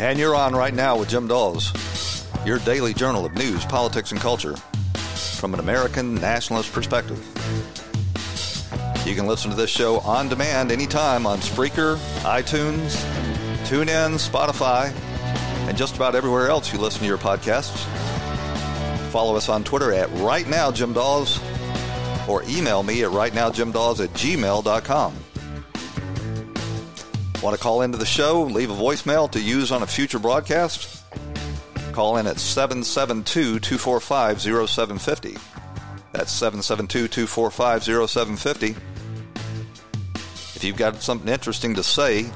And 0.00 0.18
you're 0.18 0.34
on 0.34 0.54
right 0.54 0.74
now 0.74 0.98
with 0.98 1.08
Jim 1.08 1.28
Dawes, 1.28 1.72
your 2.44 2.58
daily 2.60 2.92
journal 2.94 3.24
of 3.24 3.34
news, 3.34 3.64
politics, 3.66 4.10
and 4.10 4.20
culture 4.20 4.56
from 4.56 5.54
an 5.54 5.60
American 5.60 6.14
nationalist 6.16 6.72
perspective. 6.72 7.18
You 9.06 9.14
can 9.14 9.26
listen 9.26 9.50
to 9.50 9.56
this 9.56 9.70
show 9.70 10.00
on 10.00 10.28
demand 10.28 10.72
anytime 10.72 11.26
on 11.26 11.38
Spreaker, 11.38 11.96
iTunes, 12.22 12.96
TuneIn, 13.66 14.18
Spotify, 14.18 14.92
and 15.68 15.76
just 15.76 15.96
about 15.96 16.14
everywhere 16.14 16.48
else 16.48 16.72
you 16.72 16.78
listen 16.78 17.00
to 17.00 17.06
your 17.06 17.18
podcasts. 17.18 17.86
Follow 19.10 19.36
us 19.36 19.48
on 19.48 19.64
Twitter 19.64 19.92
at 19.92 20.10
Right 20.14 20.48
Now 20.48 20.70
Jim 20.70 20.92
Dawes 20.92 21.40
or 22.28 22.42
email 22.44 22.82
me 22.82 23.02
at 23.02 23.10
rightnowjimdawes 23.10 24.04
at 24.04 24.10
gmail.com. 24.10 25.14
Want 27.42 27.56
to 27.56 27.62
call 27.62 27.82
into 27.82 27.98
the 27.98 28.06
show, 28.06 28.42
leave 28.42 28.70
a 28.70 28.74
voicemail 28.74 29.30
to 29.32 29.40
use 29.40 29.72
on 29.72 29.82
a 29.82 29.86
future 29.86 30.18
broadcast? 30.18 31.04
Call 31.92 32.18
in 32.18 32.26
at 32.26 32.38
772 32.38 33.58
245 33.60 34.40
0750. 34.40 35.36
That's 36.12 36.30
772 36.32 37.08
245 37.08 37.84
0750. 38.08 38.76
If 40.54 40.64
you've 40.64 40.76
got 40.76 41.02
something 41.02 41.28
interesting 41.28 41.74
to 41.76 41.82
say, 41.82 42.30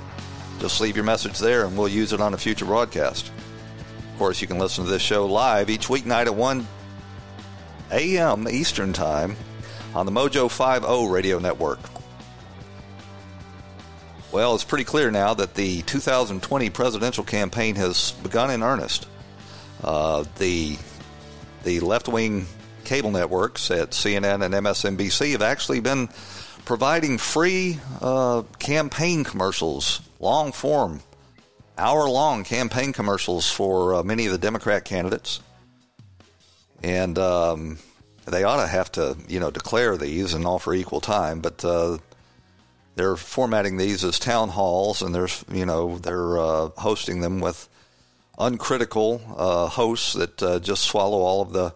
just 0.58 0.80
leave 0.80 0.97
your 0.97 1.05
message 1.05 1.38
there 1.38 1.64
and 1.64 1.77
we'll 1.77 1.88
use 1.88 2.12
it 2.12 2.20
on 2.20 2.34
a 2.34 2.38
future 2.38 2.64
broadcast. 2.64 3.30
Of 4.12 4.19
course, 4.19 4.41
you 4.41 4.47
can 4.47 4.58
listen 4.58 4.84
to 4.84 4.91
this 4.91 5.02
show 5.02 5.27
live 5.27 5.70
each 5.70 5.88
weeknight 5.88 6.27
at 6.27 6.34
1 6.34 6.66
a.m. 7.92 8.48
Eastern 8.48 8.92
Time 8.92 9.36
on 9.94 10.06
the 10.06 10.12
Mojo 10.12 10.50
50 10.50 11.12
radio 11.12 11.38
network. 11.38 11.80
Well, 14.32 14.55
it's 14.56 14.64
pretty 14.64 14.84
clear 14.84 15.12
now 15.12 15.34
that 15.34 15.55
the 15.55 15.82
2020 15.82 16.70
presidential 16.70 17.22
campaign 17.22 17.77
has 17.77 18.10
begun 18.22 18.50
in 18.50 18.62
earnest. 18.64 19.06
Uh, 19.82 20.25
the 20.38 20.77
the 21.62 21.80
left 21.80 22.08
wing 22.08 22.47
cable 22.84 23.10
networks 23.10 23.70
at 23.70 23.91
CNN 23.91 24.44
and 24.44 24.55
MSNBC 24.55 25.32
have 25.32 25.42
actually 25.42 25.80
been 25.80 26.08
providing 26.64 27.19
free 27.19 27.78
uh, 28.00 28.42
campaign 28.58 29.25
commercials, 29.25 30.00
long 30.20 30.52
form, 30.52 31.00
hour 31.76 32.08
long 32.08 32.44
campaign 32.44 32.92
commercials 32.92 33.50
for 33.50 33.96
uh, 33.96 34.02
many 34.02 34.26
of 34.26 34.32
the 34.32 34.38
Democrat 34.38 34.84
candidates. 34.84 35.40
And 36.82 37.18
um, 37.18 37.78
they 38.26 38.44
ought 38.44 38.60
to 38.62 38.66
have 38.66 38.92
to, 38.92 39.16
you 39.28 39.40
know, 39.40 39.50
declare 39.50 39.96
these 39.96 40.34
and 40.34 40.47
offer 40.47 40.74
equal 40.74 41.00
time, 41.00 41.41
but 41.41 41.64
uh, 41.64 41.98
they're 42.97 43.16
formatting 43.16 43.76
these 43.76 44.04
as 44.04 44.19
town 44.19 44.50
halls, 44.50 45.03
and 45.03 45.14
there's 45.14 45.44
you 45.50 45.66
know 45.66 45.98
they're 45.98 46.38
uh, 46.38 46.69
hosting 46.76 47.20
them 47.20 47.41
with 47.41 47.69
uncritical 48.38 49.20
uh, 49.36 49.69
hosts 49.69 50.12
that 50.14 50.42
uh, 50.42 50.58
just 50.58 50.84
swallow 50.84 51.19
all 51.19 51.42
of 51.42 51.53
the 51.53 51.74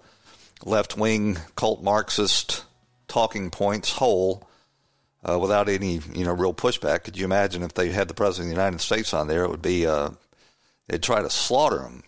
left 0.64 0.96
wing 0.96 1.38
cult 1.56 1.82
Marxist 1.82 2.64
talking 3.08 3.50
points 3.50 3.92
whole. 3.92 4.47
Uh, 5.22 5.38
without 5.38 5.68
any, 5.68 6.00
you 6.14 6.24
know, 6.24 6.32
real 6.32 6.54
pushback, 6.54 7.02
could 7.02 7.16
you 7.16 7.24
imagine 7.24 7.62
if 7.62 7.74
they 7.74 7.88
had 7.88 8.06
the 8.06 8.14
president 8.14 8.52
of 8.52 8.56
the 8.56 8.62
United 8.62 8.80
States 8.80 9.12
on 9.12 9.26
there? 9.26 9.44
It 9.44 9.50
would 9.50 9.62
be 9.62 9.86
uh, 9.86 10.10
they'd 10.86 11.02
try 11.02 11.22
to 11.22 11.30
slaughter 11.30 11.82
him. 11.82 12.04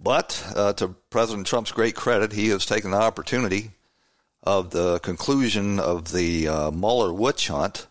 But 0.00 0.44
uh, 0.56 0.72
to 0.74 0.88
President 1.10 1.46
Trump's 1.46 1.72
great 1.72 1.94
credit, 1.94 2.32
he 2.32 2.48
has 2.48 2.66
taken 2.66 2.90
the 2.90 2.96
opportunity 2.96 3.72
of 4.42 4.70
the 4.70 4.98
conclusion 5.00 5.78
of 5.78 6.12
the 6.12 6.48
uh, 6.48 6.70
Mueller 6.70 7.12
witch 7.12 7.48
hunt 7.48 7.86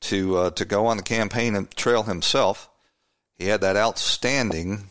to 0.00 0.36
uh, 0.36 0.50
to 0.50 0.64
go 0.64 0.86
on 0.86 0.96
the 0.96 1.02
campaign 1.02 1.68
trail 1.76 2.04
himself. 2.04 2.68
He 3.36 3.46
had 3.46 3.60
that 3.62 3.76
outstanding 3.76 4.90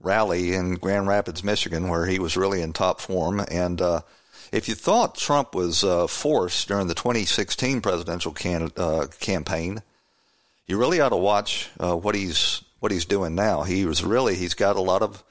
rally 0.00 0.54
in 0.54 0.74
Grand 0.74 1.08
Rapids, 1.08 1.44
Michigan, 1.44 1.88
where 1.88 2.06
he 2.06 2.18
was 2.18 2.36
really 2.36 2.62
in 2.62 2.72
top 2.72 3.00
form. 3.00 3.40
And 3.50 3.80
uh, 3.80 4.00
if 4.52 4.68
you 4.68 4.74
thought 4.74 5.14
Trump 5.14 5.54
was 5.54 5.84
uh, 5.84 6.06
forced 6.06 6.68
during 6.68 6.86
the 6.86 6.94
2016 6.94 7.80
presidential 7.80 8.32
can- 8.32 8.72
uh, 8.76 9.06
campaign, 9.20 9.82
you 10.66 10.78
really 10.78 11.00
ought 11.00 11.10
to 11.10 11.16
watch 11.16 11.70
uh, 11.78 11.96
what 11.96 12.14
he's 12.14 12.62
what 12.80 12.92
he's 12.92 13.04
doing 13.04 13.34
now. 13.34 13.62
He 13.62 13.84
was 13.84 14.02
really 14.02 14.34
he's 14.34 14.54
got 14.54 14.76
a 14.76 14.80
lot 14.80 15.02
of 15.02 15.22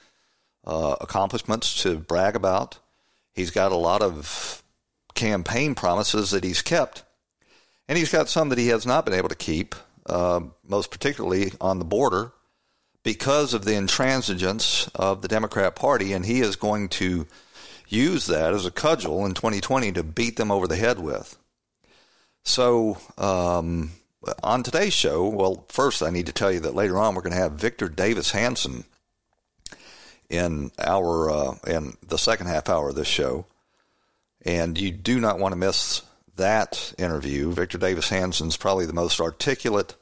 accomplishments 0.64 1.82
to 1.82 1.98
brag 1.98 2.36
about. 2.36 2.78
He's 3.32 3.50
got 3.50 3.72
a 3.72 3.76
lot 3.76 4.02
of 4.02 4.62
campaign 5.14 5.74
promises 5.74 6.30
that 6.30 6.44
he's 6.44 6.62
kept, 6.62 7.02
and 7.88 7.98
he's 7.98 8.12
got 8.12 8.28
some 8.28 8.50
that 8.50 8.58
he 8.58 8.68
has 8.68 8.86
not 8.86 9.04
been 9.04 9.14
able 9.14 9.28
to 9.28 9.34
keep, 9.34 9.74
uh, 10.06 10.40
most 10.66 10.90
particularly 10.90 11.52
on 11.60 11.78
the 11.78 11.84
border, 11.84 12.32
because 13.02 13.54
of 13.54 13.64
the 13.64 13.72
intransigence 13.72 14.88
of 14.94 15.22
the 15.22 15.28
Democrat 15.28 15.74
Party, 15.74 16.12
and 16.12 16.26
he 16.26 16.40
is 16.40 16.56
going 16.56 16.88
to 16.88 17.26
use 17.90 18.26
that 18.26 18.54
as 18.54 18.66
a 18.66 18.70
cudgel 18.70 19.26
in 19.26 19.34
2020 19.34 19.92
to 19.92 20.02
beat 20.02 20.36
them 20.36 20.50
over 20.50 20.66
the 20.66 20.76
head 20.76 20.98
with. 20.98 21.36
So, 22.42 22.98
um, 23.18 23.90
on 24.42 24.62
today's 24.62 24.92
show, 24.92 25.26
well, 25.28 25.64
first 25.68 26.02
I 26.02 26.10
need 26.10 26.26
to 26.26 26.32
tell 26.32 26.52
you 26.52 26.60
that 26.60 26.74
later 26.74 26.98
on 26.98 27.14
we're 27.14 27.22
going 27.22 27.32
to 27.32 27.38
have 27.38 27.52
Victor 27.52 27.88
Davis 27.88 28.30
Hanson 28.30 28.84
in 30.28 30.70
our 30.78 31.30
uh, 31.30 31.54
in 31.66 31.96
the 32.06 32.18
second 32.18 32.46
half 32.46 32.68
hour 32.68 32.90
of 32.90 32.94
this 32.94 33.08
show. 33.08 33.46
And 34.44 34.78
you 34.78 34.90
do 34.90 35.20
not 35.20 35.38
want 35.38 35.52
to 35.52 35.58
miss 35.58 36.02
that 36.36 36.94
interview. 36.96 37.52
Victor 37.52 37.76
Davis 37.76 38.08
Hanson's 38.08 38.56
probably 38.56 38.86
the 38.86 38.92
most 38.92 39.20
articulate 39.20 39.94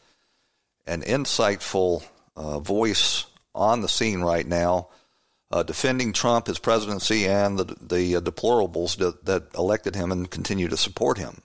and 0.87 1.03
insightful 1.03 2.05
uh, 2.37 2.61
voice 2.61 3.27
on 3.55 3.81
the 3.81 3.89
scene 3.89 4.21
right 4.21 4.47
now, 4.47 4.89
uh, 5.51 5.63
defending 5.63 6.13
Trump, 6.13 6.47
his 6.47 6.59
presidency, 6.59 7.27
and 7.27 7.59
the, 7.59 7.77
the 7.81 8.17
uh, 8.17 8.21
deplorables 8.21 8.97
that, 8.99 9.25
that, 9.25 9.55
elected 9.55 9.95
him 9.95 10.13
and 10.13 10.31
continue 10.31 10.69
to 10.69 10.77
support 10.77 11.19
him. 11.19 11.41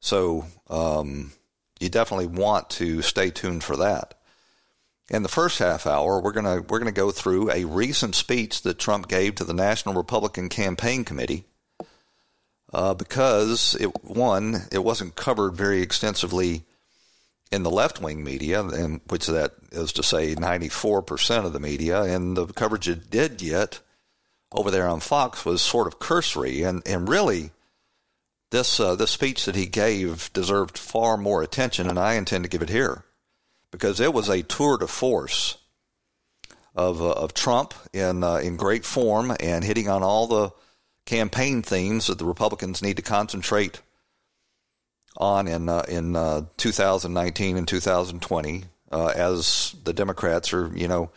So 0.00 0.46
um, 0.70 1.32
you 1.80 1.88
definitely 1.88 2.26
want 2.26 2.70
to 2.70 3.02
stay 3.02 3.30
tuned 3.30 3.64
for 3.64 3.76
that. 3.76 4.14
In 5.10 5.22
the 5.22 5.28
first 5.28 5.58
half 5.58 5.86
hour, 5.86 6.20
we're 6.20 6.32
gonna 6.32 6.60
we're 6.68 6.78
gonna 6.78 6.92
go 6.92 7.10
through 7.10 7.50
a 7.50 7.64
recent 7.64 8.14
speech 8.14 8.60
that 8.62 8.78
Trump 8.78 9.08
gave 9.08 9.36
to 9.36 9.44
the 9.44 9.54
National 9.54 9.94
Republican 9.94 10.50
Campaign 10.50 11.02
Committee 11.02 11.44
uh, 12.74 12.92
because 12.92 13.74
it 13.80 14.04
one 14.04 14.66
it 14.70 14.84
wasn't 14.84 15.16
covered 15.16 15.54
very 15.54 15.80
extensively 15.80 16.64
in 17.50 17.62
the 17.62 17.70
left 17.70 18.00
wing 18.00 18.22
media, 18.24 18.62
and 18.62 19.00
which 19.08 19.26
that 19.26 19.52
is 19.72 19.92
to 19.94 20.02
say 20.02 20.34
ninety 20.34 20.68
four 20.68 21.02
percent 21.02 21.46
of 21.46 21.52
the 21.52 21.60
media, 21.60 22.02
and 22.02 22.36
the 22.36 22.46
coverage 22.46 22.88
it 22.88 23.10
did 23.10 23.38
get 23.38 23.80
over 24.52 24.70
there 24.70 24.88
on 24.88 25.00
Fox 25.00 25.44
was 25.44 25.60
sort 25.62 25.86
of 25.86 25.98
cursory, 25.98 26.62
and 26.62 26.82
and 26.86 27.08
really. 27.08 27.50
This 28.50 28.80
uh, 28.80 28.94
this 28.94 29.10
speech 29.10 29.44
that 29.44 29.56
he 29.56 29.66
gave 29.66 30.32
deserved 30.32 30.78
far 30.78 31.18
more 31.18 31.42
attention, 31.42 31.86
and 31.86 31.98
I 31.98 32.14
intend 32.14 32.44
to 32.44 32.48
give 32.48 32.62
it 32.62 32.70
here, 32.70 33.04
because 33.70 34.00
it 34.00 34.14
was 34.14 34.30
a 34.30 34.42
tour 34.42 34.78
de 34.78 34.86
force 34.86 35.58
of 36.74 37.02
uh, 37.02 37.10
of 37.10 37.34
Trump 37.34 37.74
in 37.92 38.24
uh, 38.24 38.36
in 38.36 38.56
great 38.56 38.86
form 38.86 39.36
and 39.38 39.64
hitting 39.64 39.90
on 39.90 40.02
all 40.02 40.26
the 40.26 40.50
campaign 41.04 41.60
themes 41.60 42.06
that 42.06 42.16
the 42.16 42.24
Republicans 42.24 42.80
need 42.80 42.96
to 42.96 43.02
concentrate 43.02 43.82
on 45.18 45.48
in 45.48 45.68
uh, 45.68 45.84
in 45.88 46.16
uh, 46.16 46.42
2019 46.56 47.56
and 47.58 47.68
2020 47.68 48.64
uh, 48.90 49.06
as 49.08 49.74
the 49.84 49.92
Democrats 49.92 50.52
are, 50.52 50.74
you 50.74 50.88
know, 50.88 51.10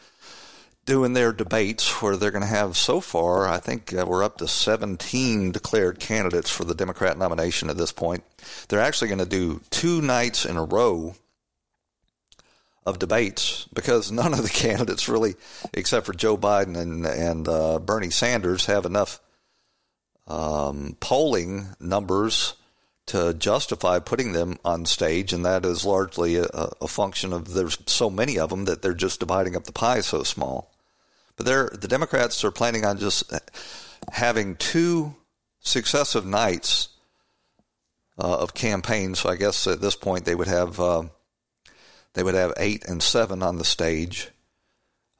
doing 0.85 1.13
their 1.13 1.31
debates 1.31 2.01
where 2.01 2.17
they're 2.17 2.31
going 2.31 2.41
to 2.41 2.47
have 2.47 2.75
so 2.75 2.99
far, 2.99 3.47
I 3.47 3.59
think 3.59 3.93
uh, 3.93 4.05
we're 4.05 4.23
up 4.23 4.37
to 4.39 4.47
17 4.47 5.51
declared 5.51 5.99
candidates 5.99 6.49
for 6.49 6.65
the 6.65 6.75
Democrat 6.75 7.17
nomination 7.17 7.69
at 7.69 7.77
this 7.77 7.91
point. 7.91 8.23
They're 8.67 8.81
actually 8.81 9.09
going 9.09 9.19
to 9.19 9.25
do 9.25 9.61
two 9.69 10.01
nights 10.01 10.45
in 10.45 10.57
a 10.57 10.63
row 10.63 11.15
of 12.85 12.97
debates 12.97 13.67
because 13.73 14.11
none 14.11 14.33
of 14.33 14.43
the 14.43 14.49
candidates 14.53 15.07
really, 15.07 15.35
except 15.73 16.05
for 16.05 16.13
Joe 16.13 16.37
Biden 16.37 16.75
and 16.75 17.05
and 17.05 17.47
uh, 17.47 17.79
Bernie 17.79 18.09
Sanders, 18.09 18.65
have 18.65 18.85
enough 18.85 19.21
um, 20.27 20.97
polling 20.99 21.67
numbers 21.79 22.55
to 23.11 23.33
justify 23.33 23.99
putting 23.99 24.31
them 24.31 24.57
on 24.63 24.85
stage, 24.85 25.33
and 25.33 25.43
that 25.43 25.65
is 25.65 25.83
largely 25.83 26.37
a, 26.37 26.45
a, 26.45 26.87
function 26.87 27.33
of 27.33 27.53
there's 27.53 27.77
so 27.85 28.09
many 28.09 28.39
of 28.39 28.49
them 28.49 28.63
that 28.63 28.81
they're 28.81 28.93
just 28.93 29.19
dividing 29.19 29.53
up 29.53 29.65
the 29.65 29.73
pie 29.73 29.99
so 29.99 30.23
small. 30.23 30.71
But 31.35 31.45
they're, 31.45 31.69
the 31.73 31.89
Democrats 31.89 32.41
are 32.45 32.51
planning 32.51 32.85
on 32.85 32.99
just 32.99 33.29
having 34.13 34.55
two 34.55 35.13
successive 35.59 36.25
nights 36.25 36.87
uh, 38.17 38.37
of 38.37 38.53
campaigns. 38.53 39.19
So 39.19 39.29
I 39.29 39.35
guess 39.35 39.67
at 39.67 39.81
this 39.81 39.97
point 39.97 40.23
they 40.23 40.35
would 40.35 40.47
have 40.47 40.79
uh, 40.79 41.03
they 42.13 42.23
would 42.23 42.35
have 42.35 42.53
eight 42.55 42.85
and 42.85 43.03
seven 43.03 43.43
on 43.43 43.57
the 43.57 43.65
stage, 43.65 44.29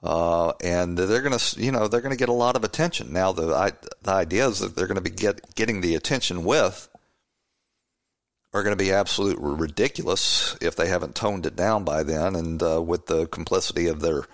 uh, 0.02 0.54
and 0.64 0.98
they're 0.98 1.22
going 1.22 1.38
to 1.38 1.62
you 1.62 1.74
know 1.74 1.90
they're 1.90 2.00
going 2.00 2.16
to 2.16 2.18
get 2.18 2.30
a 2.30 2.34
lot 2.34 2.56
of 2.56 2.64
attention. 2.64 3.12
Now 3.12 3.34
the 3.34 3.54
I, 3.54 3.72
the 4.02 4.12
idea 4.12 4.48
is 4.48 4.60
that 4.60 4.78
they're 4.78 4.88
going 4.88 4.96
to 4.96 5.02
be 5.02 5.10
get, 5.10 5.56
getting 5.56 5.82
the 5.82 5.96
attention 5.96 6.46
with 6.46 6.88
are 8.54 8.64
going 8.64 8.78
to 8.78 8.84
be 8.84 8.92
absolutely 8.92 9.44
ridiculous 9.44 10.58
if 10.62 10.76
they 10.76 10.88
haven't 10.88 11.16
toned 11.16 11.46
it 11.46 11.56
down 11.56 11.84
by 11.84 12.04
then, 12.04 12.36
and 12.36 12.62
uh, 12.62 12.82
with 12.82 13.08
the 13.08 13.28
complicity 13.28 13.88
of 13.88 14.02
their 14.02 14.26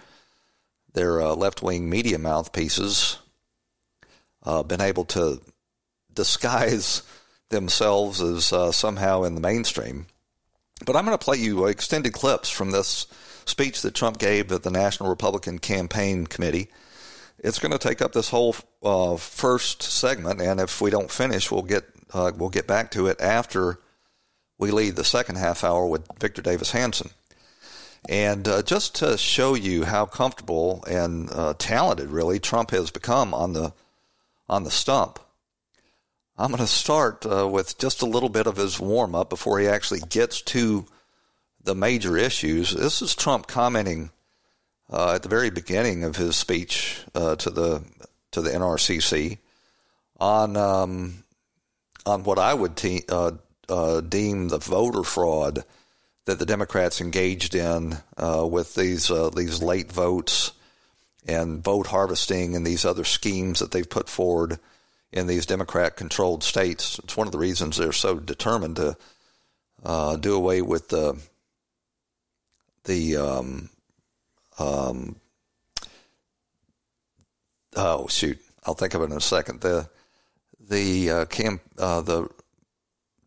their 0.93 1.21
uh, 1.21 1.35
left 1.35 1.61
wing 1.61 1.89
media 1.89 2.17
mouthpieces, 2.17 3.19
uh, 4.43 4.63
been 4.63 4.81
able 4.81 5.05
to 5.05 5.39
disguise 6.13 7.03
themselves 7.49 8.21
as 8.21 8.51
uh, 8.51 8.71
somehow 8.71 9.23
in 9.23 9.35
the 9.35 9.41
mainstream. 9.41 10.07
But 10.85 10.95
I'm 10.95 11.05
going 11.05 11.17
to 11.17 11.23
play 11.23 11.37
you 11.37 11.65
extended 11.65 12.13
clips 12.13 12.49
from 12.49 12.71
this 12.71 13.07
speech 13.45 13.81
that 13.81 13.95
Trump 13.95 14.17
gave 14.17 14.51
at 14.51 14.63
the 14.63 14.71
National 14.71 15.09
Republican 15.09 15.59
Campaign 15.59 16.27
Committee. 16.27 16.69
It's 17.39 17.59
going 17.59 17.71
to 17.71 17.77
take 17.77 18.01
up 18.01 18.13
this 18.13 18.29
whole 18.29 18.55
uh, 18.83 19.15
first 19.17 19.83
segment, 19.83 20.41
and 20.41 20.59
if 20.59 20.81
we 20.81 20.89
don't 20.89 21.11
finish, 21.11 21.51
we'll 21.51 21.61
get 21.61 21.85
uh, 22.13 22.31
we'll 22.35 22.49
get 22.49 22.67
back 22.67 22.91
to 22.91 23.07
it 23.07 23.21
after 23.21 23.79
we 24.57 24.71
lead 24.71 24.95
the 24.95 25.03
second 25.03 25.37
half 25.37 25.63
hour 25.63 25.85
with 25.85 26.07
Victor 26.19 26.41
Davis 26.41 26.71
Hanson. 26.71 27.11
And 28.09 28.47
uh, 28.47 28.61
just 28.61 28.95
to 28.95 29.17
show 29.17 29.53
you 29.53 29.83
how 29.83 30.05
comfortable 30.05 30.83
and 30.87 31.29
uh, 31.31 31.53
talented, 31.57 32.09
really, 32.09 32.39
Trump 32.39 32.71
has 32.71 32.91
become 32.91 33.33
on 33.33 33.53
the 33.53 33.73
on 34.49 34.63
the 34.63 34.71
stump, 34.71 35.19
I'm 36.37 36.51
going 36.51 36.59
to 36.59 36.67
start 36.67 37.25
uh, 37.25 37.47
with 37.47 37.77
just 37.77 38.01
a 38.01 38.05
little 38.05 38.29
bit 38.29 38.47
of 38.47 38.55
his 38.55 38.79
warm 38.79 39.13
up 39.13 39.29
before 39.29 39.59
he 39.59 39.67
actually 39.67 39.99
gets 39.99 40.41
to 40.43 40.85
the 41.61 41.75
major 41.75 42.15
issues. 42.15 42.71
This 42.71 43.01
is 43.01 43.13
Trump 43.13 43.47
commenting 43.47 44.11
uh, 44.89 45.15
at 45.15 45.23
the 45.23 45.29
very 45.29 45.49
beginning 45.49 46.05
of 46.05 46.15
his 46.15 46.37
speech 46.37 46.99
uh, 47.13 47.35
to 47.37 47.49
the 47.49 47.83
to 48.31 48.41
the 48.41 48.51
NRCC 48.51 49.39
on 50.17 50.55
um, 50.55 51.23
on 52.05 52.23
what 52.23 52.39
I 52.39 52.53
would 52.53 52.77
te- 52.77 53.03
uh, 53.69 53.97
uh, 53.97 54.01
deem 54.01 54.49
the 54.49 54.57
voter 54.57 55.03
fraud 55.03 55.63
that 56.25 56.39
the 56.39 56.45
Democrats 56.45 56.99
engaged 56.99 57.55
in 57.55 57.97
uh, 58.17 58.45
with 58.49 58.75
these 58.75 59.11
these 59.35 59.61
late 59.61 59.91
votes 59.91 60.51
and 61.27 61.63
vote 61.63 61.87
harvesting 61.87 62.55
and 62.55 62.65
these 62.65 62.85
other 62.85 63.03
schemes 63.03 63.59
that 63.59 63.71
they've 63.71 63.89
put 63.89 64.09
forward 64.09 64.59
in 65.11 65.27
these 65.27 65.45
Democrat 65.45 65.95
controlled 65.95 66.43
states. 66.43 66.99
It's 66.99 67.17
one 67.17 67.27
of 67.27 67.31
the 67.31 67.39
reasons 67.39 67.77
they're 67.77 67.91
so 67.91 68.19
determined 68.19 68.77
to 68.77 68.97
uh, 69.83 70.15
do 70.17 70.35
away 70.35 70.61
with 70.61 70.89
the 70.89 71.19
the 72.85 73.17
um, 73.17 73.69
um, 74.59 75.17
oh 77.75 78.07
shoot, 78.07 78.39
I'll 78.65 78.73
think 78.73 78.93
of 78.93 79.01
it 79.01 79.11
in 79.11 79.17
a 79.17 79.21
second. 79.21 79.61
The 79.61 79.89
the 80.59 81.09
uh, 81.09 81.25
camp 81.25 81.61
uh, 81.77 82.01
the 82.01 82.29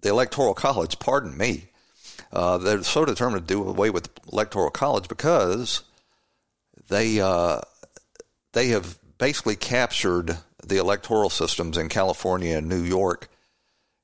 the 0.01 0.09
electoral 0.09 0.55
college. 0.55 0.99
Pardon 0.99 1.37
me. 1.37 1.67
Uh, 2.33 2.59
they're 2.59 2.83
so 2.83 3.05
determined 3.05 3.47
to 3.47 3.55
do 3.55 3.69
away 3.69 3.91
with 3.91 4.09
electoral 4.33 4.71
college 4.71 5.09
because 5.09 5.83
they 6.89 7.21
uh, 7.21 7.61
they 8.53 8.69
have 8.69 8.99
basically 9.19 9.57
captured 9.57 10.39
the 10.65 10.77
electoral 10.77 11.31
systems 11.31 11.77
in 11.77 11.89
California 11.89 12.57
and 12.57 12.69
New 12.69 12.83
York, 12.83 13.29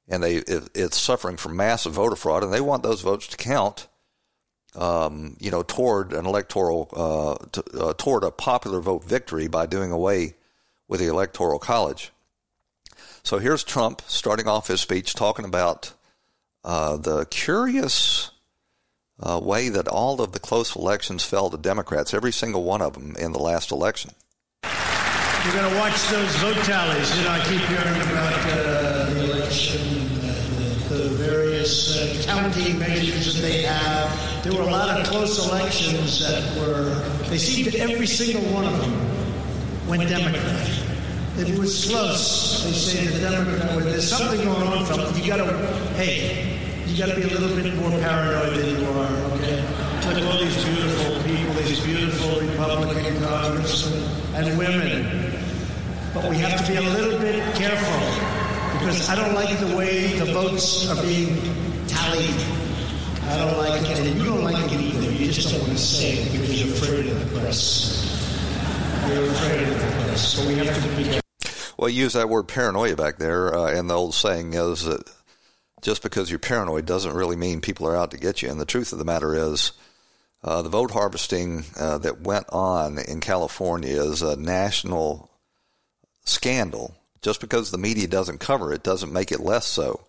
and 0.08 0.22
they 0.22 0.36
it, 0.36 0.68
it's 0.74 0.98
suffering 0.98 1.36
from 1.36 1.56
massive 1.56 1.94
voter 1.94 2.16
fraud, 2.16 2.42
and 2.42 2.52
they 2.52 2.60
want 2.60 2.82
those 2.82 3.02
votes 3.02 3.26
to 3.28 3.36
count. 3.36 3.88
Um, 4.74 5.38
you 5.40 5.50
know, 5.50 5.62
toward 5.62 6.12
an 6.12 6.26
electoral, 6.26 6.90
uh, 6.92 7.32
uh, 7.80 7.94
toward 7.94 8.24
a 8.24 8.30
popular 8.30 8.80
vote 8.80 9.04
victory 9.04 9.48
by 9.48 9.64
doing 9.64 9.90
away 9.90 10.34
with 10.86 11.00
the 11.00 11.06
electoral 11.06 11.58
college. 11.58 12.12
So 13.26 13.38
here's 13.40 13.64
Trump 13.64 14.02
starting 14.06 14.46
off 14.46 14.68
his 14.68 14.80
speech 14.80 15.14
talking 15.14 15.44
about 15.44 15.92
uh, 16.62 16.96
the 16.96 17.24
curious 17.24 18.30
uh, 19.18 19.40
way 19.42 19.68
that 19.68 19.88
all 19.88 20.20
of 20.20 20.30
the 20.30 20.38
close 20.38 20.76
elections 20.76 21.24
fell 21.24 21.50
to 21.50 21.58
Democrats, 21.58 22.14
every 22.14 22.30
single 22.30 22.62
one 22.62 22.80
of 22.80 22.92
them 22.92 23.16
in 23.18 23.32
the 23.32 23.40
last 23.40 23.72
election. 23.72 24.12
We're 24.62 25.52
going 25.54 25.72
to 25.72 25.76
watch 25.76 26.00
those 26.06 26.36
vote 26.36 26.54
tallies. 26.66 27.18
You 27.18 27.24
know, 27.24 27.30
I 27.30 27.40
keep 27.40 27.62
hearing 27.62 28.00
about 28.12 28.32
uh, 28.46 29.10
the 29.10 29.32
election, 29.32 29.80
the, 30.88 30.94
the, 30.94 31.08
various 31.16 31.98
uh, 31.98 32.22
counting 32.26 32.78
measures 32.78 33.34
that 33.34 33.40
they 33.40 33.62
have. 33.62 34.44
There 34.44 34.52
were 34.52 34.68
a 34.68 34.70
lot 34.70 35.00
of 35.00 35.04
close 35.04 35.44
elections 35.50 36.20
that 36.20 36.56
were, 36.60 36.94
they 37.28 37.38
seemed 37.38 37.72
that 37.72 37.90
every 37.90 38.06
single 38.06 38.42
one 38.54 38.66
of 38.66 38.78
them 38.78 39.88
went 39.88 40.08
Democrat. 40.08 40.85
If 41.38 41.48
it 41.48 41.58
was 41.58 41.88
close. 41.88 42.64
They 42.64 42.72
say 42.72 43.06
the 43.06 43.20
Democrat, 43.20 43.82
there's 43.84 44.08
something 44.08 44.42
going 44.42 44.62
on, 44.62 44.86
Trump. 44.86 45.16
You 45.16 45.26
got 45.26 45.36
to, 45.38 45.56
hey, 45.94 46.58
you 46.86 46.98
got 46.98 47.08
to 47.10 47.16
be 47.16 47.22
a 47.22 47.38
little 47.38 47.54
bit 47.56 47.74
more 47.76 47.90
paranoid 47.90 48.58
than 48.58 48.80
you 48.80 48.88
are, 48.88 49.12
okay? 49.34 49.60
At 50.06 50.22
all 50.22 50.38
these 50.38 50.64
beautiful 50.64 51.22
people, 51.24 51.54
these 51.54 51.84
beautiful 51.84 52.40
Republican 52.40 53.22
congressmen 53.22 54.02
and 54.34 54.58
women 54.58 55.26
but 56.16 56.30
we 56.30 56.38
have 56.38 56.64
to 56.64 56.72
be 56.72 56.78
a 56.78 56.80
little 56.80 57.20
bit 57.20 57.54
careful 57.56 58.00
because 58.78 59.10
I 59.10 59.16
don't 59.16 59.34
like 59.34 59.58
the 59.60 59.76
way 59.76 60.18
the 60.18 60.32
votes 60.32 60.88
are 60.88 61.02
being 61.02 61.36
tallied. 61.86 62.40
I 63.24 63.36
don't 63.36 63.58
like 63.58 63.82
it, 63.82 63.98
and 63.98 64.18
you 64.18 64.24
don't 64.24 64.42
like 64.42 64.72
it 64.72 64.80
either. 64.80 65.12
You 65.12 65.30
just 65.30 65.50
don't 65.50 65.60
want 65.60 65.72
to 65.72 65.78
say 65.78 66.12
it 66.12 66.32
because 66.32 66.64
you're 66.64 66.74
afraid 66.74 67.06
of 67.08 67.20
the 67.20 67.38
press. 67.38 68.02
You're 69.08 69.24
afraid 69.24 69.68
of 69.68 69.74
the 69.78 70.04
press, 70.04 70.28
so 70.28 70.48
we 70.48 70.54
have 70.54 70.74
to 70.74 70.96
be 70.96 71.04
careful. 71.04 71.25
Well, 71.76 71.90
you 71.90 72.04
use 72.04 72.14
that 72.14 72.28
word 72.28 72.48
paranoia 72.48 72.96
back 72.96 73.18
there, 73.18 73.54
uh, 73.54 73.70
and 73.70 73.88
the 73.88 73.94
old 73.94 74.14
saying 74.14 74.54
is 74.54 74.84
that 74.84 75.10
just 75.82 76.02
because 76.02 76.30
you're 76.30 76.38
paranoid 76.38 76.86
doesn't 76.86 77.14
really 77.14 77.36
mean 77.36 77.60
people 77.60 77.86
are 77.86 77.96
out 77.96 78.10
to 78.12 78.16
get 78.16 78.42
you. 78.42 78.50
And 78.50 78.60
the 78.60 78.64
truth 78.64 78.92
of 78.92 78.98
the 78.98 79.04
matter 79.04 79.34
is, 79.34 79.72
uh, 80.42 80.62
the 80.62 80.68
vote 80.68 80.92
harvesting 80.92 81.64
uh, 81.78 81.98
that 81.98 82.20
went 82.20 82.46
on 82.50 82.98
in 82.98 83.20
California 83.20 84.00
is 84.00 84.22
a 84.22 84.36
national 84.36 85.30
scandal. 86.24 86.94
Just 87.22 87.40
because 87.40 87.70
the 87.70 87.78
media 87.78 88.06
doesn't 88.06 88.38
cover 88.38 88.72
it 88.72 88.84
doesn't 88.84 89.12
make 89.12 89.32
it 89.32 89.40
less 89.40 89.66
so. 89.66 90.06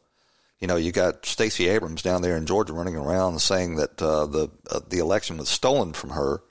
You 0.60 0.68
know, 0.68 0.76
you 0.76 0.92
got 0.92 1.26
Stacey 1.26 1.68
Abrams 1.68 2.02
down 2.02 2.22
there 2.22 2.38
in 2.38 2.46
Georgia 2.46 2.74
running 2.74 2.96
around 2.96 3.40
saying 3.42 3.76
that 3.76 4.02
uh, 4.02 4.26
the 4.26 4.50
uh, 4.70 4.82
the 4.88 5.00
election 5.00 5.38
was 5.38 5.50
stolen 5.50 5.94
from 5.94 6.12
her 6.12 6.42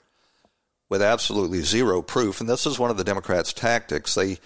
with 0.89 1.01
absolutely 1.01 1.61
zero 1.61 2.01
proof. 2.01 2.39
And 2.39 2.49
this 2.49 2.65
is 2.65 2.79
one 2.79 2.89
of 2.89 2.97
the 2.97 3.03
Democrats' 3.03 3.53
tactics. 3.53 4.15
They 4.15 4.39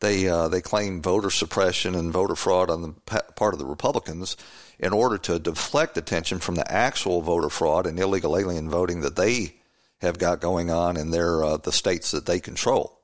they 0.00 0.28
uh, 0.28 0.48
they 0.48 0.60
claim 0.60 1.02
voter 1.02 1.30
suppression 1.30 1.94
and 1.94 2.12
voter 2.12 2.36
fraud 2.36 2.70
on 2.70 2.82
the 2.82 3.22
part 3.34 3.54
of 3.54 3.58
the 3.58 3.66
Republicans 3.66 4.36
in 4.78 4.92
order 4.92 5.18
to 5.18 5.38
deflect 5.38 5.96
attention 5.96 6.38
from 6.38 6.54
the 6.54 6.70
actual 6.70 7.20
voter 7.20 7.50
fraud 7.50 7.86
and 7.86 7.98
illegal 7.98 8.36
alien 8.36 8.70
voting 8.70 9.00
that 9.00 9.16
they 9.16 9.56
have 10.00 10.18
got 10.18 10.40
going 10.40 10.70
on 10.70 10.96
in 10.96 11.10
their 11.10 11.42
uh, 11.42 11.56
the 11.56 11.72
states 11.72 12.12
that 12.12 12.26
they 12.26 12.38
control. 12.38 13.00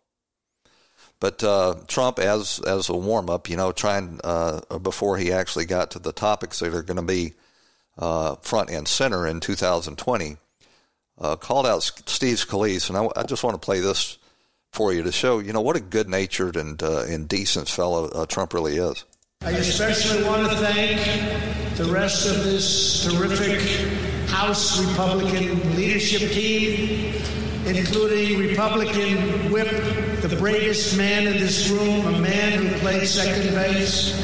But 1.18 1.42
uh, 1.42 1.76
Trump, 1.88 2.18
as 2.18 2.60
as 2.60 2.88
a 2.88 2.96
warm 2.96 3.28
up, 3.28 3.48
you 3.48 3.56
know, 3.56 3.72
trying 3.72 4.20
uh, 4.22 4.60
before 4.78 5.16
he 5.16 5.32
actually 5.32 5.64
got 5.64 5.90
to 5.92 5.98
the 5.98 6.12
topics 6.12 6.60
that 6.60 6.74
are 6.74 6.82
going 6.82 6.96
to 6.96 7.02
be 7.02 7.34
uh, 7.98 8.36
front 8.36 8.70
and 8.70 8.86
center 8.86 9.26
in 9.26 9.40
2020, 9.40 10.36
uh, 11.20 11.36
called 11.36 11.66
out 11.66 11.82
Steve 11.82 12.36
Scalise, 12.36 12.88
and 12.88 12.98
I, 12.98 13.08
I, 13.16 13.22
just 13.24 13.44
want 13.44 13.54
to 13.54 13.64
play 13.64 13.80
this 13.80 14.18
for 14.72 14.92
you 14.92 15.02
to 15.04 15.12
show 15.12 15.38
you 15.38 15.52
know 15.52 15.60
what 15.60 15.76
a 15.76 15.80
good 15.80 16.08
natured 16.08 16.56
and 16.56 16.82
uh, 16.82 17.04
and 17.04 17.28
decent 17.28 17.68
fellow 17.68 18.08
uh, 18.08 18.26
Trump 18.26 18.52
really 18.52 18.76
is. 18.76 19.04
I 19.42 19.50
especially 19.50 20.24
want 20.24 20.48
to 20.50 20.56
thank 20.56 21.76
the 21.76 21.84
rest 21.84 22.26
of 22.26 22.44
this 22.44 23.04
terrific 23.04 23.60
House 24.28 24.84
Republican 24.84 25.76
leadership 25.76 26.30
team 26.32 27.14
including 27.66 28.38
Republican 28.38 29.50
whip, 29.50 29.70
the 30.20 30.36
bravest 30.38 30.96
man 30.98 31.26
in 31.26 31.38
this 31.38 31.70
room, 31.70 32.06
a 32.14 32.18
man 32.18 32.52
who 32.52 32.68
played 32.78 33.06
second 33.06 33.54
base 33.54 34.14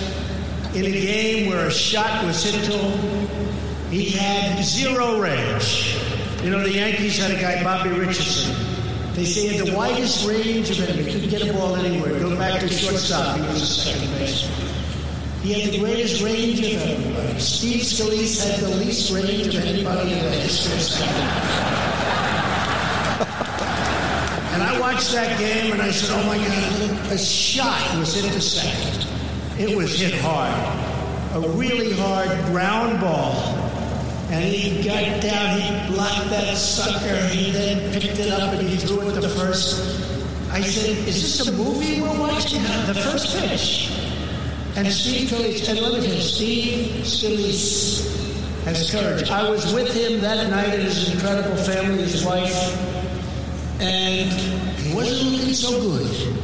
in 0.74 0.84
a 0.84 0.90
game 0.90 1.48
where 1.48 1.66
a 1.66 1.70
shot 1.70 2.24
was 2.24 2.42
hit 2.42 2.64
to 2.64 2.76
him. 2.76 3.28
He 3.90 4.10
had 4.10 4.62
zero 4.62 5.20
range. 5.20 5.96
You 6.42 6.48
know, 6.48 6.62
the 6.62 6.72
Yankees 6.72 7.18
had 7.18 7.32
a 7.32 7.40
guy, 7.40 7.62
Bobby 7.62 7.90
Richardson. 7.90 8.54
They 9.12 9.26
say 9.26 9.48
he 9.48 9.56
had 9.58 9.66
the 9.66 9.76
widest 9.76 10.26
range 10.26 10.70
of 10.70 10.80
anything. 10.80 11.04
He 11.04 11.12
couldn't 11.12 11.28
get 11.28 11.46
a 11.46 11.52
ball 11.52 11.76
anywhere. 11.76 12.18
Go 12.18 12.34
back 12.34 12.60
to 12.60 12.68
shortstop. 12.68 13.36
He 13.36 13.42
was 13.42 13.60
a 13.60 13.66
second 13.66 14.10
baseman. 14.12 14.70
He 15.42 15.60
had 15.60 15.72
the 15.72 15.78
greatest 15.78 16.22
range 16.22 16.60
of 16.60 16.80
everybody. 16.80 17.38
Steve 17.38 17.82
Scalise 17.82 18.42
had 18.42 18.60
the 18.60 18.76
least 18.76 19.12
range 19.12 19.54
of 19.54 19.64
anybody 19.64 20.12
in 20.14 20.18
the 20.24 20.30
history 20.30 20.76
of 20.76 20.80
and 24.52 24.62
I 24.62 24.78
watched 24.80 25.12
that 25.12 25.38
game 25.38 25.72
and 25.72 25.82
I 25.82 25.90
said, 25.90 26.10
oh 26.18 26.26
my 26.26 26.38
God, 26.38 27.12
a 27.12 27.18
shot 27.18 27.98
was 27.98 28.14
second. 28.14 29.06
It 29.58 29.76
was 29.76 30.00
hit 30.00 30.14
hard. 30.20 30.54
A 31.34 31.48
really 31.50 31.92
hard 31.92 32.30
ground 32.46 33.00
ball 33.00 33.34
and 34.30 34.44
he 34.44 34.82
got 34.84 35.20
down, 35.20 35.60
he 35.60 35.92
blocked 35.92 36.30
that 36.30 36.56
sucker, 36.56 37.26
he 37.28 37.50
then 37.50 37.92
picked 37.92 38.18
it 38.18 38.30
up 38.30 38.54
and 38.54 38.68
he 38.68 38.76
threw 38.76 39.08
it 39.08 39.20
to 39.20 39.28
first. 39.28 40.08
I 40.52 40.60
said, 40.62 40.96
is 41.08 41.20
this 41.22 41.48
a 41.48 41.52
movie 41.52 42.00
we're 42.00 42.18
watching? 42.18 42.62
The 42.86 42.94
first 42.94 43.36
pitch. 43.36 43.90
And 44.76 44.86
Steve 44.86 45.28
Scalise, 45.28 45.68
and 45.68 45.80
look 45.80 45.98
at 45.98 46.04
him, 46.04 46.20
Steve 46.20 47.04
Scalise 47.04 48.64
has 48.64 48.90
courage. 48.90 49.28
I 49.30 49.50
was 49.50 49.74
with 49.74 49.92
him 49.92 50.20
that 50.20 50.48
night 50.50 50.68
at 50.68 50.78
his 50.78 51.12
incredible 51.12 51.56
family, 51.56 52.02
his 52.02 52.24
wife, 52.24 52.54
and 53.80 54.30
he 54.78 54.94
wasn't 54.94 55.32
looking 55.32 55.54
so 55.54 55.80
good. 55.80 56.36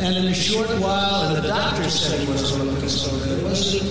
And 0.00 0.16
in 0.16 0.26
a 0.26 0.34
short 0.34 0.68
while, 0.78 1.28
and 1.28 1.42
the 1.42 1.48
doctor 1.48 1.88
said 1.88 2.20
he 2.20 2.26
wasn't 2.26 2.64
looking 2.64 2.88
so 2.88 3.10
good. 3.18 3.38
It 3.38 3.44
wasn't 3.44 3.82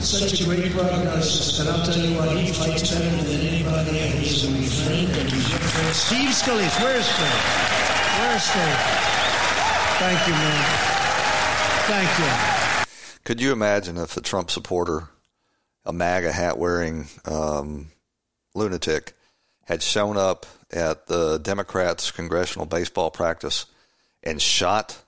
such 0.00 0.40
a 0.40 0.44
great 0.44 0.72
prognosis. 0.72 1.60
And 1.60 1.68
I'll 1.68 1.84
tell 1.84 1.98
you 1.98 2.16
what, 2.16 2.36
he 2.36 2.52
fights 2.52 2.90
better 2.90 3.10
than 3.24 3.40
anybody, 3.40 3.98
and 3.98 4.14
he's 4.14 4.48
my 4.48 4.64
friend, 4.64 5.08
and 5.08 5.30
he's 5.30 5.50
your 5.50 5.58
friend. 5.58 5.94
Steve 5.94 6.30
Scalise, 6.30 6.82
where's 6.82 7.06
Steve? 7.06 7.78
Where's 8.20 8.42
Steve? 8.42 9.08
Thank 9.98 10.26
you, 10.26 10.32
man. 10.34 10.64
Thank 11.88 12.18
you. 12.18 13.24
Could 13.24 13.40
you 13.40 13.52
imagine 13.52 13.96
if 13.98 14.16
a 14.16 14.20
Trump 14.20 14.50
supporter, 14.50 15.08
a 15.84 15.92
MAGA 15.92 16.32
hat 16.32 16.58
wearing 16.58 17.08
um, 17.24 17.88
lunatic, 18.54 19.14
had 19.64 19.82
shown 19.82 20.16
up 20.16 20.46
at 20.70 21.06
the 21.06 21.38
Democrats' 21.38 22.10
congressional 22.10 22.66
baseball 22.66 23.10
practice 23.10 23.66
and 24.22 24.40
shot 24.40 25.02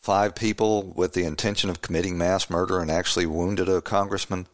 five 0.00 0.34
people 0.34 0.92
with 0.96 1.12
the 1.12 1.24
intention 1.24 1.70
of 1.70 1.82
committing 1.82 2.16
mass 2.16 2.50
murder 2.50 2.80
and 2.80 2.90
actually 2.90 3.26
wounded 3.26 3.68
a 3.68 3.80
congressman, 3.80 4.46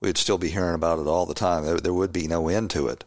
we'd 0.00 0.16
still 0.16 0.38
be 0.38 0.48
hearing 0.48 0.74
about 0.74 0.98
it 0.98 1.06
all 1.06 1.26
the 1.26 1.34
time. 1.34 1.64
There, 1.64 1.78
there 1.78 1.92
would 1.92 2.12
be 2.12 2.28
no 2.28 2.48
end 2.48 2.70
to 2.70 2.88
it. 2.88 3.04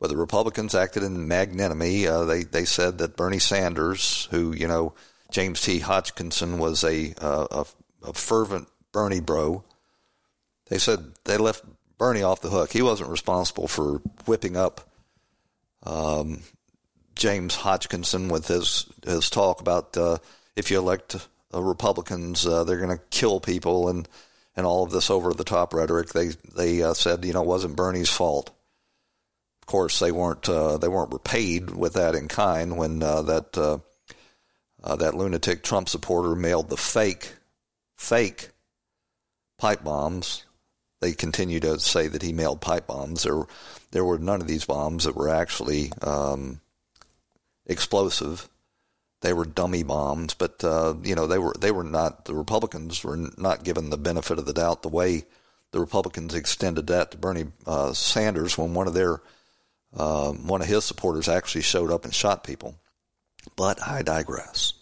But 0.00 0.08
the 0.08 0.16
Republicans 0.16 0.74
acted 0.74 1.04
in 1.04 1.28
magnanimity. 1.28 2.08
Uh, 2.08 2.24
they 2.24 2.42
they 2.42 2.64
said 2.64 2.98
that 2.98 3.16
Bernie 3.16 3.38
Sanders, 3.38 4.26
who 4.32 4.52
you 4.52 4.66
know 4.66 4.94
James 5.30 5.60
T. 5.60 5.78
Hodgkinson 5.78 6.58
was 6.58 6.82
a, 6.82 7.14
uh, 7.20 7.46
a, 7.50 7.66
a 8.08 8.12
fervent 8.12 8.66
Bernie 8.90 9.20
bro, 9.20 9.62
they 10.68 10.78
said 10.78 11.12
they 11.24 11.36
left 11.36 11.64
Bernie 11.98 12.24
off 12.24 12.40
the 12.40 12.50
hook. 12.50 12.72
He 12.72 12.82
wasn't 12.82 13.10
responsible 13.10 13.68
for 13.68 14.02
whipping 14.26 14.56
up 14.56 14.80
um, 15.84 16.40
James 17.14 17.54
Hodgkinson 17.54 18.28
with 18.28 18.48
his 18.48 18.86
his 19.04 19.30
talk 19.30 19.60
about 19.60 19.96
uh, 19.96 20.18
if 20.56 20.70
you 20.70 20.78
elect 20.78 21.28
uh, 21.54 21.62
Republicans, 21.62 22.46
uh, 22.46 22.64
they're 22.64 22.78
going 22.80 22.96
to 22.96 23.04
kill 23.10 23.40
people 23.40 23.88
and 23.88 24.08
and 24.54 24.66
all 24.66 24.84
of 24.84 24.90
this 24.90 25.10
over 25.10 25.32
the 25.32 25.44
top 25.44 25.72
rhetoric. 25.72 26.10
They 26.10 26.28
they 26.54 26.82
uh, 26.82 26.94
said 26.94 27.24
you 27.24 27.32
know 27.32 27.42
it 27.42 27.48
wasn't 27.48 27.76
Bernie's 27.76 28.10
fault. 28.10 28.50
Of 29.62 29.66
course, 29.66 29.98
they 29.98 30.12
weren't 30.12 30.42
they 30.44 30.88
weren't 30.88 31.12
repaid 31.12 31.70
with 31.70 31.94
that 31.94 32.14
in 32.14 32.28
kind 32.28 32.76
when 32.76 32.98
that 32.98 33.52
that 33.52 35.14
lunatic 35.14 35.62
Trump 35.62 35.88
supporter 35.88 36.34
mailed 36.34 36.68
the 36.68 36.76
fake 36.76 37.34
fake 37.96 38.50
pipe 39.58 39.84
bombs. 39.84 40.44
They 41.00 41.12
continue 41.12 41.60
to 41.60 41.78
say 41.80 42.08
that 42.08 42.22
he 42.22 42.32
mailed 42.32 42.60
pipe 42.60 42.86
bombs. 42.88 43.22
There 43.22 43.44
there 43.92 44.04
were 44.04 44.18
none 44.18 44.40
of 44.40 44.48
these 44.48 44.64
bombs 44.64 45.04
that 45.04 45.16
were 45.16 45.28
actually 45.28 45.92
um, 46.02 46.60
explosive 47.66 48.48
they 49.22 49.32
were 49.32 49.44
dummy 49.44 49.82
bombs, 49.82 50.34
but 50.34 50.62
uh, 50.62 50.94
you 51.02 51.14
know 51.14 51.26
they 51.26 51.38
were 51.38 51.54
they 51.58 51.70
were 51.70 51.84
not 51.84 52.26
the 52.26 52.34
Republicans 52.34 53.02
were 53.02 53.16
not 53.16 53.64
given 53.64 53.90
the 53.90 53.96
benefit 53.96 54.38
of 54.38 54.46
the 54.46 54.52
doubt 54.52 54.82
the 54.82 54.88
way 54.88 55.24
the 55.70 55.80
Republicans 55.80 56.34
extended 56.34 56.88
that 56.88 57.12
to 57.12 57.16
Bernie 57.16 57.46
uh, 57.66 57.92
Sanders 57.92 58.58
when 58.58 58.74
one 58.74 58.86
of 58.86 58.94
their 58.94 59.22
uh, 59.96 60.32
one 60.32 60.60
of 60.60 60.68
his 60.68 60.84
supporters 60.84 61.28
actually 61.28 61.62
showed 61.62 61.90
up 61.90 62.04
and 62.04 62.14
shot 62.14 62.44
people. 62.44 62.76
But 63.56 63.82
I 63.86 64.02
digress. 64.02 64.74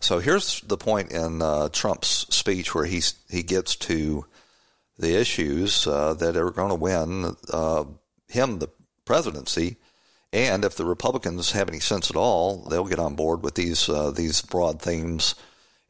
So 0.00 0.18
here's 0.18 0.60
the 0.62 0.76
point 0.76 1.12
in 1.12 1.42
uh, 1.42 1.68
Trump's 1.68 2.26
speech 2.34 2.74
where 2.74 2.84
he 2.86 3.02
he 3.30 3.42
gets 3.42 3.76
to 3.76 4.26
the 4.98 5.18
issues 5.18 5.86
uh, 5.86 6.14
that 6.14 6.36
are 6.36 6.50
going 6.50 6.70
to 6.70 6.74
win 6.74 7.36
uh, 7.52 7.84
him 8.28 8.58
the 8.58 8.70
presidency 9.04 9.76
and 10.32 10.64
if 10.64 10.76
the 10.76 10.84
Republicans 10.84 11.52
have 11.52 11.68
any 11.68 11.80
sense 11.80 12.10
at 12.10 12.16
all, 12.16 12.58
they'll 12.68 12.84
get 12.84 12.98
on 12.98 13.14
board 13.14 13.42
with 13.42 13.54
these 13.54 13.88
uh, 13.88 14.10
these 14.10 14.42
broad 14.42 14.80
themes 14.80 15.34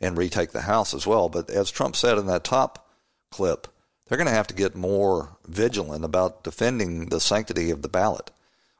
and 0.00 0.18
retake 0.18 0.52
the 0.52 0.62
House 0.62 0.94
as 0.94 1.06
well. 1.06 1.28
But 1.28 1.50
as 1.50 1.70
Trump 1.70 1.96
said 1.96 2.18
in 2.18 2.26
that 2.26 2.44
top 2.44 2.88
clip, 3.30 3.66
they're 4.06 4.18
going 4.18 4.28
to 4.28 4.32
have 4.32 4.46
to 4.48 4.54
get 4.54 4.76
more 4.76 5.36
vigilant 5.46 6.04
about 6.04 6.44
defending 6.44 7.06
the 7.06 7.20
sanctity 7.20 7.70
of 7.70 7.82
the 7.82 7.88
ballot. 7.88 8.30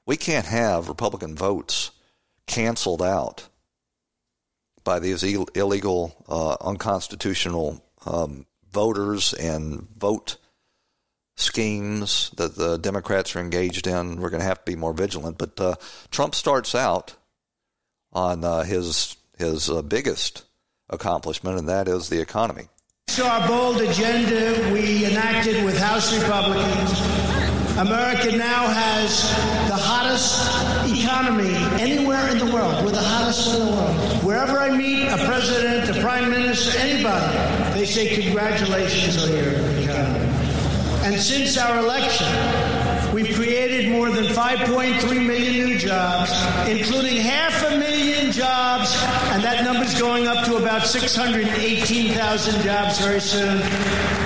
We 0.05 0.17
can't 0.17 0.47
have 0.47 0.89
Republican 0.89 1.35
votes 1.35 1.91
canceled 2.47 3.03
out 3.03 3.49
by 4.85 5.01
these 5.01 5.25
Ill- 5.25 5.49
illegal, 5.55 6.25
uh, 6.29 6.57
unconstitutional 6.61 7.83
um, 8.05 8.47
voters 8.71 9.35
and 9.35 9.89
vote 9.99 10.37
schemes 11.37 12.31
that 12.37 12.57
the 12.57 12.79
Democrats 12.79 13.37
are 13.37 13.41
engaged 13.41 13.87
in. 13.87 14.21
We're 14.21 14.31
going 14.31 14.41
to 14.41 14.49
have 14.49 14.65
to 14.65 14.73
be 14.73 14.77
more 14.77 14.93
vigilant. 14.93 15.39
But 15.39 15.61
uh, 15.61 15.75
Trump 16.11 16.35
starts 16.35 16.75
out 16.75 17.15
on 18.13 18.45
uh, 18.45 18.63
his 18.63 19.17
his 19.39 19.69
uh, 19.69 19.83
biggest 19.83 20.45
accomplishment, 20.89 21.59
and 21.59 21.69
that 21.69 21.89
is 21.89 22.09
the 22.09 22.21
economy. 22.21 22.69
So 23.09 23.27
our 23.27 23.47
bold 23.47 23.81
agenda 23.81 24.73
we 24.73 25.05
enacted 25.05 25.65
with 25.65 25.79
House 25.79 26.17
Republicans. 26.19 27.01
America 27.79 28.35
now 28.35 28.67
has 28.69 29.21
the 29.69 29.77
hottest 29.77 30.49
economy 30.91 31.55
anywhere 31.79 32.27
in 32.31 32.39
the 32.39 32.47
world. 32.47 32.83
We're 32.83 32.93
the 32.93 33.03
hottest 33.03 33.55
in 33.55 33.67
the 33.67 33.73
world. 33.73 34.25
Wherever 34.25 34.59
I 34.59 34.75
meet 34.75 35.09
a 35.09 35.19
president, 35.27 35.95
a 35.95 36.01
prime 36.01 36.31
minister, 36.31 36.79
anybody, 36.79 37.79
they 37.79 37.85
say 37.85 38.23
congratulations 38.23 39.23
on 39.23 39.31
your. 39.37 39.76
And 41.07 41.21
since 41.21 41.57
our 41.57 41.79
election, 41.79 42.27
we've 43.15 43.33
created 43.37 43.93
more 43.93 44.11
than 44.11 44.25
5.3 44.25 45.25
million 45.25 45.65
new 45.65 45.79
jobs, 45.79 46.33
including 46.69 47.19
half 47.19 47.63
a 47.71 47.79
million 47.79 48.33
jobs, 48.33 48.93
and 49.31 49.41
that 49.45 49.63
number's 49.63 49.97
going 50.01 50.27
up 50.27 50.45
to 50.47 50.57
about 50.57 50.85
618,000 50.85 52.61
jobs 52.61 52.99
very 52.99 53.21
soon. 53.21 53.59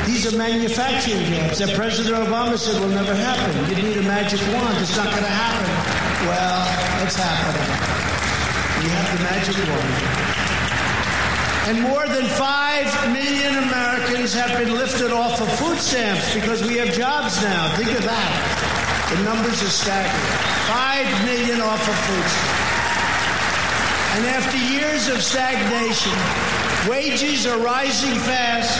These 0.06 0.32
are 0.32 0.38
manufacturing 0.38 1.22
jobs 1.26 1.58
that 1.58 1.76
President 1.76 2.16
Obama 2.16 2.56
said 2.56 2.80
will 2.80 2.88
never 2.88 3.14
happen. 3.14 3.76
You 3.76 3.82
need 3.82 3.98
a 3.98 4.02
magic 4.02 4.40
wand. 4.48 4.78
It's 4.78 4.96
not 4.96 5.10
going 5.10 5.22
to 5.22 5.28
happen. 5.28 5.68
Well, 6.28 7.04
it's 7.04 7.16
happening. 7.16 7.76
We 8.82 8.88
have 8.88 9.18
the 9.18 9.24
magic 9.24 9.68
wand. 9.68 10.29
And 11.70 11.82
more 11.82 12.04
than 12.04 12.26
5 12.26 13.12
million 13.12 13.54
Americans 13.62 14.34
have 14.34 14.58
been 14.58 14.74
lifted 14.74 15.12
off 15.12 15.40
of 15.40 15.48
food 15.56 15.78
stamps 15.78 16.34
because 16.34 16.64
we 16.66 16.74
have 16.78 16.92
jobs 16.92 17.40
now. 17.44 17.76
Think 17.76 17.96
of 17.96 18.02
that. 18.02 19.14
The 19.14 19.22
numbers 19.22 19.62
are 19.62 19.70
staggering. 19.70 20.34
5 20.66 21.24
million 21.26 21.60
off 21.60 21.78
of 21.78 21.94
food 21.94 22.26
stamps. 22.26 22.70
And 24.16 24.26
after 24.34 24.56
years 24.74 25.06
of 25.10 25.22
stagnation, 25.22 26.10
wages 26.90 27.46
are 27.46 27.60
rising 27.60 28.18
fast, 28.18 28.74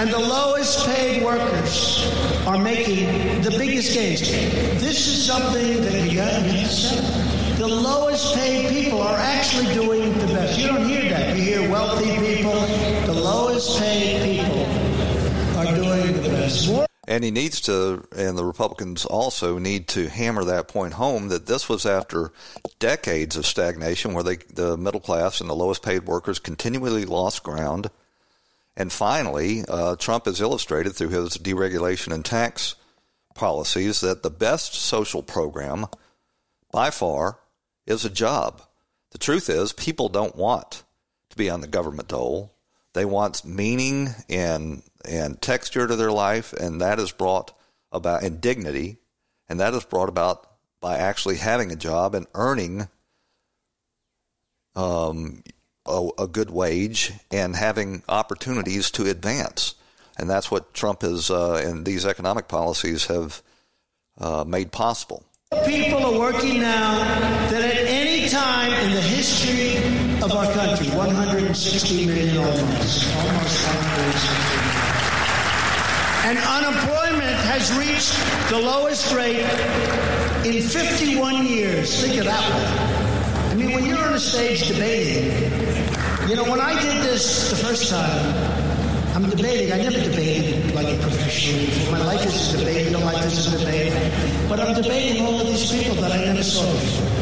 and 0.00 0.10
the 0.10 0.18
lowest 0.18 0.86
paid 0.86 1.22
workers 1.22 2.10
are 2.46 2.56
making 2.56 3.42
the 3.42 3.50
biggest 3.50 3.92
gains. 3.92 4.20
This 4.80 5.06
is 5.06 5.26
something 5.26 5.82
that 5.82 6.08
you 6.08 6.16
got 6.16 6.30
to 6.30 6.66
say 6.66 7.29
the 7.60 7.68
lowest 7.68 8.34
paid 8.36 8.70
people 8.70 9.02
are 9.02 9.18
actually 9.18 9.74
doing 9.74 10.18
the 10.18 10.26
best. 10.28 10.58
You 10.58 10.68
don't 10.68 10.88
hear 10.88 11.10
that. 11.10 11.36
You 11.36 11.42
hear 11.42 11.70
wealthy 11.70 12.16
people. 12.16 12.58
The 13.04 13.20
lowest 13.20 13.78
paid 13.78 14.22
people 14.22 14.64
are 15.58 15.74
doing 15.74 16.22
the 16.22 16.28
best. 16.30 16.70
And 17.06 17.22
he 17.22 17.30
needs 17.30 17.60
to, 17.62 18.08
and 18.16 18.38
the 18.38 18.46
Republicans 18.46 19.04
also 19.04 19.58
need 19.58 19.88
to 19.88 20.08
hammer 20.08 20.44
that 20.44 20.68
point 20.68 20.94
home 20.94 21.28
that 21.28 21.44
this 21.44 21.68
was 21.68 21.84
after 21.84 22.32
decades 22.78 23.36
of 23.36 23.44
stagnation 23.44 24.14
where 24.14 24.24
they, 24.24 24.36
the 24.36 24.78
middle 24.78 25.00
class 25.00 25.42
and 25.42 25.50
the 25.50 25.54
lowest 25.54 25.82
paid 25.82 26.06
workers 26.06 26.38
continually 26.38 27.04
lost 27.04 27.42
ground. 27.42 27.90
And 28.74 28.90
finally, 28.90 29.66
uh, 29.68 29.96
Trump 29.96 30.24
has 30.24 30.40
illustrated 30.40 30.96
through 30.96 31.10
his 31.10 31.36
deregulation 31.36 32.14
and 32.14 32.24
tax 32.24 32.74
policies 33.34 34.00
that 34.00 34.22
the 34.22 34.30
best 34.30 34.72
social 34.72 35.22
program 35.22 35.88
by 36.72 36.88
far 36.88 37.39
is 37.90 38.04
a 38.04 38.10
job. 38.10 38.62
The 39.10 39.18
truth 39.18 39.50
is, 39.50 39.72
people 39.72 40.08
don't 40.08 40.36
want 40.36 40.84
to 41.30 41.36
be 41.36 41.50
on 41.50 41.60
the 41.60 41.66
government 41.66 42.08
dole. 42.08 42.52
They 42.94 43.04
want 43.04 43.44
meaning 43.44 44.08
and 44.28 44.82
and 45.04 45.40
texture 45.40 45.86
to 45.86 45.96
their 45.96 46.12
life, 46.12 46.52
and 46.52 46.80
that 46.80 46.98
is 46.98 47.12
brought 47.12 47.52
about 47.92 48.22
and 48.22 48.40
dignity, 48.40 48.98
and 49.48 49.60
that 49.60 49.74
is 49.74 49.84
brought 49.84 50.08
about 50.08 50.46
by 50.80 50.98
actually 50.98 51.36
having 51.36 51.70
a 51.70 51.76
job 51.76 52.14
and 52.14 52.26
earning 52.34 52.88
um, 54.74 55.42
a, 55.86 56.08
a 56.18 56.26
good 56.26 56.50
wage 56.50 57.12
and 57.30 57.56
having 57.56 58.02
opportunities 58.08 58.90
to 58.92 59.10
advance. 59.10 59.74
And 60.18 60.28
that's 60.28 60.50
what 60.50 60.74
Trump 60.74 61.02
has, 61.02 61.30
uh, 61.30 61.62
and 61.64 61.86
these 61.86 62.04
economic 62.04 62.48
policies 62.48 63.06
have 63.06 63.42
uh, 64.18 64.44
made 64.46 64.70
possible. 64.72 65.24
People 65.66 66.04
are 66.04 66.18
working 66.18 66.60
now 66.60 66.98
that 67.50 67.79
time 68.30 68.72
in 68.86 68.94
the 68.94 69.00
history 69.00 69.76
of 70.22 70.30
our 70.30 70.46
country, 70.52 70.86
160 70.90 72.06
million 72.06 72.36
almost, 72.36 73.10
almost 73.16 73.66
160 73.66 74.36
million. 74.46 74.80
And 76.30 76.38
unemployment 76.38 77.36
has 77.50 77.74
reached 77.76 78.14
the 78.50 78.58
lowest 78.58 79.12
rate 79.12 79.42
in 80.46 80.62
51 80.62 81.44
years. 81.44 82.00
Think 82.00 82.18
of 82.18 82.26
that 82.26 82.44
one. 82.54 83.50
I 83.50 83.54
mean, 83.56 83.72
when 83.72 83.84
you're 83.84 83.98
on 83.98 84.14
a 84.14 84.20
stage 84.20 84.68
debating, 84.68 85.32
you 86.28 86.36
know, 86.36 86.44
when 86.48 86.60
I 86.60 86.80
did 86.80 87.02
this 87.02 87.50
the 87.50 87.56
first 87.56 87.90
time, 87.90 88.60
I'm 89.16 89.28
debating. 89.28 89.72
I 89.72 89.78
never 89.78 89.98
debated 89.98 90.72
like 90.72 91.00
professionally. 91.00 91.90
My 91.90 92.04
life 92.04 92.24
is 92.24 92.54
a 92.54 92.58
debate. 92.58 92.92
Your 92.92 93.00
life 93.00 93.26
is 93.26 93.52
a 93.52 93.58
debate. 93.58 93.92
But 94.48 94.60
I'm 94.60 94.80
debating 94.80 95.26
all 95.26 95.40
of 95.40 95.48
these 95.48 95.72
people 95.72 95.96
that 95.96 96.12
I 96.12 96.24
never 96.26 96.44
saw 96.44 96.70
before. 96.72 97.19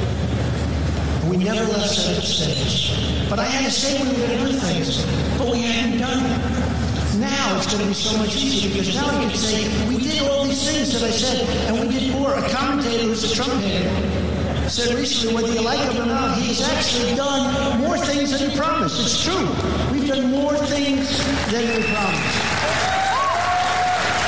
We 1.38 1.45
never 1.45 1.71
left 1.71 1.95
center 1.95 2.21
stage. 2.21 2.99
But 3.30 3.38
I 3.38 3.45
had 3.45 3.64
to 3.66 3.71
say 3.71 3.95
we 4.02 4.09
were 4.11 4.26
going 4.26 4.38
to 4.38 4.47
do 4.50 4.59
things, 4.59 5.07
but 5.38 5.47
we 5.47 5.62
hadn't 5.62 5.99
done 5.99 6.18
it. 6.18 7.21
Now 7.23 7.57
it's 7.57 7.71
going 7.71 7.83
to 7.83 7.87
be 7.87 7.95
so 7.95 8.18
much 8.18 8.35
easier 8.35 8.75
because 8.75 8.92
now 8.97 9.07
I 9.07 9.23
can 9.23 9.30
say 9.38 9.62
we 9.87 10.02
did 10.02 10.21
all 10.26 10.42
these 10.42 10.66
things 10.66 10.92
that 10.99 11.07
I 11.07 11.12
said, 11.12 11.47
and 11.71 11.78
we 11.78 11.95
did 11.95 12.11
more. 12.11 12.35
A 12.35 12.42
commentator 12.50 13.04
who's 13.04 13.23
a 13.23 13.33
Trump 13.37 13.62
hater 13.62 14.68
said 14.68 14.99
recently, 14.99 15.33
whether 15.33 15.54
you 15.54 15.62
like 15.62 15.78
him 15.78 16.02
or 16.02 16.07
not, 16.07 16.37
he's 16.38 16.61
actually 16.61 17.14
done 17.14 17.78
more 17.78 17.97
things 17.99 18.33
than 18.33 18.50
he 18.50 18.57
promised. 18.57 18.99
It's 18.99 19.23
true. 19.23 19.47
We've 19.92 20.09
done 20.09 20.33
more 20.33 20.57
things 20.66 21.23
than 21.54 21.62
we 21.71 21.87
promised. 21.87 22.38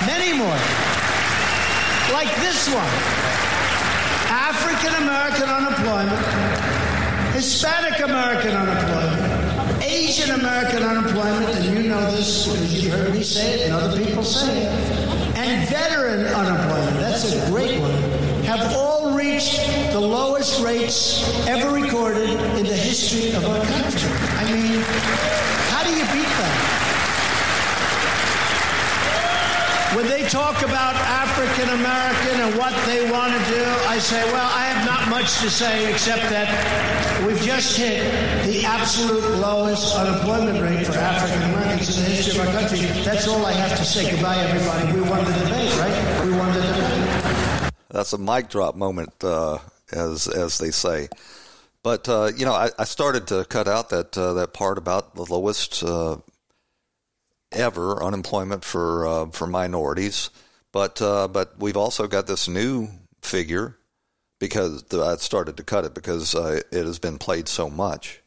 Many 0.06 0.38
more. 0.38 0.60
Like 2.14 2.30
this 2.38 2.72
one. 2.72 3.30
African 4.30 4.94
American 5.02 5.48
unemployment, 5.48 6.79
Hispanic 7.40 8.00
American 8.00 8.54
unemployment, 8.54 9.82
Asian 9.82 10.38
American 10.38 10.82
unemployment, 10.82 11.48
and 11.56 11.74
you 11.74 11.88
know 11.88 12.10
this 12.10 12.46
because 12.46 12.84
you've 12.84 12.92
heard 12.92 13.14
me 13.14 13.22
say 13.22 13.54
it 13.54 13.60
and 13.62 13.72
other 13.72 13.96
people 13.96 14.22
say 14.22 14.64
it, 14.64 14.68
and 15.38 15.66
veteran 15.70 16.26
unemployment. 16.26 17.00
That's 17.00 17.32
a 17.32 17.50
great 17.50 17.80
one 17.80 17.92
have 18.44 18.76
all 18.76 19.16
reached 19.16 19.56
the 19.92 19.98
lowest 19.98 20.62
rates 20.62 21.24
ever 21.46 21.70
recorded 21.70 22.28
in 22.28 22.66
the 22.66 22.76
history 22.76 23.30
of 23.32 23.46
our 23.46 23.64
country. 23.64 24.10
I 24.36 24.44
mean, 24.52 24.82
how 25.70 25.82
do 25.82 25.90
you 25.92 26.04
beat 26.12 26.28
that? 26.28 26.80
When 29.94 30.06
they 30.06 30.22
talk 30.28 30.62
about 30.62 30.94
African 30.94 31.68
American 31.70 32.40
and 32.40 32.56
what 32.56 32.72
they 32.86 33.10
want 33.10 33.32
to 33.32 33.50
do, 33.50 33.64
I 33.88 33.98
say, 33.98 34.22
well, 34.32 34.48
I 34.54 34.66
have 34.66 34.86
not 34.86 35.08
much 35.08 35.40
to 35.40 35.50
say 35.50 35.90
except 35.90 36.22
that 36.30 36.46
we've 37.26 37.40
just 37.40 37.76
hit 37.76 38.04
the 38.46 38.64
absolute 38.64 39.24
lowest 39.40 39.96
unemployment 39.96 40.62
rate 40.62 40.86
for 40.86 40.92
African 40.92 41.42
Americans 41.50 41.98
in 41.98 42.04
the 42.04 42.10
history 42.10 42.38
of 42.40 42.46
our 42.46 42.52
country. 42.52 42.78
That's 43.02 43.26
all 43.26 43.44
I 43.44 43.50
have 43.50 43.76
to 43.78 43.84
say. 43.84 44.08
Goodbye, 44.12 44.36
everybody. 44.36 44.92
We 44.92 45.10
won 45.10 45.24
the 45.24 45.32
debate, 45.32 45.76
right? 45.80 46.24
We 46.24 46.38
won 46.38 46.54
the 46.54 46.60
debate. 46.60 47.72
That's 47.90 48.12
a 48.12 48.18
mic 48.18 48.48
drop 48.48 48.76
moment, 48.76 49.12
uh, 49.24 49.58
as 49.90 50.28
as 50.28 50.58
they 50.58 50.70
say. 50.70 51.08
But 51.82 52.08
uh, 52.08 52.30
you 52.36 52.44
know, 52.44 52.52
I, 52.52 52.70
I, 52.78 52.84
started 52.84 53.26
to 53.28 53.44
cut 53.46 53.66
out 53.66 53.88
that 53.88 54.16
uh, 54.16 54.34
that 54.34 54.52
part 54.52 54.78
about 54.78 55.16
the 55.16 55.24
lowest 55.24 55.82
uh, 55.82 56.18
ever 57.52 58.02
unemployment 58.02 58.64
for 58.64 59.06
uh, 59.06 59.26
for 59.30 59.46
minorities. 59.46 60.30
But 60.72 61.00
uh, 61.02 61.28
but 61.28 61.58
we've 61.58 61.76
also 61.76 62.06
got 62.06 62.26
this 62.26 62.48
new 62.48 62.88
figure 63.22 63.76
because 64.38 64.84
I 64.92 65.16
started 65.16 65.56
to 65.56 65.62
cut 65.62 65.84
it 65.84 65.94
because 65.94 66.34
it 66.34 66.72
has 66.72 66.98
been 66.98 67.18
played 67.18 67.48
so 67.48 67.68
much. 67.68 68.22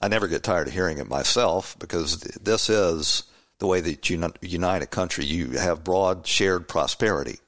I 0.00 0.08
never 0.08 0.28
get 0.28 0.42
tired 0.42 0.68
of 0.68 0.72
hearing 0.72 0.98
it 0.98 1.08
myself 1.08 1.78
because 1.78 2.20
this 2.20 2.70
is 2.70 3.24
the 3.58 3.66
way 3.66 3.80
that 3.80 4.08
you 4.08 4.32
unite 4.40 4.82
a 4.82 4.86
country. 4.86 5.24
You 5.24 5.58
have 5.58 5.84
broad 5.84 6.26
shared 6.26 6.68
prosperity. 6.68 7.38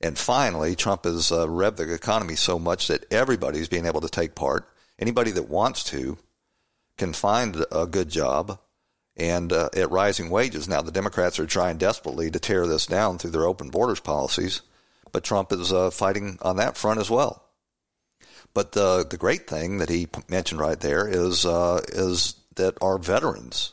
And 0.00 0.18
finally, 0.18 0.76
Trump 0.76 1.04
has 1.04 1.32
uh, 1.32 1.46
revved 1.46 1.76
the 1.76 1.94
economy 1.94 2.36
so 2.36 2.58
much 2.58 2.88
that 2.88 3.10
everybody's 3.10 3.68
being 3.68 3.86
able 3.86 4.02
to 4.02 4.08
take 4.10 4.34
part. 4.34 4.68
Anybody 4.98 5.30
that 5.30 5.48
wants 5.48 5.82
to 5.84 6.18
can 6.98 7.14
find 7.14 7.64
a 7.72 7.86
good 7.86 8.10
job 8.10 8.58
and 9.16 9.52
uh, 9.52 9.68
at 9.74 9.90
rising 9.90 10.30
wages. 10.30 10.68
Now, 10.68 10.82
the 10.82 10.90
Democrats 10.90 11.38
are 11.38 11.46
trying 11.46 11.78
desperately 11.78 12.30
to 12.30 12.38
tear 12.38 12.66
this 12.66 12.86
down 12.86 13.18
through 13.18 13.30
their 13.30 13.46
open 13.46 13.70
borders 13.70 14.00
policies, 14.00 14.62
but 15.12 15.24
Trump 15.24 15.52
is 15.52 15.72
uh, 15.72 15.90
fighting 15.90 16.38
on 16.42 16.56
that 16.56 16.76
front 16.76 17.00
as 17.00 17.10
well. 17.10 17.42
But 18.52 18.72
the 18.72 19.04
the 19.08 19.16
great 19.16 19.48
thing 19.48 19.78
that 19.78 19.88
he 19.88 20.08
mentioned 20.28 20.60
right 20.60 20.78
there 20.78 21.08
is 21.08 21.44
uh, 21.44 21.80
is 21.88 22.36
that 22.54 22.78
our 22.80 22.98
veterans 22.98 23.72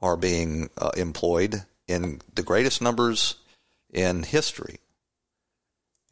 are 0.00 0.16
being 0.16 0.70
uh, 0.78 0.90
employed 0.96 1.64
in 1.88 2.20
the 2.34 2.42
greatest 2.42 2.80
numbers 2.80 3.36
in 3.92 4.22
history 4.22 4.78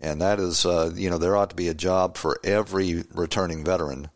and 0.02 0.20
that 0.20 0.40
is, 0.40 0.66
uh, 0.66 0.90
you 0.94 1.08
know, 1.08 1.16
there 1.16 1.36
ought 1.36 1.50
to 1.50 1.56
be 1.56 1.68
a 1.68 1.74
job 1.74 2.16
for 2.16 2.40
every 2.42 3.04
returning 3.14 3.64
veteran. 3.64 4.10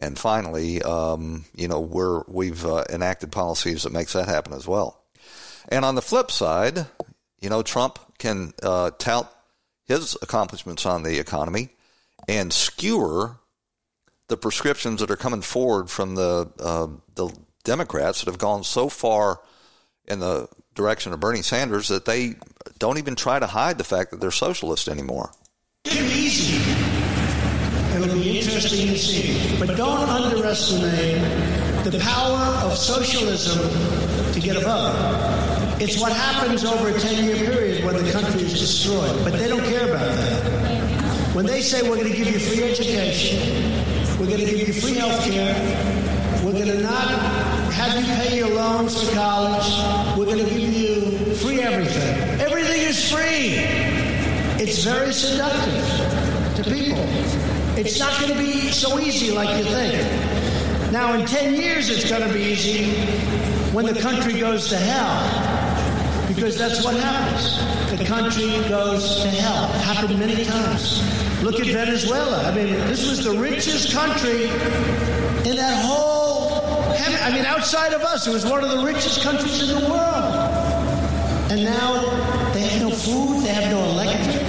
And 0.00 0.18
finally, 0.18 0.82
um, 0.82 1.44
you 1.54 1.68
know, 1.68 1.80
we're, 1.80 2.22
we've 2.26 2.64
uh, 2.64 2.84
enacted 2.88 3.30
policies 3.30 3.82
that 3.84 3.92
makes 3.92 4.14
that 4.14 4.28
happen 4.28 4.54
as 4.54 4.66
well. 4.66 5.02
And 5.68 5.84
on 5.84 5.94
the 5.94 6.02
flip 6.02 6.30
side, 6.30 6.86
you 7.40 7.50
know, 7.50 7.62
Trump 7.62 7.98
can 8.18 8.52
uh, 8.62 8.90
tout 8.98 9.32
his 9.86 10.16
accomplishments 10.22 10.86
on 10.86 11.02
the 11.02 11.18
economy 11.18 11.70
and 12.28 12.52
skewer 12.52 13.36
the 14.28 14.36
prescriptions 14.36 15.00
that 15.00 15.10
are 15.10 15.16
coming 15.16 15.42
forward 15.42 15.90
from 15.90 16.14
the 16.14 16.50
uh, 16.58 16.86
the 17.14 17.28
Democrats 17.64 18.20
that 18.20 18.30
have 18.30 18.38
gone 18.38 18.64
so 18.64 18.88
far 18.88 19.40
in 20.06 20.20
the 20.20 20.48
direction 20.74 21.12
of 21.12 21.20
Bernie 21.20 21.42
Sanders 21.42 21.88
that 21.88 22.04
they 22.04 22.36
don't 22.78 22.98
even 22.98 23.16
try 23.16 23.38
to 23.38 23.46
hide 23.46 23.78
the 23.78 23.84
fact 23.84 24.12
that 24.12 24.20
they're 24.20 24.30
socialist 24.30 24.88
anymore. 24.88 25.32
Easy. 25.84 26.89
It'll 27.94 28.14
be 28.14 28.38
interesting 28.38 28.88
to 28.88 28.98
see. 28.98 29.58
But 29.58 29.76
don't 29.76 30.08
underestimate 30.08 31.20
the 31.84 31.98
power 31.98 32.38
of 32.64 32.76
socialism 32.76 33.58
to 34.32 34.40
get 34.40 34.56
above. 34.56 35.80
It's 35.80 36.00
what 36.00 36.12
happens 36.12 36.64
over 36.64 36.88
a 36.88 36.98
10 36.98 37.24
year 37.24 37.36
period 37.36 37.84
when 37.84 38.02
the 38.02 38.12
country 38.12 38.42
is 38.42 38.52
destroyed. 38.52 39.24
But 39.24 39.32
they 39.32 39.48
don't 39.48 39.64
care 39.64 39.88
about 39.88 40.06
that. 40.14 41.34
When 41.34 41.46
they 41.46 41.62
say 41.62 41.88
we're 41.88 41.96
going 41.96 42.10
to 42.10 42.16
give 42.16 42.28
you 42.28 42.38
free 42.38 42.62
education, 42.62 43.38
we're 44.18 44.26
going 44.26 44.40
to 44.40 44.44
give 44.44 44.68
you 44.68 44.74
free 44.74 44.94
health 44.94 45.24
care, 45.24 45.54
we're 46.44 46.52
going 46.52 46.66
to 46.66 46.80
not 46.80 47.08
have 47.72 47.98
you 47.98 48.14
pay 48.14 48.36
your 48.36 48.50
loans 48.50 49.02
for 49.02 49.14
college, 49.14 50.18
we're 50.18 50.26
going 50.26 50.44
to 50.44 50.50
give 50.50 50.72
you 50.72 51.34
free 51.36 51.60
everything. 51.60 52.40
Everything 52.40 52.80
is 52.82 53.10
free. 53.10 53.54
It's 54.62 54.84
very 54.84 55.12
seductive 55.12 56.54
to 56.56 56.70
people. 56.70 57.49
It's 57.80 57.98
not 57.98 58.12
going 58.20 58.32
to 58.32 58.38
be 58.38 58.70
so 58.72 58.98
easy 58.98 59.30
like 59.30 59.56
you 59.56 59.64
think. 59.64 60.92
Now, 60.92 61.14
in 61.14 61.24
10 61.24 61.54
years, 61.54 61.88
it's 61.88 62.10
going 62.10 62.26
to 62.26 62.32
be 62.32 62.40
easy 62.40 62.84
when 63.72 63.86
the 63.86 63.98
country 63.98 64.38
goes 64.38 64.68
to 64.68 64.76
hell. 64.76 66.28
Because 66.28 66.58
that's 66.58 66.84
what 66.84 66.96
happens. 66.96 67.98
The 67.98 68.04
country 68.04 68.50
goes 68.68 69.22
to 69.22 69.28
hell. 69.28 69.68
Happened 69.68 70.18
many 70.18 70.44
times. 70.44 71.00
Look 71.42 71.58
at 71.58 71.68
Venezuela. 71.68 72.50
I 72.50 72.54
mean, 72.54 72.74
this 72.88 73.08
was 73.08 73.24
the 73.24 73.38
richest 73.38 73.94
country 73.94 74.44
in 75.48 75.56
that 75.56 75.82
whole. 75.82 76.52
I 77.22 77.32
mean, 77.32 77.46
outside 77.46 77.94
of 77.94 78.02
us, 78.02 78.26
it 78.26 78.32
was 78.32 78.44
one 78.44 78.62
of 78.62 78.70
the 78.70 78.84
richest 78.84 79.22
countries 79.22 79.70
in 79.70 79.80
the 79.80 79.88
world. 79.88 80.34
And 81.50 81.64
now 81.64 82.52
they 82.52 82.60
have 82.60 82.82
no 82.82 82.90
food, 82.90 83.42
they 83.42 83.54
have 83.54 83.72
no 83.72 83.82
electric, 83.84 84.46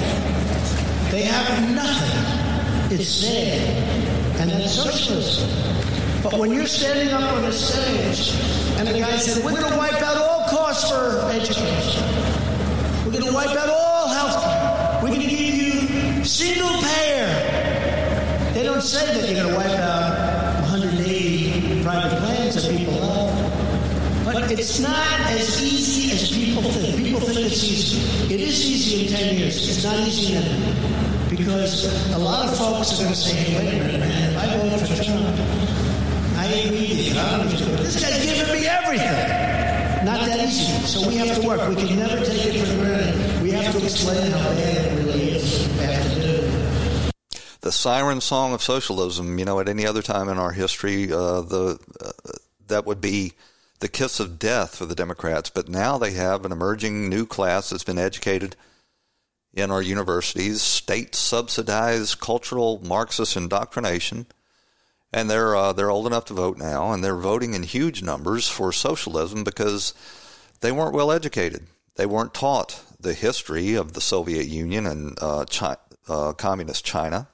they 1.11 1.21
have 1.23 1.73
nothing. 1.73 2.10
It's 2.93 3.21
there. 3.21 4.35
And 4.41 4.51
that's 4.51 4.73
socialism. 4.73 5.49
But 6.21 6.37
when 6.37 6.51
you're 6.51 6.67
standing 6.67 7.13
up 7.13 7.23
on 7.33 7.45
a 7.45 7.51
stage 7.51 8.35
and 8.77 8.85
the 8.85 8.99
guy 8.99 9.15
said, 9.15 9.45
we're 9.45 9.51
going 9.51 9.71
to 9.71 9.77
wipe 9.77 10.01
out 10.01 10.17
all 10.17 10.49
costs 10.49 10.91
for 10.91 11.21
education. 11.31 12.03
We're 13.05 13.13
going 13.13 13.23
to 13.23 13.33
wipe 13.33 13.55
out 13.55 13.69
all 13.69 14.09
health 14.09 14.43
care. 14.43 14.99
We're 15.01 15.07
going 15.07 15.21
to 15.21 15.27
give 15.27 15.39
you 15.39 16.25
single 16.25 16.67
payer. 16.81 18.51
They 18.53 18.63
don't 18.63 18.81
say 18.81 19.05
that 19.05 19.29
you're 19.29 19.41
going 19.41 19.53
to 19.53 19.55
wipe 19.55 19.79
out 19.79 20.61
180 20.63 21.83
private 21.83 22.19
plans 22.19 22.55
that 22.55 22.77
people 22.77 22.93
have. 22.93 24.25
But 24.25 24.51
it's 24.51 24.81
not 24.81 25.19
as 25.31 25.63
easy 25.63 26.11
as 26.11 26.29
people 26.29 26.69
think. 26.69 26.97
People 26.97 27.21
think 27.21 27.39
it's 27.39 27.63
easy. 27.63 28.33
It 28.33 28.41
is 28.41 28.65
easy 28.65 29.05
in 29.05 29.11
10 29.13 29.37
years. 29.37 29.69
It's 29.69 29.85
not 29.85 29.97
easy 30.05 30.33
now. 30.33 31.10
Because 31.31 32.11
a 32.13 32.17
lot 32.17 32.49
of 32.49 32.57
folks 32.57 32.91
are 32.91 33.03
going 33.03 33.09
to 33.09 33.15
say, 33.15 33.33
hey, 33.33 33.57
wait 33.57 33.73
a 33.73 33.85
minute, 33.85 33.99
man, 34.01 34.33
if 34.33 34.37
I 34.37 34.45
vote 34.57 34.81
for 34.85 35.01
Trump, 35.01 35.39
I 36.37 36.45
agree 36.45 36.85
you. 36.87 37.17
I 37.17 37.37
don't. 37.37 37.49
This 37.49 38.01
guy's 38.01 38.25
giving 38.25 38.53
me 38.53 38.67
everything. 38.67 40.05
Not 40.05 40.25
that 40.25 40.45
easy. 40.45 40.65
So 40.85 41.07
we 41.07 41.15
have 41.15 41.39
to 41.39 41.47
work. 41.47 41.69
We 41.69 41.75
can 41.75 41.99
never 41.99 42.17
take 42.25 42.53
it 42.53 42.67
for 42.67 42.75
granted. 42.83 43.41
We 43.41 43.51
have 43.51 43.73
to 43.73 43.81
explain 43.81 44.29
how 44.29 44.49
bad 44.49 44.91
it 44.91 45.05
really 45.05 45.31
is. 45.31 45.69
The 47.61 47.71
siren 47.71 48.19
song 48.19 48.53
of 48.53 48.61
socialism. 48.61 49.39
You 49.39 49.45
know, 49.45 49.61
at 49.61 49.69
any 49.69 49.87
other 49.87 50.01
time 50.01 50.27
in 50.27 50.37
our 50.37 50.51
history, 50.51 51.13
uh, 51.13 51.41
the 51.41 51.79
uh, 52.03 52.11
that 52.67 52.85
would 52.85 52.99
be 52.99 53.33
the 53.79 53.87
kiss 53.87 54.19
of 54.19 54.37
death 54.37 54.75
for 54.75 54.85
the 54.85 54.95
Democrats. 54.95 55.49
But 55.49 55.69
now 55.69 55.97
they 55.97 56.11
have 56.11 56.43
an 56.43 56.51
emerging 56.51 57.07
new 57.07 57.25
class 57.25 57.69
that's 57.69 57.85
been 57.85 57.99
educated 57.99 58.57
in 59.53 59.71
our 59.71 59.81
universities, 59.81 60.61
state 60.61 61.13
subsidized 61.15 62.19
cultural 62.19 62.81
Marxist 62.83 63.35
indoctrination. 63.35 64.25
And 65.13 65.29
they're 65.29 65.55
uh, 65.55 65.73
they're 65.73 65.91
old 65.91 66.07
enough 66.07 66.25
to 66.25 66.33
vote 66.33 66.57
now, 66.57 66.93
and 66.93 67.03
they're 67.03 67.17
voting 67.17 67.53
in 67.53 67.63
huge 67.63 68.01
numbers 68.01 68.47
for 68.47 68.71
socialism 68.71 69.43
because 69.43 69.93
they 70.61 70.71
weren't 70.71 70.93
well 70.93 71.11
educated. 71.11 71.67
They 71.95 72.05
weren't 72.05 72.33
taught 72.33 72.81
the 72.97 73.13
history 73.13 73.75
of 73.75 73.91
the 73.91 73.99
Soviet 73.99 74.47
Union 74.47 74.85
and 74.87 75.17
uh, 75.21 75.43
China, 75.45 75.77
uh, 76.07 76.31
communist 76.31 76.85
China, 76.85 77.27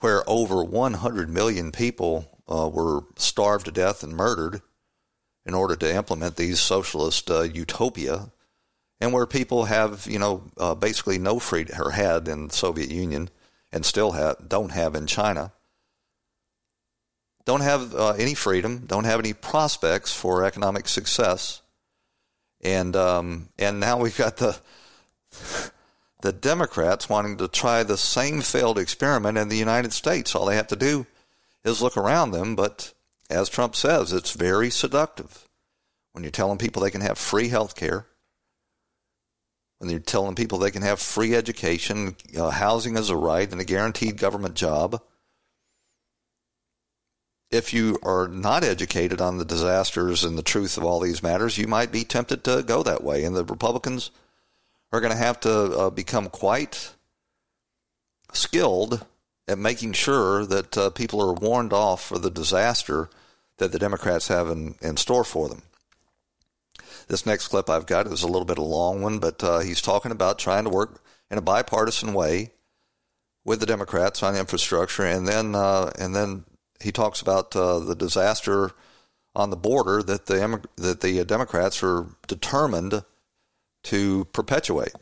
where 0.00 0.22
over 0.28 0.62
100 0.62 1.30
million 1.30 1.72
people 1.72 2.38
uh, 2.46 2.68
were 2.68 3.04
starved 3.16 3.64
to 3.64 3.72
death 3.72 4.02
and 4.02 4.14
murdered 4.14 4.60
in 5.46 5.54
order 5.54 5.76
to 5.76 5.94
implement 5.94 6.36
these 6.36 6.60
socialist 6.60 7.30
uh, 7.30 7.40
utopia 7.42 8.30
and 9.00 9.12
where 9.12 9.26
people 9.26 9.64
have, 9.64 10.06
you 10.06 10.18
know, 10.18 10.42
uh, 10.58 10.74
basically 10.74 11.18
no 11.18 11.38
freedom 11.38 11.80
or 11.80 11.90
had 11.90 12.28
in 12.28 12.48
the 12.48 12.54
Soviet 12.54 12.90
Union 12.90 13.30
and 13.72 13.84
still 13.84 14.12
have, 14.12 14.48
don't 14.48 14.72
have 14.72 14.94
in 14.94 15.06
China, 15.06 15.52
don't 17.46 17.62
have 17.62 17.94
uh, 17.94 18.10
any 18.12 18.34
freedom, 18.34 18.84
don't 18.86 19.04
have 19.04 19.18
any 19.18 19.32
prospects 19.32 20.14
for 20.14 20.44
economic 20.44 20.86
success, 20.86 21.62
and 22.60 22.94
um, 22.94 23.48
and 23.58 23.80
now 23.80 23.98
we've 23.98 24.18
got 24.18 24.36
the 24.36 24.58
the 26.22 26.32
Democrats 26.32 27.08
wanting 27.08 27.38
to 27.38 27.48
try 27.48 27.82
the 27.82 27.96
same 27.96 28.42
failed 28.42 28.78
experiment 28.78 29.38
in 29.38 29.48
the 29.48 29.56
United 29.56 29.92
States. 29.92 30.34
All 30.34 30.44
they 30.44 30.56
have 30.56 30.68
to 30.68 30.76
do 30.76 31.06
is 31.64 31.80
look 31.80 31.96
around 31.96 32.32
them, 32.32 32.54
but 32.54 32.92
as 33.30 33.48
Trump 33.48 33.74
says, 33.74 34.12
it's 34.12 34.32
very 34.32 34.68
seductive 34.68 35.48
when 36.12 36.22
you're 36.22 36.30
telling 36.30 36.58
people 36.58 36.82
they 36.82 36.90
can 36.90 37.00
have 37.00 37.16
free 37.16 37.48
health 37.48 37.74
care 37.74 38.06
when 39.80 39.88
they're 39.88 39.98
telling 39.98 40.34
people 40.34 40.58
they 40.58 40.70
can 40.70 40.82
have 40.82 41.00
free 41.00 41.34
education, 41.34 42.14
uh, 42.38 42.50
housing 42.50 42.98
as 42.98 43.08
a 43.08 43.16
right, 43.16 43.50
and 43.50 43.62
a 43.62 43.64
guaranteed 43.64 44.18
government 44.18 44.54
job. 44.54 45.00
If 47.50 47.72
you 47.72 47.98
are 48.02 48.28
not 48.28 48.62
educated 48.62 49.22
on 49.22 49.38
the 49.38 49.44
disasters 49.44 50.22
and 50.22 50.36
the 50.36 50.42
truth 50.42 50.76
of 50.76 50.84
all 50.84 51.00
these 51.00 51.22
matters, 51.22 51.56
you 51.56 51.66
might 51.66 51.90
be 51.90 52.04
tempted 52.04 52.44
to 52.44 52.62
go 52.62 52.82
that 52.82 53.02
way. 53.02 53.24
And 53.24 53.34
the 53.34 53.42
Republicans 53.42 54.10
are 54.92 55.00
going 55.00 55.12
to 55.12 55.18
have 55.18 55.40
to 55.40 55.50
uh, 55.50 55.90
become 55.90 56.28
quite 56.28 56.92
skilled 58.32 59.06
at 59.48 59.58
making 59.58 59.94
sure 59.94 60.44
that 60.44 60.76
uh, 60.76 60.90
people 60.90 61.22
are 61.22 61.32
warned 61.32 61.72
off 61.72 62.04
for 62.04 62.18
the 62.18 62.30
disaster 62.30 63.08
that 63.56 63.72
the 63.72 63.78
Democrats 63.78 64.28
have 64.28 64.50
in, 64.50 64.74
in 64.82 64.98
store 64.98 65.24
for 65.24 65.48
them. 65.48 65.62
This 67.10 67.26
next 67.26 67.48
clip 67.48 67.68
I've 67.68 67.86
got 67.86 68.06
is 68.06 68.22
a 68.22 68.28
little 68.28 68.44
bit 68.44 68.56
of 68.56 68.62
a 68.62 68.68
long 68.68 69.02
one, 69.02 69.18
but 69.18 69.42
uh, 69.42 69.58
he's 69.58 69.82
talking 69.82 70.12
about 70.12 70.38
trying 70.38 70.62
to 70.62 70.70
work 70.70 71.02
in 71.28 71.38
a 71.38 71.42
bipartisan 71.42 72.14
way 72.14 72.52
with 73.44 73.58
the 73.58 73.66
Democrats 73.66 74.22
on 74.22 74.36
infrastructure, 74.36 75.04
and 75.04 75.26
then 75.26 75.56
uh, 75.56 75.90
and 75.98 76.14
then 76.14 76.44
he 76.80 76.92
talks 76.92 77.20
about 77.20 77.56
uh, 77.56 77.80
the 77.80 77.96
disaster 77.96 78.70
on 79.34 79.50
the 79.50 79.56
border 79.56 80.04
that 80.04 80.26
the 80.26 80.62
that 80.76 81.00
the 81.00 81.24
Democrats 81.24 81.82
are 81.82 82.06
determined 82.28 83.02
to 83.82 84.24
perpetuate. 84.26 84.92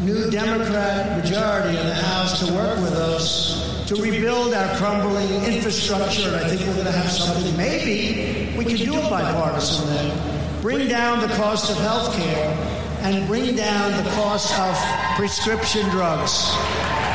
New 0.00 0.30
Democrat 0.30 1.22
majority 1.22 1.76
in 1.76 1.86
the 1.86 1.94
House 1.96 2.46
to 2.46 2.50
work 2.54 2.78
with 2.78 2.94
us 2.94 3.84
to 3.88 3.96
rebuild 3.96 4.54
our 4.54 4.74
crumbling 4.78 5.28
infrastructure, 5.44 6.34
I 6.34 6.48
think 6.48 6.62
we're 6.62 6.72
going 6.76 6.86
to 6.86 6.92
have 6.92 7.10
something. 7.10 7.54
Maybe 7.58 8.56
we 8.56 8.64
can 8.64 8.78
do 8.78 8.98
a 8.98 9.02
bipartisan 9.10 10.39
bring 10.60 10.88
down 10.88 11.20
the 11.20 11.34
cost 11.34 11.70
of 11.70 11.76
health 11.78 12.14
care 12.14 12.80
and 13.02 13.26
bring 13.26 13.56
down 13.56 14.04
the 14.04 14.10
cost 14.10 14.58
of 14.58 14.76
prescription 15.16 15.88
drugs. 15.88 16.54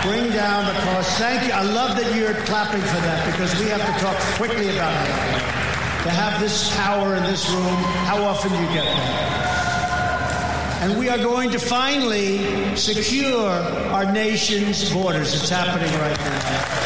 Bring 0.03 0.31
down 0.31 0.65
the 0.65 0.79
cost. 0.81 1.17
Thank 1.17 1.47
you. 1.47 1.53
I 1.53 1.62
love 1.62 1.95
that 1.97 2.15
you're 2.15 2.34
clapping 2.45 2.81
for 2.81 3.01
that 3.01 3.25
because 3.31 3.60
we 3.60 3.67
have 3.69 3.81
to 3.81 4.03
talk 4.03 4.17
quickly 4.38 4.69
about 4.69 4.93
it. 5.03 5.10
To 6.03 6.10
have 6.12 6.39
this 6.39 6.75
power 6.75 7.15
in 7.15 7.23
this 7.23 7.49
room, 7.49 7.75
how 8.05 8.23
often 8.23 8.51
do 8.51 8.58
you 8.58 8.73
get 8.73 8.86
that? 8.86 10.81
And 10.84 10.99
we 10.99 11.10
are 11.10 11.17
going 11.17 11.49
to 11.51 11.60
finally 11.60 12.75
secure 12.75 13.49
our 13.49 14.12
nation's 14.12 14.91
borders. 14.91 15.34
It's 15.34 15.49
happening 15.49 15.91
right 15.99 16.17
now. 16.17 16.85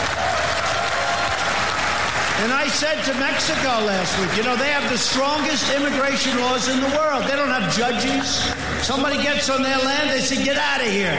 And 2.40 2.54
I 2.54 2.70
said 2.70 3.04
to 3.04 3.14
Mexico 3.20 3.84
last 3.84 4.18
week, 4.18 4.38
you 4.38 4.44
know, 4.44 4.56
they 4.56 4.70
have 4.70 4.90
the 4.90 4.98
strongest 4.98 5.70
immigration 5.76 6.40
laws 6.40 6.70
in 6.70 6.80
the 6.80 6.88
world. 6.96 7.24
They 7.24 7.36
don't 7.36 7.50
have 7.50 7.76
judges. 7.76 8.40
Somebody 8.82 9.22
gets 9.22 9.50
on 9.50 9.62
their 9.62 9.78
land, 9.78 10.10
they 10.10 10.22
say, 10.22 10.42
get 10.42 10.56
out 10.56 10.80
of 10.80 10.88
here. 10.88 11.12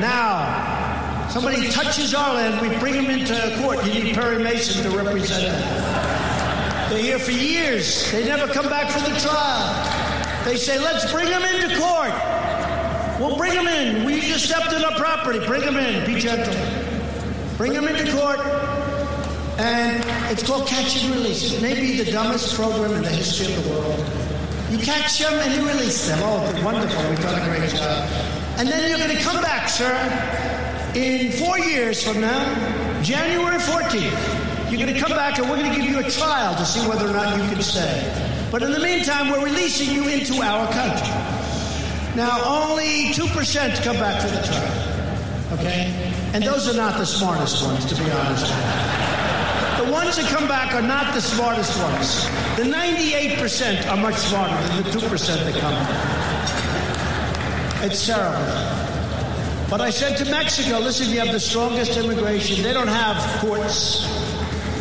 Now, 0.00 1.28
somebody 1.28 1.68
touches 1.68 2.14
our 2.14 2.32
land, 2.32 2.66
we 2.66 2.74
bring 2.78 2.94
them 2.94 3.10
into 3.10 3.34
court. 3.60 3.84
You 3.84 3.92
need 3.92 4.14
Perry 4.14 4.42
Mason 4.42 4.82
to 4.90 4.96
represent 4.96 5.42
them. 5.42 6.88
They're 6.88 7.02
here 7.02 7.18
for 7.18 7.32
years. 7.32 8.10
They 8.10 8.24
never 8.24 8.50
come 8.50 8.70
back 8.70 8.90
for 8.90 9.00
the 9.00 9.20
trial. 9.20 10.44
They 10.46 10.56
say, 10.56 10.78
let's 10.78 11.12
bring 11.12 11.28
them 11.28 11.42
into 11.42 11.78
court. 11.78 12.14
We'll 13.20 13.36
bring 13.36 13.52
them 13.52 13.68
in. 13.68 14.06
We 14.06 14.22
just 14.22 14.46
stepped 14.46 14.72
on 14.72 14.82
our 14.82 14.98
property. 14.98 15.44
Bring 15.46 15.60
them 15.60 15.76
in. 15.76 16.06
Be 16.06 16.18
gentle. 16.18 16.54
Bring 17.58 17.74
them 17.74 17.86
into 17.86 18.10
court 18.12 18.40
and 19.58 20.04
it's 20.32 20.42
called 20.42 20.66
Catch 20.66 21.04
and 21.04 21.14
Release. 21.14 21.52
It 21.52 21.62
may 21.62 21.74
be 21.74 22.02
the 22.02 22.10
dumbest 22.10 22.54
program 22.54 22.92
in 22.92 23.02
the 23.02 23.10
history 23.10 23.54
of 23.54 23.64
the 23.64 23.70
world. 23.70 23.98
You 24.70 24.78
catch 24.78 25.18
them 25.18 25.32
and 25.34 25.54
you 25.54 25.68
release 25.68 26.08
them. 26.08 26.18
Oh, 26.22 26.40
wonderful. 26.64 27.08
We've 27.08 27.20
done 27.20 27.40
a 27.40 27.44
great 27.44 27.70
job. 27.70 28.08
And 28.58 28.68
then 28.68 28.88
you're 28.88 28.98
going 28.98 29.16
to 29.16 29.22
come 29.22 29.40
back, 29.42 29.68
sir, 29.68 29.94
in 30.94 31.32
four 31.32 31.58
years 31.58 32.02
from 32.02 32.20
now, 32.20 33.02
January 33.02 33.58
14th. 33.58 34.70
You're 34.70 34.80
going 34.80 34.92
to 34.92 35.00
come 35.00 35.16
back 35.16 35.38
and 35.38 35.48
we're 35.48 35.56
going 35.56 35.70
to 35.70 35.76
give 35.76 35.88
you 35.88 35.98
a 36.00 36.10
trial 36.10 36.56
to 36.56 36.64
see 36.64 36.86
whether 36.88 37.08
or 37.08 37.12
not 37.12 37.36
you 37.40 37.48
can 37.48 37.62
stay. 37.62 38.48
But 38.50 38.62
in 38.62 38.72
the 38.72 38.80
meantime, 38.80 39.30
we're 39.30 39.44
releasing 39.44 39.94
you 39.94 40.08
into 40.08 40.42
our 40.42 40.66
country. 40.72 41.08
Now, 42.16 42.42
only 42.44 43.12
2% 43.12 43.84
come 43.84 43.96
back 43.96 44.22
for 44.22 44.28
the 44.28 44.42
trial. 44.42 45.58
Okay? 45.58 45.92
And 46.32 46.42
those 46.42 46.68
are 46.68 46.76
not 46.76 46.98
the 46.98 47.06
smartest 47.06 47.64
ones, 47.64 47.84
to 47.86 47.94
be 47.94 48.10
honest 48.10 49.13
ones 49.94 50.16
that 50.16 50.26
come 50.26 50.48
back 50.48 50.74
are 50.74 50.82
not 50.82 51.14
the 51.14 51.20
smartest 51.20 51.78
ones. 51.80 52.24
The 52.56 52.64
98% 52.64 53.86
are 53.88 53.96
much 53.96 54.16
smarter 54.16 54.56
than 54.66 54.82
the 54.82 54.90
2% 54.90 55.44
that 55.44 55.54
come 55.60 55.72
back. 55.72 56.54
It's 57.84 58.04
terrible. 58.04 58.42
But 59.70 59.80
I 59.80 59.90
said 59.90 60.16
to 60.18 60.24
Mexico, 60.30 60.80
listen, 60.80 61.10
you 61.10 61.20
have 61.20 61.32
the 61.32 61.38
strongest 61.38 61.96
immigration. 61.96 62.62
They 62.62 62.72
don't 62.72 62.88
have 62.88 63.16
courts. 63.40 64.04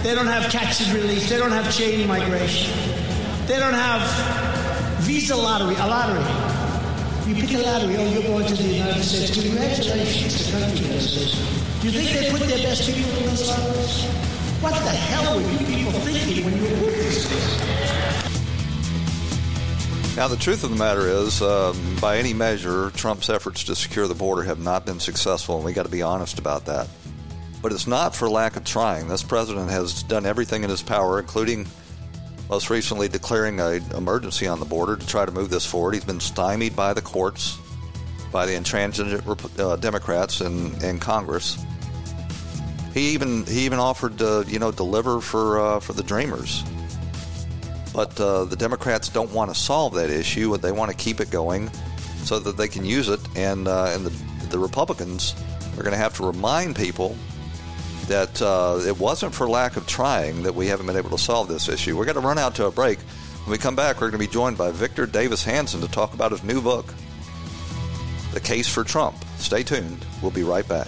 They 0.01 0.15
don't 0.15 0.27
have 0.27 0.51
catch 0.51 0.81
and 0.81 0.91
release. 0.93 1.29
They 1.29 1.37
don't 1.37 1.51
have 1.51 1.71
chain 1.71 2.07
migration. 2.07 2.73
They 3.45 3.59
don't 3.59 3.75
have 3.75 4.01
visa 5.03 5.35
lottery, 5.35 5.75
a 5.75 5.85
lottery. 5.85 6.25
You 7.27 7.35
pick 7.39 7.53
a 7.53 7.59
lottery, 7.59 7.95
oh, 7.97 8.09
you're 8.09 8.23
going 8.23 8.47
to 8.47 8.55
the 8.55 8.63
United 8.63 9.03
States. 9.03 9.31
Congratulations, 9.39 10.51
the 10.51 10.59
country 10.59 10.87
does 10.87 11.81
Do 11.81 11.87
you 11.87 11.93
think 11.93 12.09
they 12.19 12.31
put 12.31 12.41
their 12.49 12.63
best 12.63 12.85
people 12.85 13.11
in 13.17 13.25
those 13.27 13.47
lotteries? 13.47 14.32
What 14.63 14.75
the 14.75 14.91
hell 14.91 15.35
were 15.35 15.41
you 15.41 15.57
people 15.57 15.91
thinking 15.91 16.45
when 16.45 16.55
you 16.55 16.65
approved 16.67 16.95
this 16.95 17.27
Now, 20.15 20.29
the 20.29 20.37
truth 20.37 20.63
of 20.63 20.69
the 20.69 20.77
matter 20.77 21.05
is, 21.05 21.41
um, 21.41 21.97
by 21.99 22.15
any 22.15 22.33
measure, 22.33 22.89
Trump's 22.91 23.29
efforts 23.29 23.65
to 23.65 23.75
secure 23.75 24.07
the 24.07 24.15
border 24.15 24.41
have 24.43 24.59
not 24.59 24.85
been 24.85 25.01
successful, 25.01 25.57
and 25.57 25.65
we 25.65 25.73
got 25.73 25.83
to 25.83 25.91
be 25.91 26.01
honest 26.01 26.39
about 26.39 26.63
that. 26.67 26.87
But 27.61 27.73
it's 27.73 27.87
not 27.87 28.15
for 28.15 28.29
lack 28.29 28.55
of 28.55 28.63
trying. 28.63 29.09
This 29.09 29.21
president 29.21 29.69
has 29.69 30.01
done 30.03 30.25
everything 30.25 30.63
in 30.63 30.69
his 30.69 30.81
power, 30.81 31.19
including 31.19 31.67
most 32.49 32.69
recently 32.69 33.09
declaring 33.09 33.59
an 33.59 33.83
emergency 33.91 34.47
on 34.47 34.61
the 34.61 34.65
border 34.65 34.95
to 34.95 35.05
try 35.05 35.25
to 35.25 35.31
move 35.33 35.49
this 35.49 35.65
forward. 35.65 35.95
He's 35.95 36.05
been 36.05 36.21
stymied 36.21 36.73
by 36.73 36.93
the 36.93 37.01
courts, 37.01 37.57
by 38.31 38.45
the 38.45 38.55
intransigent 38.55 39.27
uh, 39.59 39.75
Democrats 39.75 40.39
in, 40.39 40.81
in 40.81 40.99
Congress. 40.99 41.57
He 42.93 43.09
even 43.09 43.45
he 43.45 43.65
even 43.65 43.79
offered 43.79 44.19
to 44.19 44.45
you 44.47 44.59
know 44.59 44.71
deliver 44.71 45.19
for 45.19 45.59
uh, 45.59 45.79
for 45.79 45.93
the 45.93 46.03
Dreamers, 46.03 46.63
but 47.93 48.19
uh, 48.19 48.45
the 48.45 48.55
Democrats 48.55 49.09
don't 49.09 49.31
want 49.31 49.53
to 49.53 49.59
solve 49.59 49.95
that 49.95 50.09
issue. 50.09 50.55
They 50.57 50.71
want 50.71 50.91
to 50.91 50.97
keep 50.97 51.19
it 51.19 51.31
going 51.31 51.71
so 52.23 52.39
that 52.39 52.55
they 52.55 52.67
can 52.67 52.85
use 52.85 53.09
it, 53.09 53.19
and 53.35 53.67
uh, 53.67 53.91
and 53.95 54.05
the 54.05 54.47
the 54.49 54.59
Republicans 54.59 55.35
are 55.75 55.81
going 55.81 55.91
to 55.91 55.97
have 55.97 56.15
to 56.17 56.25
remind 56.25 56.75
people 56.75 57.17
that 58.07 58.41
uh, 58.41 58.79
it 58.85 58.99
wasn't 58.99 59.33
for 59.33 59.49
lack 59.49 59.75
of 59.75 59.87
trying 59.87 60.43
that 60.43 60.53
we 60.53 60.67
haven't 60.67 60.85
been 60.85 60.97
able 60.97 61.09
to 61.09 61.17
solve 61.17 61.47
this 61.47 61.69
issue. 61.69 61.97
We're 61.97 62.05
going 62.05 62.15
to 62.15 62.21
run 62.21 62.37
out 62.37 62.53
to 62.55 62.67
a 62.67 62.71
break. 62.71 62.99
When 62.99 63.51
we 63.51 63.57
come 63.57 63.75
back, 63.75 63.95
we're 63.95 64.11
going 64.11 64.21
to 64.21 64.27
be 64.27 64.31
joined 64.31 64.57
by 64.57 64.71
Victor 64.71 65.05
Davis 65.05 65.43
Hanson 65.43 65.81
to 65.81 65.87
talk 65.87 66.13
about 66.13 66.31
his 66.31 66.43
new 66.43 66.61
book, 66.61 66.93
The 68.33 68.39
Case 68.39 68.67
for 68.67 68.83
Trump. 68.83 69.15
Stay 69.37 69.63
tuned. 69.63 70.05
We'll 70.21 70.31
be 70.31 70.43
right 70.43 70.67
back. 70.67 70.87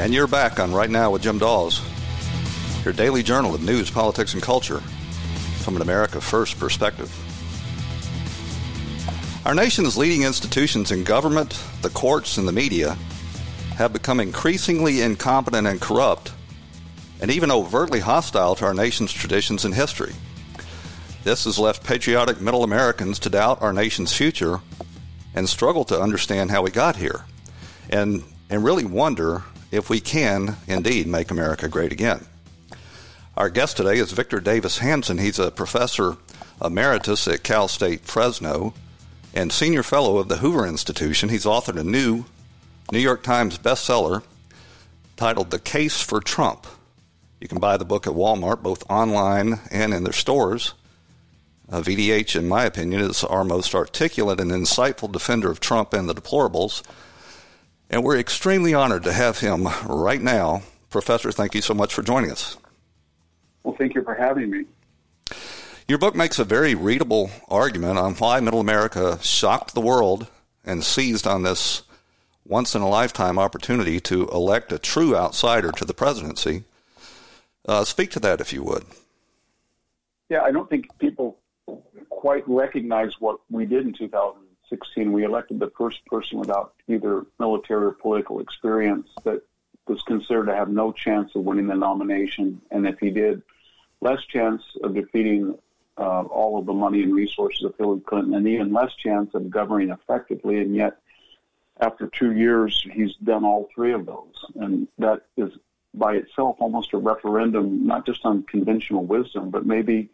And 0.00 0.14
you're 0.14 0.26
back 0.26 0.58
on 0.58 0.72
Right 0.72 0.88
Now 0.88 1.10
with 1.10 1.20
Jim 1.20 1.38
Dawes, 1.38 1.82
your 2.86 2.94
daily 2.94 3.22
journal 3.22 3.54
of 3.54 3.62
news, 3.62 3.90
politics, 3.90 4.32
and 4.32 4.42
culture 4.42 4.80
from 5.58 5.76
an 5.76 5.82
America 5.82 6.22
First 6.22 6.58
perspective. 6.58 7.14
Our 9.44 9.54
nation's 9.54 9.98
leading 9.98 10.22
institutions 10.22 10.90
in 10.90 11.04
government, 11.04 11.62
the 11.82 11.90
courts, 11.90 12.38
and 12.38 12.48
the 12.48 12.52
media 12.52 12.96
have 13.76 13.92
become 13.92 14.20
increasingly 14.20 15.02
incompetent 15.02 15.66
and 15.66 15.78
corrupt, 15.82 16.32
and 17.20 17.30
even 17.30 17.50
overtly 17.50 18.00
hostile 18.00 18.54
to 18.54 18.64
our 18.64 18.74
nation's 18.74 19.12
traditions 19.12 19.66
and 19.66 19.74
history. 19.74 20.14
This 21.24 21.44
has 21.44 21.58
left 21.58 21.84
patriotic 21.84 22.40
middle 22.40 22.64
Americans 22.64 23.18
to 23.18 23.28
doubt 23.28 23.60
our 23.60 23.74
nation's 23.74 24.16
future 24.16 24.62
and 25.34 25.46
struggle 25.46 25.84
to 25.84 26.00
understand 26.00 26.50
how 26.50 26.62
we 26.62 26.70
got 26.70 26.96
here, 26.96 27.26
and, 27.90 28.24
and 28.48 28.64
really 28.64 28.86
wonder 28.86 29.44
if 29.70 29.88
we 29.88 30.00
can 30.00 30.56
indeed 30.66 31.06
make 31.06 31.30
America 31.30 31.68
great 31.68 31.92
again. 31.92 32.26
Our 33.36 33.48
guest 33.48 33.76
today 33.76 33.98
is 33.98 34.12
Victor 34.12 34.40
Davis 34.40 34.78
Hanson. 34.78 35.18
He's 35.18 35.38
a 35.38 35.50
professor 35.50 36.16
emeritus 36.62 37.26
at 37.28 37.42
Cal 37.42 37.68
State 37.68 38.02
Fresno 38.02 38.74
and 39.34 39.52
senior 39.52 39.82
fellow 39.82 40.18
of 40.18 40.28
the 40.28 40.38
Hoover 40.38 40.66
Institution. 40.66 41.28
He's 41.28 41.44
authored 41.44 41.78
a 41.78 41.84
new 41.84 42.24
New 42.92 42.98
York 42.98 43.22
Times 43.22 43.56
bestseller 43.56 44.22
titled 45.16 45.50
The 45.50 45.58
Case 45.58 46.00
for 46.00 46.20
Trump. 46.20 46.66
You 47.40 47.48
can 47.48 47.60
buy 47.60 47.76
the 47.76 47.84
book 47.84 48.06
at 48.06 48.12
Walmart, 48.12 48.62
both 48.62 48.88
online 48.90 49.60
and 49.70 49.94
in 49.94 50.04
their 50.04 50.12
stores. 50.12 50.74
Uh, 51.70 51.80
VDH, 51.80 52.36
in 52.36 52.48
my 52.48 52.64
opinion, 52.64 53.00
is 53.00 53.22
our 53.22 53.44
most 53.44 53.74
articulate 53.74 54.40
and 54.40 54.50
insightful 54.50 55.10
defender 55.10 55.50
of 55.50 55.60
Trump 55.60 55.94
and 55.94 56.08
the 56.08 56.14
deplorables. 56.14 56.82
And 57.90 58.04
we're 58.04 58.18
extremely 58.18 58.72
honored 58.72 59.02
to 59.02 59.12
have 59.12 59.40
him 59.40 59.66
right 59.84 60.22
now. 60.22 60.62
Professor, 60.90 61.32
thank 61.32 61.54
you 61.56 61.60
so 61.60 61.74
much 61.74 61.92
for 61.92 62.02
joining 62.02 62.30
us. 62.30 62.56
Well, 63.64 63.74
thank 63.76 63.94
you 63.94 64.02
for 64.02 64.14
having 64.14 64.48
me. 64.48 64.64
Your 65.88 65.98
book 65.98 66.14
makes 66.14 66.38
a 66.38 66.44
very 66.44 66.76
readable 66.76 67.30
argument 67.48 67.98
on 67.98 68.14
why 68.14 68.38
Middle 68.38 68.60
America 68.60 69.18
shocked 69.22 69.74
the 69.74 69.80
world 69.80 70.28
and 70.64 70.84
seized 70.84 71.26
on 71.26 71.42
this 71.42 71.82
once 72.46 72.76
in 72.76 72.82
a 72.82 72.88
lifetime 72.88 73.40
opportunity 73.40 73.98
to 74.00 74.28
elect 74.28 74.70
a 74.72 74.78
true 74.78 75.16
outsider 75.16 75.72
to 75.72 75.84
the 75.84 75.92
presidency. 75.92 76.62
Uh, 77.66 77.84
speak 77.84 78.12
to 78.12 78.20
that 78.20 78.40
if 78.40 78.52
you 78.52 78.62
would. 78.62 78.84
Yeah, 80.28 80.42
I 80.42 80.52
don't 80.52 80.70
think 80.70 80.86
people 80.98 81.38
quite 82.08 82.44
recognize 82.46 83.20
what 83.20 83.40
we 83.50 83.66
did 83.66 83.84
in 83.84 83.92
2000 83.92 84.42
16, 84.70 85.12
we 85.12 85.24
elected 85.24 85.58
the 85.58 85.70
first 85.76 86.04
person 86.06 86.38
without 86.38 86.74
either 86.88 87.26
military 87.38 87.86
or 87.86 87.92
political 87.92 88.40
experience 88.40 89.08
that 89.24 89.42
was 89.86 90.02
considered 90.02 90.46
to 90.46 90.54
have 90.54 90.68
no 90.68 90.92
chance 90.92 91.34
of 91.34 91.42
winning 91.42 91.66
the 91.66 91.74
nomination, 91.74 92.62
and 92.70 92.86
if 92.86 92.98
he 92.98 93.10
did, 93.10 93.42
less 94.00 94.24
chance 94.24 94.62
of 94.82 94.94
defeating 94.94 95.58
uh, 95.98 96.22
all 96.22 96.58
of 96.58 96.66
the 96.66 96.72
money 96.72 97.02
and 97.02 97.14
resources 97.14 97.64
of 97.64 97.74
Hillary 97.76 98.00
Clinton, 98.00 98.34
and 98.34 98.48
even 98.48 98.72
less 98.72 98.94
chance 98.94 99.34
of 99.34 99.50
governing 99.50 99.90
effectively. 99.90 100.60
And 100.60 100.74
yet, 100.74 100.98
after 101.80 102.06
two 102.06 102.32
years, 102.32 102.86
he's 102.92 103.14
done 103.16 103.44
all 103.44 103.68
three 103.74 103.92
of 103.92 104.06
those, 104.06 104.34
and 104.54 104.88
that 104.98 105.22
is 105.36 105.50
by 105.92 106.14
itself 106.14 106.56
almost 106.60 106.92
a 106.92 106.98
referendum, 106.98 107.86
not 107.86 108.06
just 108.06 108.24
on 108.24 108.44
conventional 108.44 109.04
wisdom, 109.04 109.50
but 109.50 109.66
maybe 109.66 110.08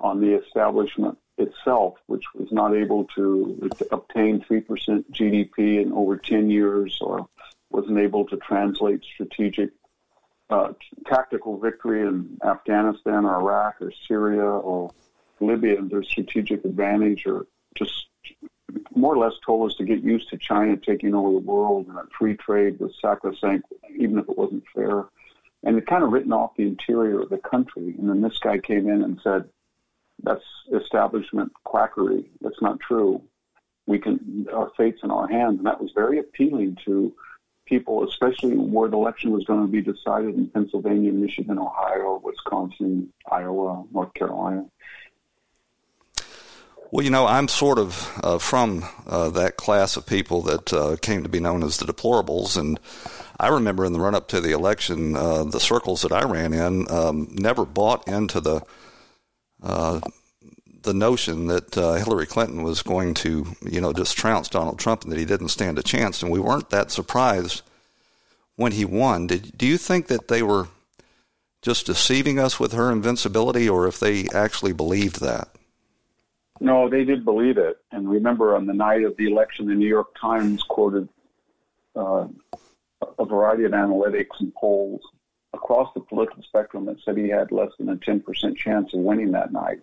on 0.00 0.20
the 0.20 0.34
establishment 0.34 1.18
itself, 1.38 1.94
which 2.06 2.24
was 2.34 2.50
not 2.52 2.74
able 2.74 3.04
to 3.16 3.70
obtain 3.90 4.40
3% 4.40 4.66
GDP 5.12 5.82
in 5.82 5.92
over 5.92 6.16
10 6.16 6.50
years 6.50 6.98
or 7.00 7.28
wasn't 7.70 7.98
able 7.98 8.24
to 8.26 8.36
translate 8.36 9.02
strategic 9.02 9.70
uh, 10.50 10.72
tactical 11.06 11.58
victory 11.58 12.02
in 12.02 12.38
Afghanistan 12.44 13.24
or 13.24 13.40
Iraq 13.40 13.76
or 13.80 13.92
Syria 14.06 14.44
or 14.44 14.92
Libya 15.40 15.82
their 15.82 16.02
strategic 16.02 16.64
advantage 16.64 17.26
or 17.26 17.46
just 17.74 18.06
more 18.94 19.14
or 19.14 19.18
less 19.18 19.34
told 19.44 19.70
us 19.70 19.76
to 19.76 19.84
get 19.84 20.02
used 20.02 20.28
to 20.30 20.38
China 20.38 20.76
taking 20.76 21.14
over 21.14 21.32
the 21.32 21.38
world 21.38 21.86
and 21.88 21.96
that 21.96 22.12
free 22.12 22.36
trade 22.36 22.78
was 22.78 22.92
sacrosanct, 23.00 23.66
even 23.96 24.18
if 24.18 24.28
it 24.28 24.38
wasn't 24.38 24.64
fair. 24.74 25.04
And 25.62 25.78
it 25.78 25.86
kind 25.86 26.04
of 26.04 26.12
written 26.12 26.32
off 26.32 26.56
the 26.56 26.66
interior 26.66 27.20
of 27.20 27.30
the 27.30 27.38
country. 27.38 27.94
And 27.98 28.08
then 28.08 28.20
this 28.20 28.38
guy 28.38 28.58
came 28.58 28.88
in 28.88 29.02
and 29.02 29.20
said, 29.22 29.48
that's 30.22 30.44
establishment 30.72 31.52
quackery. 31.64 32.30
That's 32.40 32.60
not 32.62 32.80
true. 32.80 33.22
We 33.86 33.98
can 33.98 34.46
our 34.52 34.70
fate's 34.76 35.02
in 35.02 35.10
our 35.10 35.28
hands, 35.28 35.58
and 35.58 35.66
that 35.66 35.80
was 35.80 35.92
very 35.94 36.18
appealing 36.18 36.78
to 36.86 37.14
people, 37.66 38.06
especially 38.06 38.56
where 38.56 38.88
the 38.88 38.96
election 38.96 39.30
was 39.30 39.44
going 39.44 39.62
to 39.62 39.66
be 39.66 39.80
decided 39.80 40.34
in 40.34 40.48
Pennsylvania, 40.48 41.12
Michigan, 41.12 41.58
Ohio, 41.58 42.20
Wisconsin, 42.22 43.12
Iowa, 43.30 43.84
North 43.92 44.12
Carolina. 44.14 44.66
Well, 46.90 47.04
you 47.04 47.10
know, 47.10 47.26
I'm 47.26 47.48
sort 47.48 47.78
of 47.78 48.20
uh, 48.22 48.38
from 48.38 48.84
uh, 49.06 49.28
that 49.30 49.56
class 49.56 49.96
of 49.96 50.06
people 50.06 50.42
that 50.42 50.72
uh, 50.72 50.96
came 51.02 51.24
to 51.24 51.28
be 51.28 51.40
known 51.40 51.64
as 51.64 51.78
the 51.78 51.92
deplorables. 51.92 52.56
And 52.56 52.78
I 53.40 53.48
remember 53.48 53.84
in 53.84 53.92
the 53.92 54.00
run 54.00 54.14
up 54.14 54.28
to 54.28 54.40
the 54.40 54.52
election, 54.52 55.16
uh, 55.16 55.42
the 55.42 55.58
circles 55.58 56.02
that 56.02 56.12
I 56.12 56.22
ran 56.22 56.52
in 56.52 56.88
um, 56.90 57.28
never 57.32 57.64
bought 57.64 58.06
into 58.06 58.40
the 58.40 58.62
the 60.84 60.94
notion 60.94 61.46
that 61.46 61.76
uh, 61.76 61.94
Hillary 61.94 62.26
Clinton 62.26 62.62
was 62.62 62.82
going 62.82 63.14
to, 63.14 63.46
you 63.62 63.80
know, 63.80 63.92
just 63.92 64.16
trounce 64.16 64.48
Donald 64.48 64.78
Trump 64.78 65.02
and 65.02 65.12
that 65.12 65.18
he 65.18 65.24
didn't 65.24 65.48
stand 65.48 65.78
a 65.78 65.82
chance. 65.82 66.22
And 66.22 66.30
we 66.30 66.38
weren't 66.38 66.70
that 66.70 66.90
surprised 66.90 67.62
when 68.56 68.72
he 68.72 68.84
won. 68.84 69.26
Did, 69.26 69.56
do 69.56 69.66
you 69.66 69.78
think 69.78 70.06
that 70.08 70.28
they 70.28 70.42
were 70.42 70.68
just 71.62 71.86
deceiving 71.86 72.38
us 72.38 72.60
with 72.60 72.72
her 72.72 72.92
invincibility 72.92 73.68
or 73.68 73.88
if 73.88 73.98
they 73.98 74.28
actually 74.34 74.72
believed 74.72 75.20
that? 75.20 75.48
No, 76.60 76.88
they 76.88 77.04
did 77.04 77.24
believe 77.24 77.58
it. 77.58 77.78
And 77.90 78.08
remember, 78.08 78.54
on 78.54 78.66
the 78.66 78.74
night 78.74 79.02
of 79.02 79.16
the 79.16 79.26
election, 79.26 79.66
the 79.66 79.74
New 79.74 79.88
York 79.88 80.14
Times 80.20 80.62
quoted 80.62 81.08
uh, 81.96 82.28
a 83.18 83.24
variety 83.24 83.64
of 83.64 83.72
analytics 83.72 84.38
and 84.38 84.54
polls 84.54 85.00
across 85.54 85.92
the 85.94 86.00
political 86.00 86.42
spectrum 86.42 86.84
that 86.86 87.00
said 87.04 87.16
he 87.16 87.28
had 87.28 87.52
less 87.52 87.70
than 87.78 87.88
a 87.88 87.96
10% 87.96 88.56
chance 88.56 88.92
of 88.92 89.00
winning 89.00 89.32
that 89.32 89.52
night. 89.52 89.80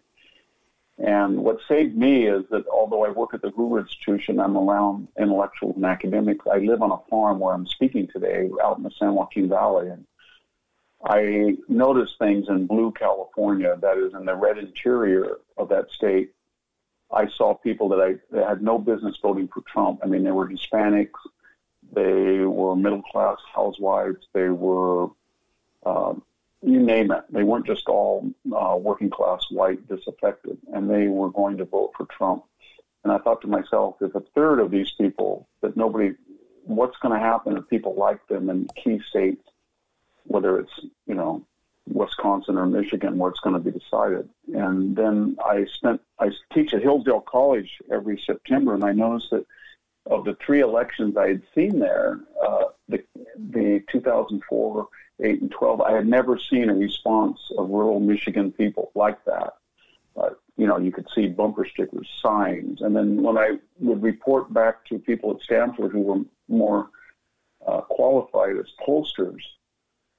And 0.97 1.39
what 1.43 1.57
saved 1.67 1.97
me 1.97 2.27
is 2.27 2.43
that 2.51 2.67
although 2.67 3.05
I 3.05 3.09
work 3.09 3.33
at 3.33 3.41
the 3.41 3.49
Hoover 3.49 3.79
Institution, 3.79 4.39
I'm 4.39 4.57
around 4.57 5.07
intellectuals 5.17 5.75
and 5.75 5.85
academics. 5.85 6.45
I 6.45 6.57
live 6.57 6.83
on 6.83 6.91
a 6.91 7.09
farm 7.09 7.39
where 7.39 7.55
I'm 7.55 7.65
speaking 7.65 8.07
today, 8.07 8.49
out 8.63 8.77
in 8.77 8.83
the 8.83 8.91
San 8.91 9.15
Joaquin 9.15 9.49
Valley. 9.49 9.89
And 9.89 10.05
I 11.03 11.57
noticed 11.67 12.19
things 12.19 12.49
in 12.49 12.67
blue 12.67 12.91
California, 12.91 13.75
that 13.81 13.97
is 13.97 14.13
in 14.13 14.25
the 14.25 14.35
red 14.35 14.59
interior 14.59 15.37
of 15.57 15.69
that 15.69 15.89
state. 15.89 16.33
I 17.11 17.27
saw 17.29 17.55
people 17.55 17.89
that 17.89 17.99
I 17.99 18.15
that 18.31 18.47
had 18.47 18.61
no 18.61 18.77
business 18.77 19.17
voting 19.21 19.49
for 19.53 19.61
Trump. 19.61 20.01
I 20.03 20.07
mean, 20.07 20.23
they 20.23 20.31
were 20.31 20.47
Hispanics, 20.47 21.19
they 21.91 22.39
were 22.39 22.75
middle 22.75 23.01
class 23.01 23.37
housewives, 23.53 24.27
they 24.33 24.49
were, 24.49 25.07
um, 25.85 26.23
you 26.61 26.79
name 26.79 27.11
it. 27.11 27.23
They 27.29 27.43
weren't 27.43 27.65
just 27.65 27.87
all 27.87 28.29
uh, 28.55 28.75
working 28.77 29.09
class 29.09 29.45
white 29.49 29.87
disaffected, 29.87 30.57
and 30.73 30.89
they 30.89 31.07
were 31.07 31.29
going 31.29 31.57
to 31.57 31.65
vote 31.65 31.91
for 31.97 32.05
Trump. 32.05 32.43
And 33.03 33.11
I 33.11 33.17
thought 33.17 33.41
to 33.41 33.47
myself, 33.47 33.95
if 34.01 34.13
a 34.13 34.21
third 34.35 34.59
of 34.59 34.69
these 34.69 34.91
people 34.91 35.47
that 35.61 35.75
nobody, 35.75 36.13
what's 36.65 36.97
going 36.97 37.19
to 37.19 37.25
happen 37.25 37.57
if 37.57 37.67
people 37.67 37.95
like 37.95 38.25
them 38.27 38.49
in 38.49 38.67
key 38.83 39.01
states, 39.09 39.43
whether 40.25 40.59
it's 40.59 40.79
you 41.07 41.15
know 41.15 41.43
Wisconsin 41.87 42.57
or 42.57 42.67
Michigan, 42.67 43.17
where 43.17 43.31
it's 43.31 43.39
going 43.39 43.61
to 43.61 43.71
be 43.71 43.77
decided. 43.77 44.29
And 44.53 44.95
then 44.95 45.37
I 45.43 45.65
spent 45.65 46.01
I 46.19 46.29
teach 46.53 46.75
at 46.75 46.83
Hillsdale 46.83 47.21
College 47.21 47.79
every 47.91 48.21
September, 48.23 48.75
and 48.75 48.83
I 48.83 48.91
noticed 48.91 49.31
that 49.31 49.45
of 50.05 50.25
the 50.25 50.35
three 50.45 50.61
elections 50.61 51.17
I 51.17 51.27
had 51.29 51.41
seen 51.55 51.79
there, 51.79 52.19
uh, 52.45 52.65
the 52.87 53.03
the 53.35 53.83
2004, 53.91 54.87
8, 55.21 55.41
and 55.41 55.51
12, 55.51 55.81
I 55.81 55.93
had 55.93 56.07
never 56.07 56.37
seen 56.37 56.69
a 56.69 56.73
response 56.73 57.39
of 57.57 57.69
rural 57.69 57.99
Michigan 57.99 58.51
people 58.51 58.91
like 58.95 59.23
that. 59.25 59.53
You 60.57 60.67
know, 60.67 60.77
you 60.77 60.91
could 60.91 61.07
see 61.15 61.27
bumper 61.27 61.65
stickers, 61.65 62.07
signs, 62.21 62.81
and 62.81 62.95
then 62.95 63.23
when 63.23 63.35
I 63.35 63.57
would 63.79 64.03
report 64.03 64.53
back 64.53 64.85
to 64.87 64.99
people 64.99 65.31
at 65.31 65.41
Stanford 65.41 65.91
who 65.91 66.01
were 66.01 66.21
more 66.47 66.89
uh, 67.65 67.81
qualified 67.81 68.57
as 68.57 68.67
pollsters, 68.85 69.41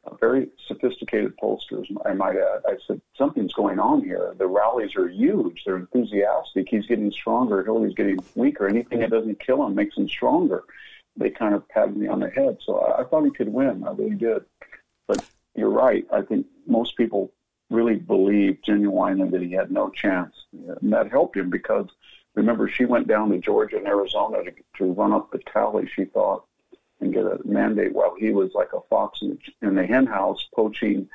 uh, 0.05 0.15
very 0.17 0.49
sophisticated 0.67 1.37
pollsters, 1.37 1.87
I 2.05 2.15
might 2.15 2.37
add. 2.37 2.62
I 2.67 2.77
said, 2.87 3.01
something's 3.17 3.53
going 3.53 3.79
on 3.79 4.03
here. 4.03 4.35
The 4.37 4.49
rallies 4.49 4.97
are 4.97 5.09
huge. 5.09 5.62
They're 5.65 5.77
enthusiastic. 5.77 6.67
He's 6.69 6.87
getting 6.87 7.12
stronger. 7.12 7.62
Hillary's 7.62 7.95
getting 7.95 8.19
weaker. 8.35 8.67
Anything 8.67 9.01
that 9.01 9.11
doesn't 9.11 9.38
kill 9.38 9.65
him 9.65 9.77
makes 9.77 9.97
him 9.97 10.09
stronger. 10.09 10.65
They 11.17 11.31
kind 11.31 11.55
of 11.55 11.69
patted 11.69 11.97
me 11.97 12.09
on 12.09 12.21
the 12.21 12.31
head. 12.31 12.59
So 12.65 12.79
I, 12.79 13.03
I 13.03 13.05
thought 13.05 13.25
he 13.25 13.31
could 13.31 13.53
win. 13.53 13.85
I 13.87 13.93
really 13.93 14.17
did. 14.17 14.45
But 15.07 15.25
you're 15.55 15.71
right. 15.71 16.07
I 16.12 16.23
think 16.23 16.47
most 16.67 16.97
people 16.97 17.33
really 17.71 17.97
believed 17.97 18.65
genuinely 18.65 19.31
that 19.31 19.43
he 19.43 19.53
had 19.53 19.71
no 19.71 19.91
chance. 19.91 20.35
And 20.53 20.93
that 20.93 21.11
helped 21.11 21.37
him 21.37 21.51
because 21.51 21.88
remember, 22.35 22.69
she 22.69 22.85
went 22.85 23.09
down 23.09 23.31
to 23.31 23.38
Georgia 23.38 23.79
and 23.79 23.87
Arizona 23.87 24.45
to, 24.45 24.53
to 24.79 24.93
run 24.93 25.12
up 25.12 25.31
the 25.31 25.38
tally, 25.38 25.88
she 25.95 26.05
thought, 26.05 26.45
and 27.01 27.12
get 27.12 27.25
a 27.25 27.41
mandate 27.45 27.93
while 27.93 28.15
he 28.19 28.31
was 28.31 28.53
like 28.55 28.73
a 28.73 28.81
fox 28.88 29.21
in 29.23 29.31
the, 29.31 29.69
in 29.69 29.75
the 29.75 29.87
hen 29.87 30.07
house 30.07 30.47
poaching 30.55 31.09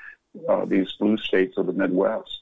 uh, 0.49 0.65
these 0.65 0.91
blue 0.93 1.17
states 1.17 1.57
of 1.57 1.65
the 1.65 1.73
Midwest. 1.73 2.41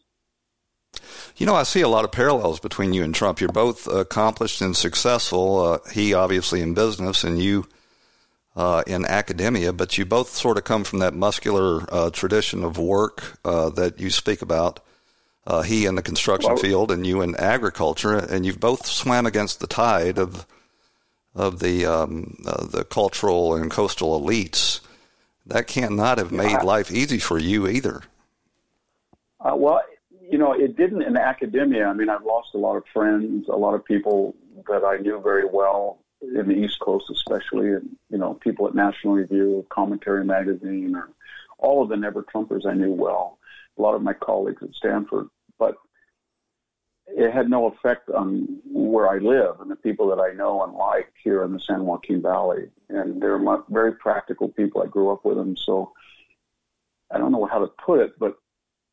You 1.38 1.46
know, 1.46 1.56
I 1.56 1.64
see 1.64 1.82
a 1.82 1.90
lot 1.90 2.06
of 2.06 2.12
parallels 2.12 2.60
between 2.60 2.94
you 2.94 3.04
and 3.04 3.14
Trump. 3.14 3.42
You're 3.42 3.50
both 3.52 3.88
accomplished 3.88 4.62
and 4.62 4.76
successful. 4.76 5.60
Uh, 5.60 5.90
he 5.92 6.14
obviously 6.14 6.62
in 6.62 6.74
business, 6.74 7.24
and 7.24 7.42
you 7.42 7.68
uh, 8.56 8.84
in 8.88 9.06
academia. 9.06 9.74
But 9.74 9.98
you 9.98 10.06
both 10.06 10.30
sort 10.30 10.58
of 10.58 10.64
come 10.64 10.84
from 10.84 11.00
that 11.00 11.14
muscular 11.14 11.86
uh, 11.92 12.10
tradition 12.12 12.64
of 12.64 12.78
work 12.78 13.38
uh, 13.44 13.70
that 13.72 14.00
you 14.00 14.10
speak 14.10 14.42
about. 14.42 14.80
Uh, 15.48 15.62
he 15.62 15.86
in 15.86 15.94
the 15.94 16.02
construction 16.02 16.54
well, 16.54 16.58
field, 16.58 16.92
and 16.92 17.06
you 17.06 17.22
in 17.22 17.36
agriculture, 17.36 18.18
and 18.18 18.46
you've 18.46 18.60
both 18.60 18.88
swam 18.88 19.28
against 19.28 19.60
the 19.60 19.68
tide 19.68 20.18
of 20.18 20.48
of 21.36 21.60
the 21.60 21.86
um, 21.86 22.36
uh, 22.48 22.66
the 22.66 22.84
cultural 22.84 23.56
and 23.56 23.70
coastal 23.70 24.20
elites. 24.20 24.80
That 25.46 25.68
cannot 25.68 26.18
have 26.18 26.32
made 26.32 26.64
life 26.64 26.92
easy 26.92 27.20
for 27.20 27.38
you 27.38 27.68
either. 27.68 28.02
Uh, 29.40 29.56
well, 29.56 29.82
you 30.32 30.40
know, 30.40 30.54
it 30.54 30.76
didn't 30.76 31.04
in 31.04 31.16
academia. 31.16 31.86
I 31.86 31.94
mean, 31.94 32.10
I've 32.10 32.26
lost 32.26 32.56
a 32.56 32.58
lot 32.58 32.78
of 32.78 32.84
friends, 32.92 33.48
a 33.48 33.56
lot 33.56 33.76
of 33.76 33.86
people 33.86 34.36
that 34.68 34.84
I 34.84 34.98
knew 34.98 35.22
very 35.22 35.46
well 35.46 36.00
in 36.36 36.48
the 36.48 36.56
East 36.56 36.80
Coast, 36.80 37.10
especially, 37.10 37.72
and 37.74 37.96
you 38.10 38.18
know, 38.18 38.34
people 38.36 38.68
at 38.68 38.76
National 38.76 39.14
Review, 39.14 39.66
Commentary 39.70 40.26
Magazine, 40.26 40.96
or 40.96 41.10
all 41.60 41.84
of 41.84 41.90
the 41.90 41.98
Never 41.98 42.24
Trumpers 42.24 42.66
I 42.66 42.74
knew 42.74 42.92
well. 42.92 43.40
A 43.78 43.82
lot 43.82 43.96
of 43.96 44.02
my 44.02 44.14
colleagues 44.14 44.64
at 44.64 44.74
Stanford, 44.74 45.28
but 45.60 45.76
it 47.08 47.32
had 47.32 47.50
no 47.50 47.68
effect 47.68 48.10
on 48.10 48.60
where 48.66 49.08
I 49.08 49.18
live 49.18 49.60
and 49.62 49.70
the 49.70 49.76
people 49.76 50.08
that 50.10 50.22
I 50.22 50.34
know 50.34 50.64
and 50.64 50.74
like 50.74 51.14
here 51.24 51.44
in 51.44 51.54
the 51.54 51.60
San 51.60 51.86
Joaquin 51.86 52.22
Valley. 52.22 52.70
And 52.90 53.22
they're 53.22 53.40
very 53.70 53.94
practical 53.94 54.50
people. 54.50 54.82
I 54.82 54.88
grew 54.88 55.12
up 55.12 55.24
with 55.24 55.38
them, 55.38 55.56
so 55.56 55.92
I 57.12 57.18
don't 57.18 57.32
know 57.32 57.46
how 57.46 57.60
to 57.60 57.68
put 57.68 58.00
it, 58.00 58.18
but 58.18 58.38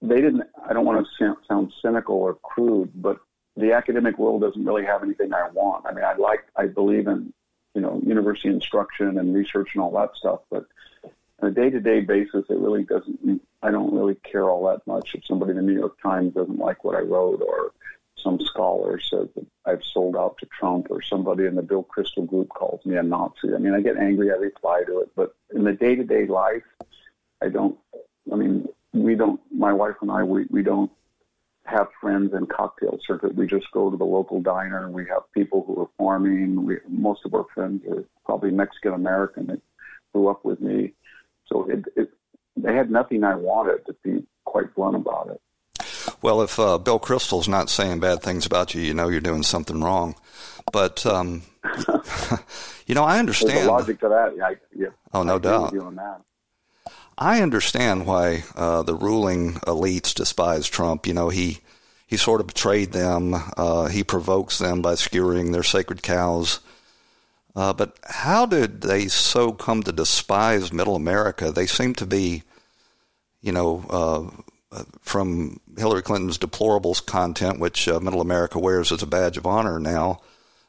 they 0.02 0.20
didn't. 0.20 0.42
I 0.68 0.72
don't 0.72 0.84
want 0.84 1.06
to 1.18 1.36
sound 1.48 1.72
cynical 1.80 2.16
or 2.16 2.34
crude, 2.42 2.90
but 2.94 3.18
the 3.56 3.72
academic 3.72 4.18
world 4.18 4.42
doesn't 4.42 4.64
really 4.64 4.84
have 4.84 5.02
anything 5.02 5.32
I 5.32 5.48
want. 5.50 5.86
I 5.86 5.92
mean, 5.92 6.04
I 6.04 6.14
like, 6.14 6.44
I 6.56 6.66
believe 6.66 7.06
in, 7.06 7.32
you 7.74 7.80
know, 7.80 8.00
university 8.04 8.48
instruction 8.48 9.18
and 9.18 9.34
research 9.34 9.70
and 9.74 9.82
all 9.82 9.92
that 9.92 10.14
stuff, 10.16 10.40
but 10.50 10.66
on 11.40 11.48
a 11.48 11.52
day-to-day 11.52 12.00
basis, 12.00 12.44
it 12.48 12.58
really 12.58 12.84
doesn't. 12.84 13.42
I 13.62 13.70
don't 13.70 13.94
really 13.94 14.14
care 14.16 14.48
all 14.48 14.66
that 14.68 14.86
much 14.86 15.14
if 15.14 15.26
somebody 15.26 15.50
in 15.50 15.56
the 15.56 15.62
New 15.62 15.74
York 15.74 16.00
Times 16.00 16.34
doesn't 16.34 16.58
like 16.58 16.84
what 16.84 16.96
I 16.96 17.00
wrote 17.00 17.42
or 17.42 17.72
some 18.16 18.38
scholar 18.40 19.00
says 19.00 19.28
that 19.34 19.46
I've 19.66 19.82
sold 19.82 20.16
out 20.16 20.38
to 20.38 20.46
Trump 20.46 20.88
or 20.90 21.02
somebody 21.02 21.46
in 21.46 21.56
the 21.56 21.62
Bill 21.62 21.84
Kristol 21.84 22.26
group 22.26 22.48
calls 22.50 22.84
me 22.86 22.96
a 22.96 23.02
Nazi. 23.02 23.54
I 23.54 23.58
mean, 23.58 23.74
I 23.74 23.80
get 23.80 23.96
angry, 23.96 24.30
I 24.30 24.34
reply 24.34 24.82
to 24.86 25.00
it, 25.00 25.10
but 25.16 25.34
in 25.54 25.64
the 25.64 25.72
day 25.72 25.96
to 25.96 26.04
day 26.04 26.26
life, 26.26 26.62
I 27.42 27.48
don't, 27.48 27.76
I 28.32 28.36
mean, 28.36 28.68
we 28.92 29.14
don't, 29.16 29.40
my 29.50 29.72
wife 29.72 29.96
and 30.00 30.10
I, 30.10 30.22
we, 30.22 30.46
we 30.50 30.62
don't 30.62 30.90
have 31.64 31.88
friends 32.00 32.32
in 32.34 32.46
cocktail 32.46 32.98
circuit. 33.06 33.34
We 33.34 33.46
just 33.46 33.70
go 33.72 33.90
to 33.90 33.96
the 33.96 34.04
local 34.04 34.40
diner. 34.40 34.90
We 34.90 35.06
have 35.06 35.22
people 35.32 35.64
who 35.66 35.82
are 35.82 35.88
farming. 35.96 36.64
We, 36.64 36.78
most 36.88 37.24
of 37.24 37.34
our 37.34 37.46
friends 37.54 37.84
are 37.88 38.04
probably 38.24 38.50
Mexican 38.50 38.94
American 38.94 39.46
that 39.46 39.60
grew 40.12 40.28
up 40.28 40.44
with 40.44 40.60
me. 40.60 40.92
So 41.46 41.68
it, 41.70 41.84
it, 41.96 42.10
they 42.56 42.74
had 42.74 42.90
nothing 42.90 43.24
I 43.24 43.34
wanted 43.34 43.86
to 43.86 43.96
be 44.02 44.26
quite 44.44 44.74
blunt 44.74 44.96
about 44.96 45.30
it. 45.30 45.40
Well, 46.20 46.42
if 46.42 46.58
uh, 46.58 46.78
Bill 46.78 47.00
Kristol's 47.00 47.48
not 47.48 47.70
saying 47.70 48.00
bad 48.00 48.22
things 48.22 48.46
about 48.46 48.74
you, 48.74 48.82
you 48.82 48.94
know 48.94 49.08
you're 49.08 49.20
doing 49.20 49.42
something 49.42 49.80
wrong. 49.80 50.14
But 50.72 51.04
um, 51.06 51.42
you 52.86 52.94
know, 52.94 53.04
I 53.04 53.18
understand 53.18 53.52
There's 53.52 53.66
a 53.66 53.70
logic 53.70 54.00
to 54.00 54.08
that. 54.08 54.34
I, 54.42 54.56
yeah, 54.74 54.88
oh, 55.12 55.22
no 55.22 55.38
doubt. 55.38 55.72
I 57.18 57.42
understand 57.42 58.06
why 58.06 58.44
uh, 58.56 58.82
the 58.82 58.94
ruling 58.94 59.54
elites 59.66 60.14
despise 60.14 60.66
Trump. 60.66 61.06
You 61.06 61.14
know, 61.14 61.28
he 61.28 61.58
he 62.06 62.16
sort 62.16 62.40
of 62.40 62.46
betrayed 62.46 62.92
them. 62.92 63.34
Uh, 63.56 63.86
he 63.86 64.04
provokes 64.04 64.58
them 64.58 64.82
by 64.82 64.94
skewering 64.96 65.52
their 65.52 65.62
sacred 65.62 66.02
cows. 66.02 66.60
Uh, 67.54 67.72
but 67.72 67.98
how 68.04 68.46
did 68.46 68.80
they 68.80 69.08
so 69.08 69.52
come 69.52 69.82
to 69.82 69.92
despise 69.92 70.72
Middle 70.72 70.96
America? 70.96 71.52
They 71.52 71.66
seem 71.66 71.94
to 71.96 72.06
be, 72.06 72.42
you 73.42 73.52
know, 73.52 74.32
uh, 74.72 74.84
from 75.02 75.60
Hillary 75.76 76.02
Clinton's 76.02 76.38
deplorables 76.38 77.04
content, 77.04 77.58
which 77.58 77.88
uh, 77.88 78.00
Middle 78.00 78.22
America 78.22 78.58
wears 78.58 78.90
as 78.90 79.02
a 79.02 79.06
badge 79.06 79.36
of 79.36 79.46
honor 79.46 79.78
now. 79.78 80.20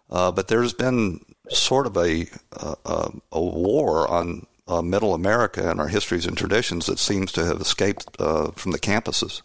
Uh, 0.10 0.32
but 0.32 0.50
there's 0.50 0.74
been 0.74 1.24
sort 1.50 1.88
of 1.88 1.98
a 1.98 2.28
a, 2.52 3.12
a 3.32 3.42
war 3.42 4.10
on 4.10 4.46
uh, 4.68 4.82
Middle 4.82 5.14
America 5.14 5.70
and 5.70 5.80
our 5.80 5.88
histories 5.88 6.26
and 6.26 6.38
traditions 6.38 6.86
that 6.86 7.00
seems 7.00 7.32
to 7.34 7.46
have 7.46 7.60
escaped 7.60 8.06
uh, 8.20 8.52
from 8.52 8.72
the 8.72 8.80
campuses. 8.80 9.42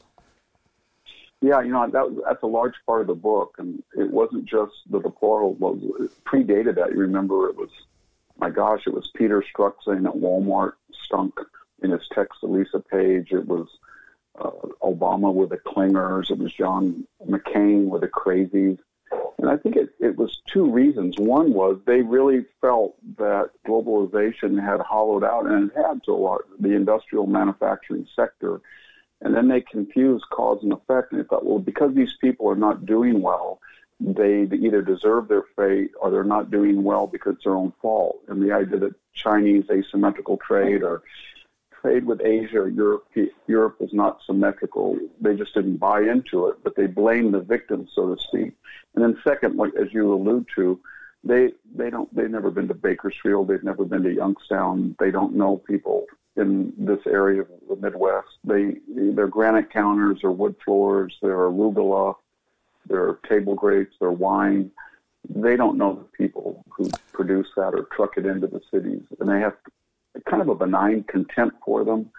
Yeah, 1.40 1.61
you 1.61 1.70
know 1.70 1.88
that, 1.88 2.22
that's 2.26 2.42
a 2.42 2.46
large 2.46 2.74
part 2.85 3.02
of 3.02 3.07
the 3.07 3.14
book, 3.14 3.54
and 3.59 3.83
it 3.96 4.11
wasn't 4.11 4.44
just 4.44 4.72
the 4.90 4.98
deplorable. 5.00 5.78
It 6.00 6.11
predated 6.24 6.74
that. 6.76 6.90
You 6.90 6.98
remember 6.98 7.48
it 7.48 7.57
was, 7.57 7.70
my 8.38 8.50
gosh, 8.50 8.83
it 8.87 8.94
was 8.94 9.11
Peter 9.14 9.42
Strzok 9.42 9.74
saying 9.87 10.02
that 10.02 10.14
Walmart 10.14 10.72
stunk 11.04 11.38
in 11.81 11.90
his 11.90 12.02
text 12.12 12.40
to 12.40 12.46
Lisa 12.46 12.81
Page. 12.81 13.31
It 13.31 13.46
was 13.46 13.68
uh, 14.37 14.50
Obama 14.83 15.33
with 15.33 15.50
the 15.50 15.59
clingers. 15.59 16.31
It 16.31 16.38
was 16.38 16.52
John 16.52 17.07
McCain 17.24 17.85
with 17.85 18.00
the 18.00 18.09
crazies. 18.09 18.78
And 19.38 19.49
I 19.49 19.57
think 19.57 19.77
it, 19.77 19.90
it 20.00 20.17
was 20.17 20.40
two 20.46 20.69
reasons. 20.71 21.17
One 21.19 21.52
was 21.52 21.79
they 21.87 22.02
really 22.02 22.44
felt 22.61 22.96
that 23.17 23.50
globalization 23.67 24.63
had 24.63 24.81
hollowed 24.81 25.25
out, 25.25 25.46
and 25.46 25.71
it 25.71 25.77
had 25.77 26.02
to 26.04 26.13
a 26.13 26.15
lot, 26.15 26.40
the 26.59 26.75
industrial 26.75 27.27
manufacturing 27.27 28.06
sector. 28.17 28.61
And 29.21 29.35
then 29.35 29.48
they 29.48 29.61
confused 29.61 30.25
cause 30.31 30.61
and 30.63 30.73
effect, 30.73 31.13
and 31.13 31.21
they 31.21 31.25
thought, 31.25 31.44
well, 31.44 31.59
because 31.59 31.94
these 31.94 32.15
people 32.21 32.48
are 32.48 32.56
not 32.56 32.87
doing 32.87 33.21
well, 33.21 33.61
they 34.00 34.42
either 34.42 34.83
deserve 34.83 35.29
their 35.29 35.42
fate 35.56 35.90
or 36.00 36.11
they're 36.11 36.25
not 36.25 36.50
doing 36.50 36.85
well 36.85 37.06
because 37.06 37.35
it's 37.35 37.44
their 37.44 37.54
own 37.54 37.73
fault. 37.83 38.21
And 38.29 38.42
the 38.42 38.52
idea 38.52 38.79
that 38.79 38.94
Chinese 39.15 39.65
asymmetrical 39.71 40.37
trade 40.37 40.83
or 40.83 41.02
trade 41.81 42.04
with 42.04 42.20
Asia 42.20 42.60
or 42.60 42.68
Europe, 42.68 43.06
Europe 43.46 43.81
was 43.81 43.92
not 43.92 44.20
symmetrical. 44.26 44.98
They 45.20 45.35
just 45.35 45.54
didn't 45.54 45.76
buy 45.76 46.02
into 46.02 46.48
it, 46.48 46.56
but 46.62 46.76
they 46.76 46.87
blamed 46.87 47.35
the 47.35 47.40
victims, 47.40 47.90
so 47.94 48.14
to 48.14 48.20
speak. 48.20 48.52
And 48.94 49.04
then 49.04 49.20
second, 49.22 49.60
as 49.81 49.92
you 49.92 50.12
allude 50.12 50.46
to, 50.56 50.81
they 51.24 51.52
they 51.74 51.90
don't 51.90 52.14
they've 52.14 52.31
never 52.31 52.50
been 52.50 52.68
to 52.68 52.74
Bakersfield, 52.74 53.48
they've 53.48 53.62
never 53.62 53.85
been 53.85 54.04
to 54.04 54.14
Youngstown, 54.14 54.94
they 54.98 55.10
don't 55.10 55.35
know 55.35 55.56
people 55.56 56.06
in 56.37 56.72
this 56.79 57.00
area 57.06 57.42
of 57.42 57.48
the 57.68 57.76
Midwest. 57.76 58.29
They 58.44 58.76
they're 58.88 59.26
granite 59.26 59.70
counters, 59.70 60.20
or 60.22 60.31
wood 60.31 60.54
floors, 60.64 61.16
they're 61.20 61.50
arugula, 61.50 62.14
they're 62.87 63.18
table 63.29 63.54
grapes, 63.54 63.96
they're 64.00 64.12
wine. 64.12 64.70
They 65.29 65.56
don't 65.56 65.76
know 65.76 65.94
the 65.94 66.24
people 66.24 66.64
who 66.70 66.88
produce 67.12 67.48
that 67.56 67.74
or 67.74 67.88
truck 67.94 68.16
it 68.16 68.24
into 68.24 68.46
the 68.46 68.62
cities, 68.70 69.02
and 69.18 69.29
they 69.29 69.40
have 69.40 69.56
kind 70.25 70.42
of 70.42 70.48
a 70.48 70.54
benign 70.54 71.04
contempt 71.04 71.56
for 71.64 71.85
them. 71.85 72.10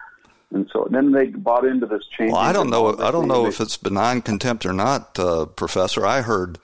And 0.52 0.68
so 0.72 0.88
then 0.90 1.12
they 1.12 1.26
bought 1.26 1.64
into 1.64 1.86
this 1.86 2.06
change. 2.06 2.32
Well, 2.32 2.40
I 2.40 2.52
don't 2.52 2.70
know. 2.70 2.98
I 2.98 3.10
don't 3.10 3.28
know 3.28 3.46
if 3.46 3.60
it's 3.60 3.76
benign 3.76 4.20
contempt 4.20 4.66
or 4.66 4.72
not, 4.72 5.16
uh, 5.18 5.46
Professor. 5.46 6.04
I 6.04 6.22
heard 6.22 6.58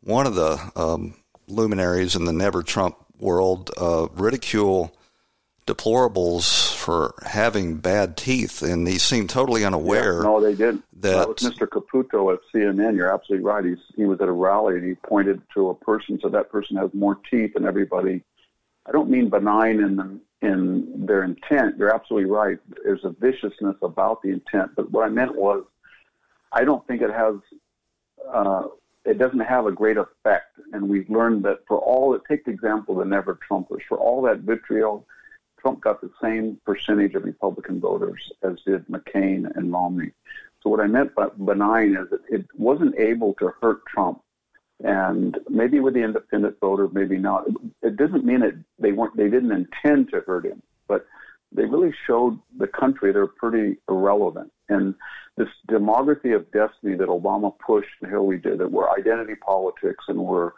one 0.00 0.26
of 0.26 0.34
the 0.34 0.58
um, 0.74 1.14
luminaries 1.46 2.16
in 2.16 2.24
the 2.24 2.32
Never 2.32 2.62
Trump 2.62 2.96
world 3.18 3.70
uh, 3.76 4.08
ridicule 4.14 4.96
deplorables 5.66 6.74
for 6.74 7.14
having 7.24 7.78
bad 7.78 8.16
teeth, 8.16 8.62
and 8.62 8.86
he 8.86 8.98
seemed 8.98 9.30
totally 9.30 9.64
unaware. 9.64 10.16
Yeah, 10.16 10.22
no, 10.22 10.40
they 10.40 10.54
did. 10.54 10.82
That, 11.00 11.16
that 11.16 11.28
was 11.28 11.38
Mr. 11.38 11.66
Caputo 11.66 12.32
at 12.32 12.40
CNN. 12.54 12.96
You're 12.96 13.12
absolutely 13.12 13.46
right. 13.46 13.64
He's, 13.64 13.78
he 13.96 14.04
was 14.04 14.20
at 14.20 14.28
a 14.28 14.32
rally 14.32 14.74
and 14.74 14.86
he 14.86 14.94
pointed 14.94 15.40
to 15.54 15.70
a 15.70 15.74
person, 15.74 16.18
so 16.20 16.28
that 16.28 16.50
person 16.50 16.76
has 16.76 16.90
more 16.92 17.18
teeth 17.30 17.54
than 17.54 17.64
everybody. 17.64 18.22
I 18.86 18.92
don't 18.92 19.08
mean 19.08 19.30
benign 19.30 19.80
in 19.80 19.96
the, 19.96 20.20
in 20.44 21.06
their 21.06 21.24
intent. 21.24 21.76
You're 21.78 21.94
absolutely 21.94 22.30
right. 22.30 22.58
There's 22.84 23.04
a 23.04 23.10
viciousness 23.10 23.76
about 23.82 24.22
the 24.22 24.30
intent, 24.30 24.72
but 24.76 24.90
what 24.90 25.04
I 25.04 25.08
meant 25.08 25.34
was, 25.34 25.64
I 26.52 26.64
don't 26.64 26.86
think 26.86 27.02
it 27.02 27.10
has. 27.10 27.34
Uh, 28.32 28.64
it 29.04 29.18
doesn't 29.18 29.40
have 29.40 29.66
a 29.66 29.72
great 29.72 29.98
effect. 29.98 30.58
And 30.72 30.88
we've 30.88 31.10
learned 31.10 31.44
that 31.44 31.66
for 31.68 31.78
all, 31.78 32.18
take 32.28 32.44
the 32.44 32.50
example 32.50 32.94
of 32.94 33.04
the 33.04 33.10
never 33.10 33.38
Trumpers, 33.46 33.82
for 33.88 33.98
all 33.98 34.22
that 34.22 34.40
vitriol, 34.40 35.06
Trump 35.60 35.80
got 35.82 36.00
the 36.00 36.10
same 36.22 36.58
percentage 36.64 37.14
of 37.14 37.24
Republican 37.24 37.80
voters 37.80 38.32
as 38.42 38.56
did 38.66 38.86
McCain 38.88 39.54
and 39.56 39.72
Romney. 39.72 40.12
So 40.62 40.70
what 40.70 40.80
I 40.80 40.86
meant 40.86 41.14
by 41.14 41.28
benign 41.38 41.96
is 41.96 42.08
that 42.10 42.22
it 42.30 42.46
wasn't 42.54 42.98
able 42.98 43.34
to 43.34 43.52
hurt 43.60 43.84
Trump. 43.86 44.22
And 44.82 45.38
maybe 45.48 45.80
with 45.80 45.94
the 45.94 46.02
independent 46.02 46.58
voter, 46.60 46.88
maybe 46.92 47.16
not. 47.16 47.46
It 47.82 47.96
doesn't 47.96 48.24
mean 48.24 48.40
that 48.40 48.54
they 48.78 48.92
weren't, 48.92 49.16
they 49.16 49.28
didn't 49.28 49.52
intend 49.52 50.10
to 50.10 50.20
hurt 50.20 50.44
him, 50.44 50.62
but 50.88 51.06
they 51.52 51.64
really 51.64 51.94
showed 52.06 52.38
the 52.58 52.66
country 52.66 53.12
they're 53.12 53.26
pretty 53.26 53.76
irrelevant. 53.88 54.50
And 54.68 54.94
this 55.36 55.48
demography 55.68 56.34
of 56.34 56.50
destiny 56.50 56.96
that 56.96 57.08
Obama 57.08 57.56
pushed 57.58 57.90
and 58.02 58.10
Hillary 58.10 58.38
did, 58.38 58.58
that 58.58 58.72
we're 58.72 58.90
identity 58.90 59.36
politics 59.36 60.04
and 60.08 60.18
we're 60.18 60.52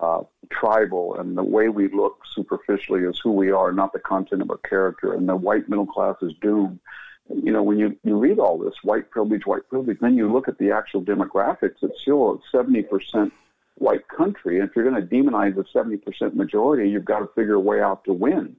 uh, 0.00 0.22
tribal, 0.50 1.18
and 1.18 1.36
the 1.36 1.44
way 1.44 1.68
we 1.68 1.88
look 1.88 2.18
superficially 2.34 3.02
is 3.02 3.18
who 3.22 3.32
we 3.32 3.50
are, 3.50 3.72
not 3.72 3.92
the 3.92 3.98
content 3.98 4.42
of 4.42 4.50
our 4.50 4.58
character, 4.58 5.14
and 5.14 5.28
the 5.28 5.36
white 5.36 5.68
middle 5.68 5.86
class 5.86 6.16
is 6.20 6.32
doomed. 6.40 6.80
You 7.28 7.52
know, 7.52 7.62
when 7.62 7.78
you, 7.78 7.96
you 8.02 8.18
read 8.18 8.38
all 8.38 8.58
this, 8.58 8.74
white 8.82 9.10
privilege, 9.10 9.46
white 9.46 9.68
privilege, 9.68 9.98
then 10.00 10.16
you 10.16 10.30
look 10.30 10.48
at 10.48 10.58
the 10.58 10.72
actual 10.72 11.02
demographics, 11.02 11.76
it's 11.82 12.00
still 12.02 12.42
a 12.52 12.56
70% 12.56 13.30
white 13.76 14.06
country. 14.08 14.58
And 14.58 14.68
if 14.68 14.76
you're 14.76 14.88
going 14.88 15.00
to 15.00 15.14
demonize 15.14 15.54
the 15.54 15.64
70% 15.74 16.34
majority, 16.34 16.88
you've 16.88 17.04
got 17.04 17.20
to 17.20 17.28
figure 17.34 17.54
a 17.54 17.60
way 17.60 17.80
out 17.80 18.04
to 18.04 18.12
win. 18.12 18.56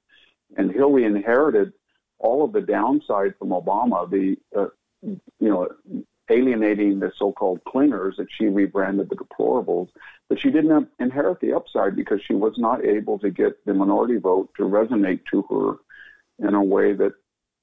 And 0.57 0.72
Hillary 0.72 1.05
inherited 1.05 1.74
all 2.20 2.43
of 2.43 2.53
the 2.53 2.61
downside 2.61 3.34
from 3.38 3.49
Obama, 3.49 4.09
the 4.09 4.38
uh, 4.57 4.68
you 5.01 5.22
know 5.39 5.68
alienating 6.30 6.99
the 6.99 7.11
so-called 7.18 7.63
clingers 7.66 8.16
that 8.18 8.28
she 8.32 8.47
rebranded 8.47 9.09
the 9.09 9.16
deplorables, 9.16 9.89
but 10.28 10.39
she 10.39 10.49
didn't 10.49 10.89
inherit 10.99 11.39
the 11.39 11.53
upside 11.53 11.95
because 11.95 12.20
she 12.26 12.34
was 12.34 12.53
not 12.57 12.84
able 12.84 13.20
to 13.20 13.30
get 13.30 13.63
the 13.66 13.74
minority 13.74 14.18
vote 14.18 14.49
to 14.57 14.63
resonate 14.63 15.20
to 15.30 15.43
her 15.43 16.47
in 16.47 16.55
a 16.55 16.63
way 16.63 16.93
that 16.93 17.13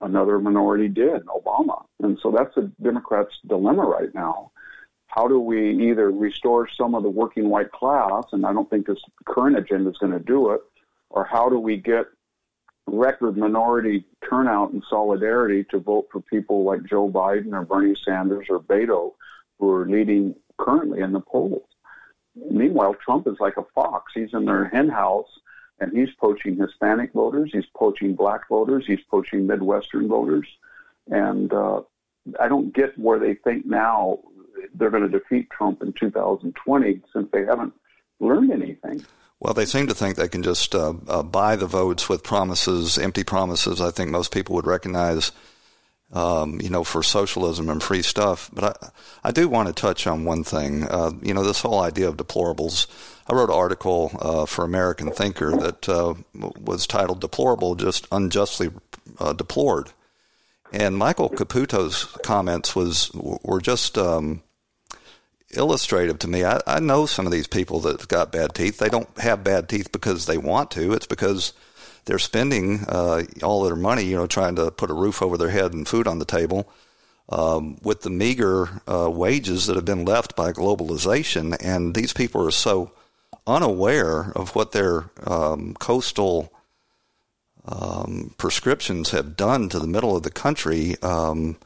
another 0.00 0.38
minority 0.38 0.88
did, 0.88 1.24
Obama. 1.26 1.84
And 2.00 2.18
so 2.22 2.30
that's 2.30 2.55
the 2.55 2.70
Democrats' 2.80 3.34
dilemma 3.46 3.82
right 3.82 4.14
now. 4.14 4.51
How 5.13 5.29
do 5.29 5.39
we 5.39 5.91
either 5.91 6.11
restore 6.11 6.67
some 6.67 6.95
of 6.95 7.03
the 7.03 7.11
working 7.11 7.51
white 7.51 7.71
class, 7.71 8.25
and 8.33 8.47
I 8.47 8.55
don't 8.55 8.69
think 8.71 8.87
this 8.87 9.03
current 9.27 9.59
agenda 9.59 9.91
is 9.91 9.99
going 9.99 10.13
to 10.13 10.19
do 10.19 10.53
it, 10.53 10.63
or 11.11 11.23
how 11.25 11.51
do 11.51 11.59
we 11.59 11.77
get 11.77 12.07
record 12.87 13.37
minority 13.37 14.07
turnout 14.27 14.73
and 14.73 14.83
solidarity 14.89 15.65
to 15.65 15.79
vote 15.79 16.09
for 16.11 16.23
people 16.23 16.65
like 16.65 16.85
Joe 16.85 17.11
Biden 17.11 17.53
or 17.53 17.63
Bernie 17.63 17.95
Sanders 17.95 18.47
or 18.49 18.59
Beto, 18.59 19.13
who 19.59 19.71
are 19.71 19.87
leading 19.87 20.35
currently 20.57 21.01
in 21.01 21.13
the 21.13 21.21
polls. 21.21 21.69
Meanwhile, 22.35 22.95
Trump 22.95 23.27
is 23.27 23.37
like 23.39 23.59
a 23.59 23.67
fox. 23.75 24.13
He's 24.15 24.33
in 24.33 24.47
their 24.47 24.65
hen 24.65 24.89
house 24.89 25.29
and 25.79 25.93
he's 25.93 26.15
poaching 26.19 26.57
Hispanic 26.57 27.13
voters, 27.13 27.51
he's 27.53 27.67
poaching 27.77 28.15
black 28.15 28.49
voters, 28.49 28.85
he's 28.87 29.03
poaching 29.11 29.47
Midwestern 29.47 30.09
voters. 30.09 30.49
And 31.09 31.53
uh, 31.53 31.83
I 32.41 32.49
don't 32.49 32.73
get 32.73 32.99
where 32.99 33.19
they 33.19 33.35
think 33.35 33.67
now 33.67 34.21
they're 34.75 34.91
going 34.91 35.09
to 35.09 35.19
defeat 35.19 35.51
Trump 35.51 35.83
in 35.83 35.93
2020 35.93 37.01
since 37.13 37.29
they 37.33 37.45
haven't 37.45 37.73
learned 38.21 38.53
anything. 38.53 39.05
Well, 39.43 39.55
they 39.55 39.67
seem 39.67 39.89
to 39.89 39.95
think 39.95 40.15
they 40.15 40.29
can 40.29 40.45
just 40.45 40.73
uh, 40.73 40.95
uh, 41.09 41.25
buy 41.25 41.57
the 41.57 41.67
votes 41.67 42.09
with 42.09 42.23
promises, 42.23 42.97
empty 42.97 43.25
promises. 43.25 43.81
I 43.81 43.91
think 43.91 44.11
most 44.11 44.33
people 44.33 44.55
would 44.55 44.69
recognize, 44.69 45.33
um, 46.13 46.61
you 46.61 46.71
know, 46.71 46.85
for 46.85 47.03
socialism 47.03 47.69
and 47.69 47.83
free 47.83 48.03
stuff. 48.03 48.49
But 48.53 48.65
I, 48.65 48.91
I 49.29 49.31
do 49.33 49.49
want 49.49 49.67
to 49.67 49.75
touch 49.75 50.07
on 50.07 50.25
one 50.25 50.45
thing. 50.45 50.85
Uh, 50.85 51.11
you 51.23 51.35
know, 51.35 51.43
this 51.43 51.61
whole 51.61 51.81
idea 51.81 52.09
of 52.09 52.17
deplorables. 52.17 52.87
I 53.29 53.35
wrote 53.35 53.51
an 53.51 53.57
article 53.57 54.13
uh, 54.21 54.47
for 54.47 54.65
American 54.65 55.11
Thinker 55.11 55.51
that 55.57 55.89
uh, 55.89 56.15
was 56.35 56.87
titled 56.87 57.21
"Deplorable, 57.21 57.75
Just 57.75 58.07
Unjustly 58.13 58.71
uh, 59.19 59.33
Deplored," 59.33 59.91
and 60.73 60.97
Michael 60.97 61.29
Caputo's 61.29 62.05
comments 62.23 62.77
was 62.77 63.11
were 63.13 63.61
just. 63.61 63.99
Um, 63.99 64.45
illustrative 65.53 66.18
to 66.20 66.28
me. 66.28 66.44
I, 66.44 66.61
I 66.66 66.80
know 66.80 67.07
some 67.07 67.26
of 67.26 67.32
these 67.32 67.46
people 67.46 67.80
that 67.80 68.09
got 68.09 68.32
bad 68.32 68.55
teeth. 68.55 68.78
They 68.78 68.88
don't 68.88 69.18
have 69.18 69.44
bad 69.44 69.68
teeth 69.68 69.92
because 69.92 70.26
they 70.26 70.38
want 70.38 70.70
to. 70.72 70.92
It's 70.92 71.07
because 71.07 71.53
they're 72.05 72.18
spending 72.18 72.84
uh, 72.88 73.24
all 73.42 73.62
their 73.62 73.76
money, 73.76 74.05
you 74.05 74.16
know, 74.16 74.26
trying 74.26 74.57
to 74.57 74.70
put 74.70 74.90
a 74.90 74.94
roof 74.94 75.22
over 75.22 75.36
their 75.36 75.50
head 75.50 75.72
and 75.72 75.86
food 75.86 76.07
on 76.07 76.18
the 76.18 76.24
table. 76.24 76.68
Um, 77.28 77.78
with 77.82 78.03
the 78.03 78.11
meager 78.11 78.82
uh, 78.86 79.09
wages 79.09 79.66
that 79.66 79.76
have 79.76 79.84
been 79.84 80.05
left 80.05 80.36
by 80.36 80.53
globalization, 80.53 81.57
and 81.64 81.94
these 81.94 82.12
people 82.12 82.44
are 82.46 82.50
so 82.50 82.92
unaware 83.46 84.32
of 84.32 84.55
what 84.55 84.72
their 84.72 85.11
um, 85.26 85.74
coastal 85.74 86.53
um, 87.64 88.34
prescriptions 88.38 89.11
have 89.11 89.36
done 89.36 89.68
to 89.68 89.78
the 89.78 89.86
middle 89.86 90.16
of 90.16 90.24
the 90.24 90.30
country. 90.30 90.96
Um, 91.00 91.57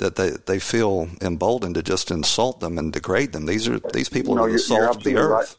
that 0.00 0.16
they, 0.16 0.30
they 0.46 0.58
feel 0.58 1.08
emboldened 1.20 1.76
to 1.76 1.82
just 1.82 2.10
insult 2.10 2.60
them 2.60 2.78
and 2.78 2.92
degrade 2.92 3.32
them. 3.32 3.46
These 3.46 3.68
are 3.68 3.78
these 3.78 4.08
people 4.08 4.34
no, 4.34 4.44
are 4.44 4.52
the 4.52 4.58
salt 4.58 4.96
of 4.96 5.04
the 5.04 5.16
earth. 5.16 5.30
Right. 5.30 5.56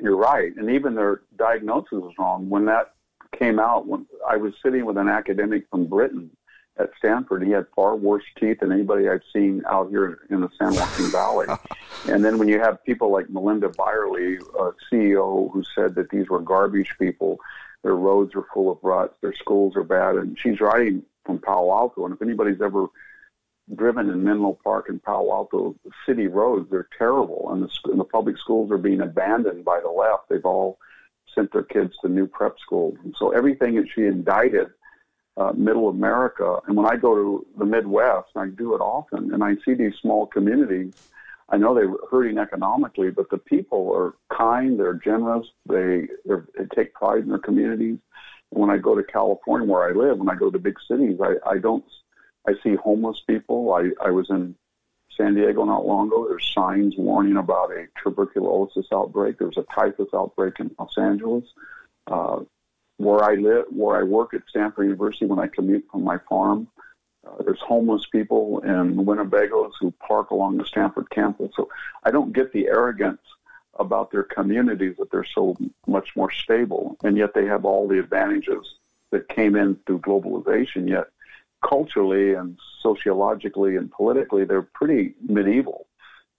You're 0.00 0.16
right, 0.16 0.54
and 0.56 0.70
even 0.70 0.94
their 0.94 1.22
diagnosis 1.36 1.92
is 1.92 2.12
wrong. 2.18 2.48
When 2.48 2.66
that 2.66 2.94
came 3.38 3.58
out, 3.58 3.86
when 3.86 4.06
I 4.28 4.36
was 4.36 4.54
sitting 4.62 4.84
with 4.84 4.96
an 4.96 5.08
academic 5.08 5.66
from 5.70 5.86
Britain 5.86 6.30
at 6.78 6.90
Stanford, 6.98 7.42
he 7.44 7.50
had 7.50 7.66
far 7.74 7.96
worse 7.96 8.24
teeth 8.38 8.60
than 8.60 8.72
anybody 8.72 9.08
I've 9.08 9.22
seen 9.32 9.62
out 9.68 9.90
here 9.90 10.20
in 10.30 10.40
the 10.40 10.48
San 10.58 10.74
Joaquin 10.74 11.10
Valley. 11.10 11.46
and 12.08 12.24
then 12.24 12.38
when 12.38 12.48
you 12.48 12.60
have 12.60 12.82
people 12.84 13.10
like 13.10 13.28
Melinda 13.28 13.68
Byerley, 13.70 14.36
a 14.36 14.72
CEO, 14.90 15.52
who 15.52 15.64
said 15.74 15.96
that 15.96 16.10
these 16.10 16.28
were 16.28 16.40
garbage 16.40 16.94
people, 16.98 17.40
their 17.82 17.96
roads 17.96 18.34
are 18.34 18.46
full 18.54 18.70
of 18.70 18.78
ruts, 18.82 19.14
their 19.20 19.34
schools 19.34 19.74
are 19.76 19.84
bad, 19.84 20.14
and 20.14 20.38
she's 20.38 20.60
writing 20.60 21.02
from 21.24 21.38
Palo 21.38 21.72
Alto. 21.72 22.04
And 22.04 22.14
if 22.14 22.22
anybody's 22.22 22.60
ever 22.60 22.86
driven 23.74 24.08
in 24.08 24.24
Menlo 24.24 24.58
Park 24.64 24.88
and 24.88 25.02
Palo 25.02 25.32
Alto 25.32 25.76
city 26.06 26.26
roads. 26.26 26.70
They're 26.70 26.88
terrible, 26.96 27.50
and 27.52 27.62
the, 27.62 27.90
and 27.90 28.00
the 28.00 28.04
public 28.04 28.38
schools 28.38 28.70
are 28.70 28.78
being 28.78 29.00
abandoned 29.00 29.64
by 29.64 29.80
the 29.80 29.90
left. 29.90 30.28
They've 30.28 30.44
all 30.44 30.78
sent 31.34 31.52
their 31.52 31.62
kids 31.62 31.94
to 32.00 32.08
new 32.08 32.26
prep 32.26 32.58
schools. 32.58 32.96
And 33.04 33.14
so 33.18 33.30
everything 33.30 33.76
that 33.76 33.88
she 33.94 34.02
indicted 34.02 34.68
uh, 35.36 35.52
middle 35.52 35.88
America, 35.88 36.58
and 36.66 36.76
when 36.76 36.86
I 36.86 36.96
go 36.96 37.14
to 37.14 37.46
the 37.58 37.64
Midwest, 37.64 38.28
and 38.34 38.44
I 38.44 38.56
do 38.56 38.74
it 38.74 38.80
often, 38.80 39.32
and 39.32 39.44
I 39.44 39.54
see 39.64 39.74
these 39.74 39.94
small 40.00 40.26
communities, 40.26 40.94
I 41.50 41.56
know 41.56 41.74
they're 41.74 41.94
hurting 42.10 42.38
economically, 42.38 43.10
but 43.10 43.30
the 43.30 43.38
people 43.38 43.92
are 43.94 44.14
kind, 44.36 44.78
they're 44.78 44.94
generous, 44.94 45.46
they 45.66 46.08
they 46.26 46.64
take 46.74 46.92
pride 46.92 47.22
in 47.22 47.28
their 47.28 47.38
communities. 47.38 47.98
When 48.50 48.70
I 48.70 48.78
go 48.78 48.94
to 48.94 49.02
California, 49.02 49.66
where 49.66 49.88
I 49.88 49.92
live, 49.92 50.18
when 50.18 50.28
I 50.28 50.34
go 50.34 50.50
to 50.50 50.58
big 50.58 50.76
cities, 50.90 51.18
I, 51.22 51.34
I 51.48 51.58
don't 51.58 51.84
I 52.46 52.52
see 52.62 52.74
homeless 52.76 53.22
people. 53.26 53.72
I, 53.72 53.90
I 54.04 54.10
was 54.10 54.30
in 54.30 54.54
San 55.16 55.34
Diego 55.34 55.64
not 55.64 55.86
long 55.86 56.08
ago. 56.08 56.26
There's 56.28 56.52
signs 56.54 56.94
warning 56.96 57.36
about 57.36 57.72
a 57.72 57.86
tuberculosis 58.02 58.86
outbreak. 58.92 59.38
There's 59.38 59.58
a 59.58 59.66
typhus 59.74 60.08
outbreak 60.14 60.60
in 60.60 60.70
Los 60.78 60.96
Angeles. 60.96 61.44
Uh, 62.06 62.40
where 62.98 63.22
I 63.22 63.34
live, 63.34 63.66
where 63.70 63.98
I 63.98 64.02
work 64.02 64.34
at 64.34 64.42
Stanford 64.48 64.86
University, 64.86 65.26
when 65.26 65.38
I 65.38 65.46
commute 65.46 65.86
from 65.90 66.04
my 66.04 66.18
farm, 66.28 66.68
uh, 67.26 67.42
there's 67.42 67.60
homeless 67.60 68.06
people 68.10 68.60
in 68.60 68.96
Winnebagos 68.96 69.72
who 69.80 69.92
park 70.06 70.30
along 70.30 70.56
the 70.56 70.64
Stanford 70.64 71.10
campus. 71.10 71.52
So 71.56 71.68
I 72.04 72.10
don't 72.10 72.32
get 72.32 72.52
the 72.52 72.66
arrogance 72.66 73.20
about 73.78 74.10
their 74.10 74.24
communities 74.24 74.96
that 74.98 75.10
they're 75.10 75.26
so 75.34 75.56
much 75.86 76.16
more 76.16 76.32
stable, 76.32 76.96
and 77.04 77.16
yet 77.16 77.34
they 77.34 77.46
have 77.46 77.64
all 77.64 77.86
the 77.86 77.98
advantages 77.98 78.74
that 79.10 79.28
came 79.28 79.54
in 79.54 79.76
through 79.86 80.00
globalization, 80.00 80.88
yet 80.88 81.06
culturally 81.66 82.34
and 82.34 82.58
sociologically 82.82 83.76
and 83.76 83.90
politically, 83.90 84.44
they're 84.44 84.62
pretty 84.62 85.14
medieval. 85.26 85.86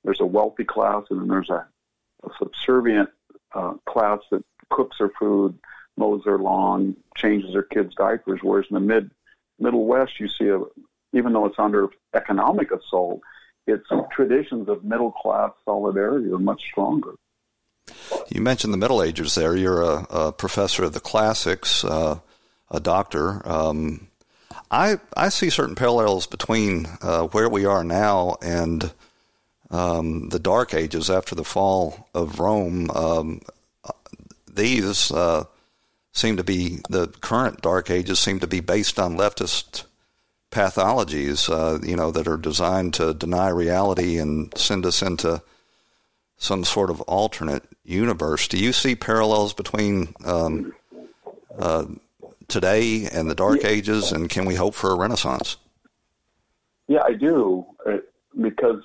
There's 0.04 0.22
a 0.22 0.26
wealthy 0.26 0.64
class, 0.64 1.04
and 1.10 1.20
then 1.20 1.28
there's 1.28 1.50
a, 1.50 1.68
a 2.24 2.30
subservient 2.38 3.10
uh, 3.54 3.74
class 3.86 4.20
that 4.32 4.44
cooks 4.70 4.98
their 5.00 5.12
food, 5.20 5.58
mows 5.98 6.24
their 6.24 6.38
lawn, 6.38 6.96
changes 7.16 7.54
their 7.54 7.64
kids' 7.64 7.96
diapers. 7.96 8.40
Whereas 8.42 8.68
in 8.70 8.76
the 8.76 8.80
mid 8.80 9.12
Middle 9.60 9.86
West, 9.86 10.20
you 10.20 10.30
see 10.30 10.48
a, 10.48 10.62
even 11.14 11.34
though 11.34 11.46
it's 11.46 11.60
under 11.60 11.90
economic 12.14 12.72
assault, 12.72 13.22
its 13.68 13.88
traditions 14.12 14.70
of 14.70 14.84
middle 14.84 15.12
class 15.12 15.52
solidarity 15.66 16.32
are 16.32 16.40
much 16.40 16.62
stronger. 16.64 17.14
You 18.30 18.42
mentioned 18.42 18.74
the 18.74 18.78
Middle 18.78 19.04
Ages 19.04 19.36
there. 19.36 19.56
You're 19.56 19.82
a, 19.82 20.06
a 20.10 20.32
professor 20.32 20.84
of 20.84 20.94
the 20.94 21.00
classics, 21.00 21.84
uh, 21.84 22.20
a 22.70 22.80
doctor. 22.80 23.48
Um, 23.48 24.09
I 24.72 25.00
I 25.16 25.30
see 25.30 25.50
certain 25.50 25.76
parallels 25.76 26.28
between 26.28 26.88
uh, 27.02 27.24
where 27.28 27.50
we 27.50 27.66
are 27.66 27.84
now 27.84 28.38
and 28.42 28.92
um, 29.72 30.30
the 30.30 30.40
Dark 30.40 30.74
Ages 30.74 31.10
after 31.10 31.36
the 31.36 31.44
fall 31.44 32.08
of 32.14 32.40
Rome. 32.40 32.90
Um, 32.92 33.42
these 34.52 35.12
uh, 35.12 35.46
seem 36.12 36.38
to 36.38 36.44
be 36.44 36.80
the 36.90 37.08
current 37.08 37.62
Dark 37.62 37.90
Ages 37.90 38.20
seem 38.20 38.40
to 38.40 38.48
be 38.48 38.60
based 38.60 39.00
on 39.00 39.18
leftist 39.18 39.86
pathologies, 40.52 41.50
uh, 41.50 41.80
you 41.86 41.96
know, 41.96 42.12
that 42.12 42.28
are 42.28 42.38
designed 42.38 42.94
to 42.96 43.14
deny 43.14 43.50
reality 43.50 44.18
and 44.18 44.56
send 44.58 44.86
us 44.86 45.02
into 45.02 45.42
some 46.38 46.64
sort 46.64 46.90
of 46.90 47.02
alternate 47.02 47.64
universe. 47.84 48.48
Do 48.48 48.58
you 48.58 48.74
see 48.74 48.96
parallels 48.96 49.54
between 49.54 50.14
um, 50.26 50.74
uh, 51.58 51.86
today 52.50 53.08
and 53.12 53.30
the 53.30 53.36
Dark 53.36 53.64
Ages, 53.64 54.12
and 54.12 54.30
can 54.30 54.46
we 54.46 54.56
hope 54.56 54.74
for 54.74 54.92
a 54.92 54.96
renaissance? 54.96 55.58
Yeah, 56.88 57.04
I 57.04 57.14
do, 57.14 57.66
uh, 57.86 57.98
because 58.42 58.84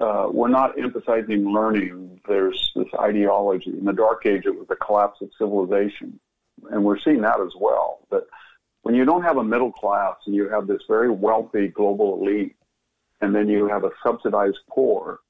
uh, 0.00 0.28
we're 0.30 0.48
not 0.48 0.78
emphasizing 0.78 1.52
learning. 1.52 2.20
There's 2.28 2.72
this 2.76 2.88
ideology. 3.00 3.70
In 3.70 3.84
the 3.84 3.92
Dark 3.92 4.26
Age, 4.26 4.42
it 4.44 4.56
was 4.56 4.68
the 4.68 4.76
collapse 4.76 5.20
of 5.22 5.30
civilization, 5.38 6.20
and 6.70 6.84
we're 6.84 6.98
seeing 7.00 7.22
that 7.22 7.40
as 7.40 7.52
well. 7.58 8.00
But 8.10 8.28
when 8.82 8.94
you 8.94 9.04
don't 9.04 9.22
have 9.22 9.38
a 9.38 9.44
middle 9.44 9.72
class 9.72 10.16
and 10.26 10.34
you 10.34 10.48
have 10.50 10.66
this 10.66 10.82
very 10.86 11.10
wealthy 11.10 11.68
global 11.68 12.20
elite, 12.20 12.54
and 13.20 13.34
then 13.34 13.48
you 13.48 13.66
have 13.68 13.84
a 13.84 13.90
subsidized 14.04 14.58
poor, 14.68 15.20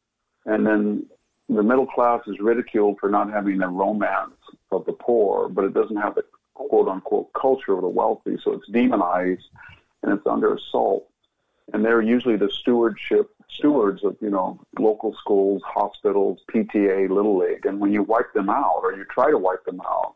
and 0.45 0.67
then 0.67 1.07
the 1.49 1.63
middle 1.63 1.87
class 1.87 2.21
is 2.27 2.41
ridiculed 2.41 2.99
for 2.99 3.09
not 3.09 3.31
having 3.31 3.59
the 3.59 3.69
romance 3.69 4.35
of 4.73 4.85
the 4.85 4.93
poor, 4.93 5.49
but 5.49 5.65
it 5.65 5.75
doesn't 5.75 5.97
have 5.97 6.17
the 6.17 6.25
quote 6.57 6.89
unquote 6.89 7.33
culture 7.33 7.73
of 7.73 7.83
the 7.83 7.89
wealthy, 7.89 8.37
so 8.43 8.53
it's 8.53 8.69
demonized 8.69 9.49
and 10.03 10.13
it's 10.13 10.27
under 10.27 10.55
assault. 10.55 11.09
And 11.73 11.85
they're 11.85 12.03
usually 12.03 12.37
the 12.37 12.51
stewardship 12.51 13.31
stewards 13.51 14.05
of 14.05 14.17
you 14.21 14.31
know 14.31 14.61
local 14.79 15.15
schools, 15.15 15.63
hospitals, 15.65 16.41
PTA, 16.53 17.09
Little 17.09 17.39
League, 17.39 17.67
and 17.67 17.81
when 17.81 17.93
you 17.93 18.03
wipe 18.03 18.33
them 18.35 18.49
out 18.49 18.81
or 18.83 18.93
you 18.95 19.05
try 19.05 19.31
to 19.31 19.39
wipe 19.39 19.65
them 19.65 19.81
out, 19.81 20.15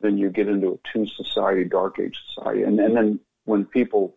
then 0.00 0.18
you 0.18 0.30
get 0.30 0.48
into 0.48 0.72
a 0.72 0.78
two 0.92 1.06
society, 1.06 1.64
dark 1.64 1.98
age 1.98 2.18
society, 2.28 2.62
and 2.62 2.78
and 2.80 2.96
then 2.96 3.20
when 3.44 3.64
people 3.64 4.16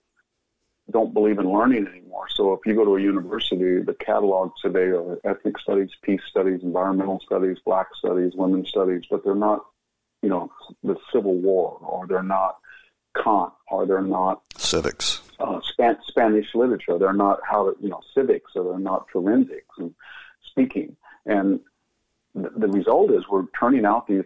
don't 0.91 1.13
believe 1.13 1.37
in 1.37 1.51
learning 1.51 1.85
anymore. 1.87 2.27
So 2.29 2.53
if 2.53 2.61
you 2.65 2.73
go 2.73 2.85
to 2.85 2.95
a 2.95 3.01
university, 3.01 3.81
the 3.81 3.93
catalogs 3.93 4.61
today 4.61 4.87
are 4.87 5.19
ethnic 5.25 5.59
studies, 5.59 5.89
peace 6.01 6.21
studies, 6.29 6.61
environmental 6.63 7.19
studies, 7.19 7.57
black 7.65 7.87
studies, 7.95 8.33
women's 8.35 8.69
studies, 8.69 9.03
but 9.09 9.23
they're 9.23 9.35
not, 9.35 9.65
you 10.27 10.33
know, 10.33 10.51
the 10.83 10.97
Civil 11.13 11.35
War, 11.35 11.77
or 11.79 12.05
they're 12.05 12.21
not 12.21 12.57
Kant, 13.15 13.53
or 13.71 13.85
they're 13.85 14.01
not 14.01 14.41
civics 14.57 15.21
uh, 15.39 15.61
Span- 15.71 15.99
Spanish 16.05 16.53
literature. 16.53 16.99
They're 16.99 17.13
not 17.13 17.39
how 17.49 17.71
to, 17.71 17.77
you 17.81 17.87
know, 17.87 18.01
civics, 18.13 18.51
or 18.53 18.65
they're 18.65 18.77
not 18.91 19.09
forensics 19.09 19.73
and 19.77 19.95
speaking. 20.51 20.97
And 21.25 21.61
th- 22.35 22.51
the 22.57 22.67
result 22.67 23.11
is 23.11 23.23
we're 23.29 23.45
turning 23.57 23.85
out 23.85 24.05
these 24.05 24.25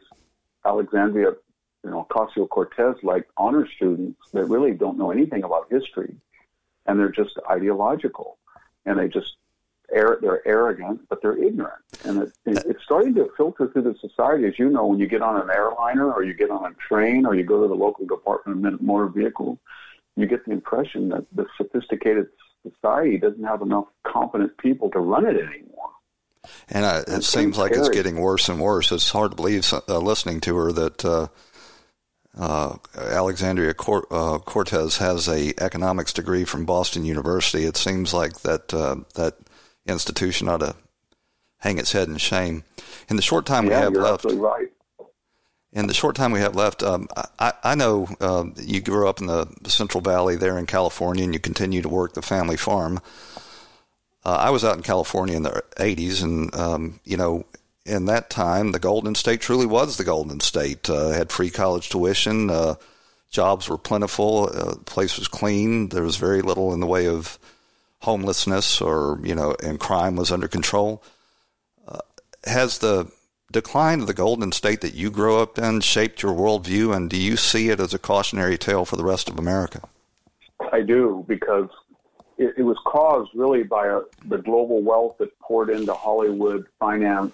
Alexandria, 0.65 1.33
you 1.83 1.91
know, 1.91 2.07
Ocasio 2.09 2.49
Cortez 2.49 2.95
like 3.03 3.27
honor 3.37 3.67
students 3.75 4.19
that 4.33 4.45
really 4.45 4.71
don't 4.71 4.97
know 4.97 5.11
anything 5.11 5.43
about 5.43 5.67
history, 5.69 6.15
and 6.87 6.99
they're 6.99 7.09
just 7.11 7.37
ideological, 7.47 8.39
and 8.87 8.97
they 8.97 9.07
just 9.07 9.35
they're 9.91 10.47
arrogant, 10.47 11.01
but 11.09 11.21
they're 11.21 11.37
ignorant, 11.37 11.83
and 12.05 12.23
it, 12.23 12.33
it, 12.45 12.63
it's 12.65 12.83
starting 12.83 13.13
to 13.15 13.29
filter 13.35 13.67
through 13.67 13.83
the 13.83 13.95
society. 13.99 14.45
As 14.45 14.57
you 14.57 14.69
know, 14.69 14.85
when 14.87 14.99
you 14.99 15.07
get 15.07 15.21
on 15.21 15.41
an 15.41 15.49
airliner, 15.49 16.11
or 16.11 16.23
you 16.23 16.33
get 16.33 16.49
on 16.49 16.65
a 16.65 16.73
train, 16.75 17.25
or 17.25 17.35
you 17.35 17.43
go 17.43 17.61
to 17.61 17.67
the 17.67 17.75
local 17.75 18.05
department 18.05 18.65
of 18.73 18.81
motor 18.81 19.07
vehicles 19.07 19.57
you 20.15 20.25
get 20.25 20.45
the 20.45 20.51
impression 20.51 21.09
that 21.09 21.25
the 21.33 21.45
sophisticated 21.57 22.27
society 22.63 23.17
doesn't 23.17 23.43
have 23.43 23.61
enough 23.61 23.85
competent 24.03 24.57
people 24.57 24.89
to 24.91 24.99
run 24.99 25.25
it 25.25 25.35
anymore. 25.37 25.89
And 26.69 26.85
uh, 26.85 27.03
it 27.07 27.23
seems 27.23 27.57
like 27.57 27.71
it's 27.71 27.89
getting 27.89 28.19
worse 28.19 28.49
and 28.49 28.59
worse. 28.59 28.91
It's 28.91 29.11
hard 29.11 29.31
to 29.31 29.35
believe, 29.35 29.71
uh, 29.73 29.99
listening 29.99 30.41
to 30.41 30.55
her, 30.57 30.71
that 30.71 31.05
uh, 31.05 31.27
uh, 32.37 32.77
Alexandria 32.97 33.73
Cor- 33.73 34.07
uh, 34.11 34.39
Cortez 34.39 34.97
has 34.97 35.27
a 35.27 35.53
economics 35.63 36.13
degree 36.13 36.43
from 36.43 36.65
Boston 36.65 37.05
University. 37.05 37.65
It 37.65 37.77
seems 37.77 38.13
like 38.13 38.41
that 38.41 38.73
uh, 38.73 38.97
that 39.15 39.35
institution 39.85 40.47
ought 40.47 40.59
to 40.59 40.75
hang 41.59 41.77
its 41.77 41.91
head 41.91 42.07
in 42.07 42.17
shame. 42.17 42.63
In 43.09 43.15
the 43.15 43.21
short 43.21 43.45
time 43.45 43.65
yeah, 43.65 43.69
we 43.69 43.75
have 43.75 43.93
you're 43.93 44.03
left, 44.03 44.25
absolutely 44.25 44.41
right 44.41 44.67
in 45.73 45.87
the 45.87 45.93
short 45.93 46.15
time 46.15 46.31
we 46.31 46.41
have 46.41 46.55
left, 46.55 46.83
um, 46.83 47.07
I, 47.39 47.53
I, 47.63 47.75
know 47.75 48.07
uh, 48.19 48.45
you 48.57 48.81
grew 48.81 49.07
up 49.07 49.21
in 49.21 49.27
the 49.27 49.47
Central 49.67 50.01
Valley 50.01 50.35
there 50.35 50.57
in 50.57 50.65
California, 50.65 51.23
and 51.23 51.33
you 51.33 51.39
continue 51.39 51.81
to 51.81 51.89
work 51.89 52.13
the 52.13 52.21
family 52.21 52.57
farm. 52.57 52.99
Uh, 54.25 54.35
I 54.35 54.49
was 54.49 54.65
out 54.65 54.75
in 54.75 54.83
California 54.83 55.35
in 55.35 55.43
the 55.43 55.63
'80s, 55.77 56.23
and 56.23 56.53
um, 56.55 56.99
you 57.05 57.15
know, 57.15 57.45
in 57.85 58.05
that 58.05 58.29
time, 58.29 58.73
the 58.73 58.79
Golden 58.79 59.15
State 59.15 59.41
truly 59.41 59.65
was 59.65 59.95
the 59.95 60.03
Golden 60.03 60.41
State. 60.41 60.89
Uh, 60.89 61.09
had 61.11 61.31
free 61.31 61.49
college 61.49 61.89
tuition, 61.89 62.49
uh, 62.49 62.75
jobs 63.29 63.69
were 63.69 63.77
plentiful, 63.77 64.49
uh, 64.53 64.75
the 64.75 64.83
place 64.85 65.17
was 65.17 65.29
clean. 65.29 65.89
There 65.89 66.03
was 66.03 66.17
very 66.17 66.41
little 66.41 66.73
in 66.73 66.81
the 66.81 66.87
way 66.87 67.07
of 67.07 67.39
homelessness, 68.01 68.81
or 68.81 69.19
you 69.23 69.35
know, 69.35 69.55
and 69.63 69.79
crime 69.79 70.15
was 70.15 70.31
under 70.31 70.47
control. 70.47 71.03
Uh, 71.87 71.99
has 72.45 72.79
the 72.79 73.11
decline 73.51 74.01
of 74.01 74.07
the 74.07 74.13
Golden 74.13 74.51
State 74.51 74.81
that 74.81 74.93
you 74.93 75.11
grew 75.11 75.37
up 75.37 75.57
in 75.57 75.81
shaped 75.81 76.21
your 76.21 76.33
worldview, 76.33 76.95
and 76.95 77.09
do 77.09 77.17
you 77.17 77.37
see 77.37 77.69
it 77.69 77.79
as 77.79 77.93
a 77.93 77.99
cautionary 77.99 78.57
tale 78.57 78.85
for 78.85 78.95
the 78.95 79.03
rest 79.03 79.29
of 79.29 79.37
America? 79.37 79.87
I 80.71 80.81
do, 80.81 81.25
because 81.27 81.69
it, 82.37 82.53
it 82.57 82.63
was 82.63 82.77
caused 82.85 83.31
really 83.35 83.63
by 83.63 83.87
a, 83.87 84.01
the 84.25 84.37
global 84.37 84.81
wealth 84.81 85.17
that 85.19 85.37
poured 85.39 85.69
into 85.69 85.93
Hollywood 85.93 86.65
finance, 86.79 87.33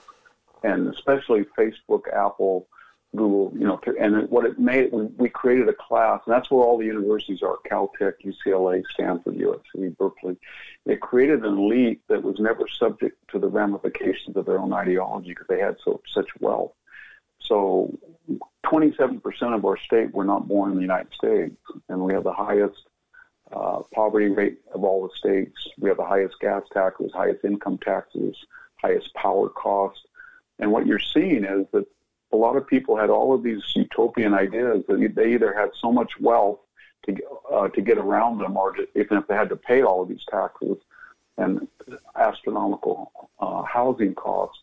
and 0.63 0.93
especially 0.93 1.45
Facebook, 1.57 2.11
Apple, 2.13 2.67
Google, 3.15 3.51
you 3.57 3.65
know, 3.65 3.79
and 3.99 4.29
what 4.29 4.45
it 4.45 4.59
made, 4.59 4.91
we 4.91 5.29
created 5.29 5.69
a 5.69 5.73
class, 5.73 6.21
and 6.25 6.33
that's 6.33 6.51
where 6.51 6.63
all 6.63 6.77
the 6.77 6.85
universities 6.85 7.41
are, 7.41 7.57
Caltech, 7.69 8.13
UCLA, 8.23 8.83
Stanford, 8.93 9.37
USC, 9.37 9.97
Berkeley. 9.97 10.37
They 10.85 10.97
created 10.97 11.43
an 11.43 11.57
elite 11.57 12.01
that 12.09 12.21
was 12.21 12.37
never 12.39 12.67
subject 12.67 13.17
to 13.31 13.39
the 13.39 13.47
ramifications 13.47 14.35
of 14.35 14.45
their 14.45 14.59
own 14.59 14.73
ideology 14.73 15.29
because 15.29 15.47
they 15.47 15.59
had 15.59 15.77
so 15.83 16.01
such 16.13 16.27
wealth. 16.39 16.73
So 17.39 17.97
27% 18.65 19.21
of 19.55 19.65
our 19.65 19.77
state 19.77 20.13
were 20.13 20.25
not 20.25 20.47
born 20.47 20.71
in 20.71 20.75
the 20.75 20.81
United 20.81 21.13
States, 21.13 21.55
and 21.87 22.01
we 22.01 22.13
have 22.13 22.23
the 22.23 22.33
highest 22.33 22.87
uh, 23.53 23.81
poverty 23.93 24.27
rate 24.27 24.57
of 24.73 24.83
all 24.83 25.07
the 25.07 25.15
states. 25.17 25.55
We 25.79 25.89
have 25.89 25.97
the 25.97 26.05
highest 26.05 26.35
gas 26.41 26.63
taxes, 26.73 27.11
highest 27.13 27.45
income 27.45 27.77
taxes, 27.77 28.35
highest 28.75 29.13
power 29.13 29.47
costs. 29.49 30.03
And 30.59 30.71
what 30.71 30.85
you're 30.85 30.99
seeing 30.99 31.45
is 31.45 31.65
that 31.71 31.85
a 32.37 32.43
lot 32.45 32.55
of 32.55 32.67
people 32.67 32.95
had 32.95 33.09
all 33.09 33.33
of 33.33 33.41
these 33.47 33.63
utopian 33.75 34.33
ideas 34.33 34.83
that 34.87 35.13
they 35.15 35.33
either 35.33 35.51
had 35.53 35.71
so 35.83 35.91
much 35.91 36.11
wealth 36.19 36.59
to 37.05 37.11
uh, 37.53 37.67
to 37.69 37.81
get 37.81 37.97
around 37.97 38.37
them, 38.37 38.55
or 38.61 38.73
to, 38.73 38.87
even 39.01 39.17
if 39.17 39.25
they 39.27 39.37
had 39.41 39.49
to 39.49 39.55
pay 39.55 39.81
all 39.81 39.99
of 40.03 40.09
these 40.09 40.25
taxes 40.29 40.77
and 41.37 41.67
astronomical 42.15 42.97
uh, 43.39 43.63
housing 43.63 44.13
costs, 44.13 44.61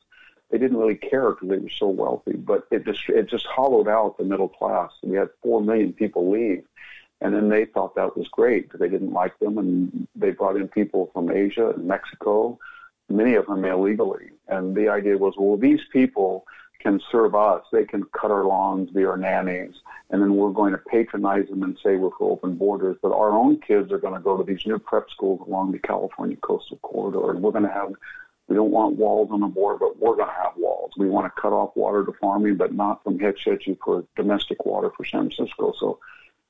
they 0.50 0.58
didn't 0.58 0.76
really 0.76 0.96
care 1.10 1.30
because 1.30 1.48
they 1.48 1.58
were 1.58 1.80
so 1.84 1.88
wealthy. 1.88 2.36
But 2.50 2.60
it 2.70 2.84
just 2.84 3.08
it 3.08 3.26
just 3.28 3.46
hollowed 3.46 3.88
out 3.88 4.18
the 4.18 4.24
middle 4.32 4.52
class. 4.60 4.90
We 5.02 5.16
had 5.16 5.30
four 5.42 5.60
million 5.60 5.92
people 5.92 6.30
leave, 6.30 6.64
and 7.20 7.34
then 7.34 7.48
they 7.48 7.64
thought 7.64 7.96
that 7.96 8.16
was 8.16 8.28
great 8.28 8.64
because 8.64 8.80
they 8.80 8.88
didn't 8.88 9.12
like 9.22 9.36
them, 9.40 9.58
and 9.58 10.06
they 10.14 10.30
brought 10.30 10.56
in 10.56 10.68
people 10.68 11.10
from 11.12 11.30
Asia 11.30 11.70
and 11.70 11.86
Mexico, 11.96 12.58
many 13.08 13.34
of 13.34 13.46
them 13.46 13.64
illegally. 13.64 14.26
And 14.46 14.76
the 14.76 14.88
idea 14.98 15.16
was, 15.16 15.34
well, 15.36 15.56
these 15.56 15.84
people 15.92 16.46
can 16.80 17.00
serve 17.10 17.34
us. 17.34 17.64
They 17.72 17.84
can 17.84 18.04
cut 18.18 18.30
our 18.30 18.44
lawns, 18.44 18.90
be 18.90 19.04
our 19.04 19.16
nannies, 19.16 19.74
and 20.10 20.20
then 20.20 20.36
we're 20.36 20.50
going 20.50 20.72
to 20.72 20.78
patronize 20.78 21.48
them 21.48 21.62
and 21.62 21.78
say 21.82 21.96
we're 21.96 22.10
for 22.18 22.32
open 22.32 22.56
borders. 22.56 22.96
But 23.02 23.12
our 23.12 23.30
own 23.30 23.60
kids 23.60 23.90
are 23.92 23.98
going 23.98 24.14
to 24.14 24.20
go 24.20 24.36
to 24.36 24.44
these 24.44 24.66
new 24.66 24.78
prep 24.78 25.08
schools 25.10 25.40
along 25.46 25.72
the 25.72 25.78
California 25.78 26.36
coastal 26.36 26.78
corridor, 26.78 27.30
and 27.30 27.42
we're 27.42 27.52
going 27.52 27.64
to 27.64 27.72
have. 27.72 27.92
We 28.46 28.56
don't 28.56 28.70
want 28.70 28.96
walls 28.96 29.30
on 29.32 29.40
the 29.40 29.46
border, 29.46 29.78
but 29.78 29.98
we're 29.98 30.16
going 30.16 30.28
to 30.28 30.34
have 30.34 30.52
walls. 30.58 30.92
We 30.98 31.08
want 31.08 31.26
to 31.26 31.40
cut 31.40 31.54
off 31.54 31.74
water 31.74 32.04
to 32.04 32.12
farming, 32.20 32.58
but 32.58 32.74
not 32.74 33.02
from 33.02 33.18
Hetch 33.18 33.40
Hetchy 33.46 33.78
for 33.82 34.04
domestic 34.16 34.66
water 34.66 34.90
for 34.94 35.06
San 35.06 35.30
Francisco. 35.30 35.72
So 35.80 35.98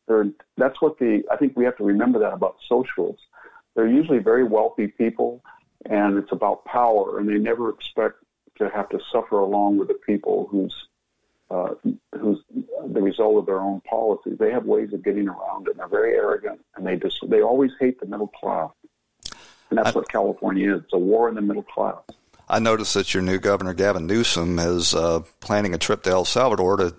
they're 0.06 0.26
that's 0.56 0.80
what 0.82 0.98
the 0.98 1.22
I 1.30 1.36
think 1.36 1.56
we 1.56 1.64
have 1.64 1.76
to 1.76 1.84
remember 1.84 2.18
that 2.18 2.32
about 2.32 2.56
socials. 2.68 3.18
They're 3.74 3.88
usually 3.88 4.18
very 4.18 4.44
wealthy 4.44 4.88
people, 4.88 5.42
and 5.86 6.18
it's 6.18 6.32
about 6.32 6.64
power, 6.64 7.18
and 7.18 7.28
they 7.28 7.38
never 7.38 7.70
expect 7.70 8.23
to 8.58 8.70
have 8.70 8.88
to 8.90 9.00
suffer 9.12 9.38
along 9.38 9.78
with 9.78 9.88
the 9.88 9.94
people 9.94 10.48
whose 10.50 10.88
uh, 11.50 11.74
who's 12.18 12.38
the 12.86 13.02
result 13.02 13.38
of 13.38 13.46
their 13.46 13.60
own 13.60 13.80
policies. 13.82 14.38
They 14.38 14.50
have 14.50 14.64
ways 14.64 14.92
of 14.92 15.04
getting 15.04 15.28
around 15.28 15.66
it. 15.66 15.72
And 15.72 15.80
they're 15.80 15.88
very 15.88 16.14
arrogant, 16.14 16.60
and 16.76 16.86
they 16.86 16.96
just 16.96 17.18
they 17.28 17.42
always 17.42 17.70
hate 17.78 18.00
the 18.00 18.06
middle 18.06 18.28
class, 18.28 18.70
and 19.70 19.78
that's 19.78 19.90
I, 19.90 19.92
what 19.92 20.08
California 20.08 20.74
is. 20.74 20.82
It's 20.82 20.92
a 20.92 20.98
war 20.98 21.28
in 21.28 21.34
the 21.34 21.42
middle 21.42 21.62
class. 21.62 21.98
I 22.48 22.58
noticed 22.58 22.94
that 22.94 23.14
your 23.14 23.22
new 23.22 23.38
governor 23.38 23.74
Gavin 23.74 24.06
Newsom 24.06 24.58
is 24.58 24.94
uh, 24.94 25.20
planning 25.40 25.74
a 25.74 25.78
trip 25.78 26.02
to 26.02 26.10
El 26.10 26.24
Salvador 26.24 26.76
to 26.76 26.94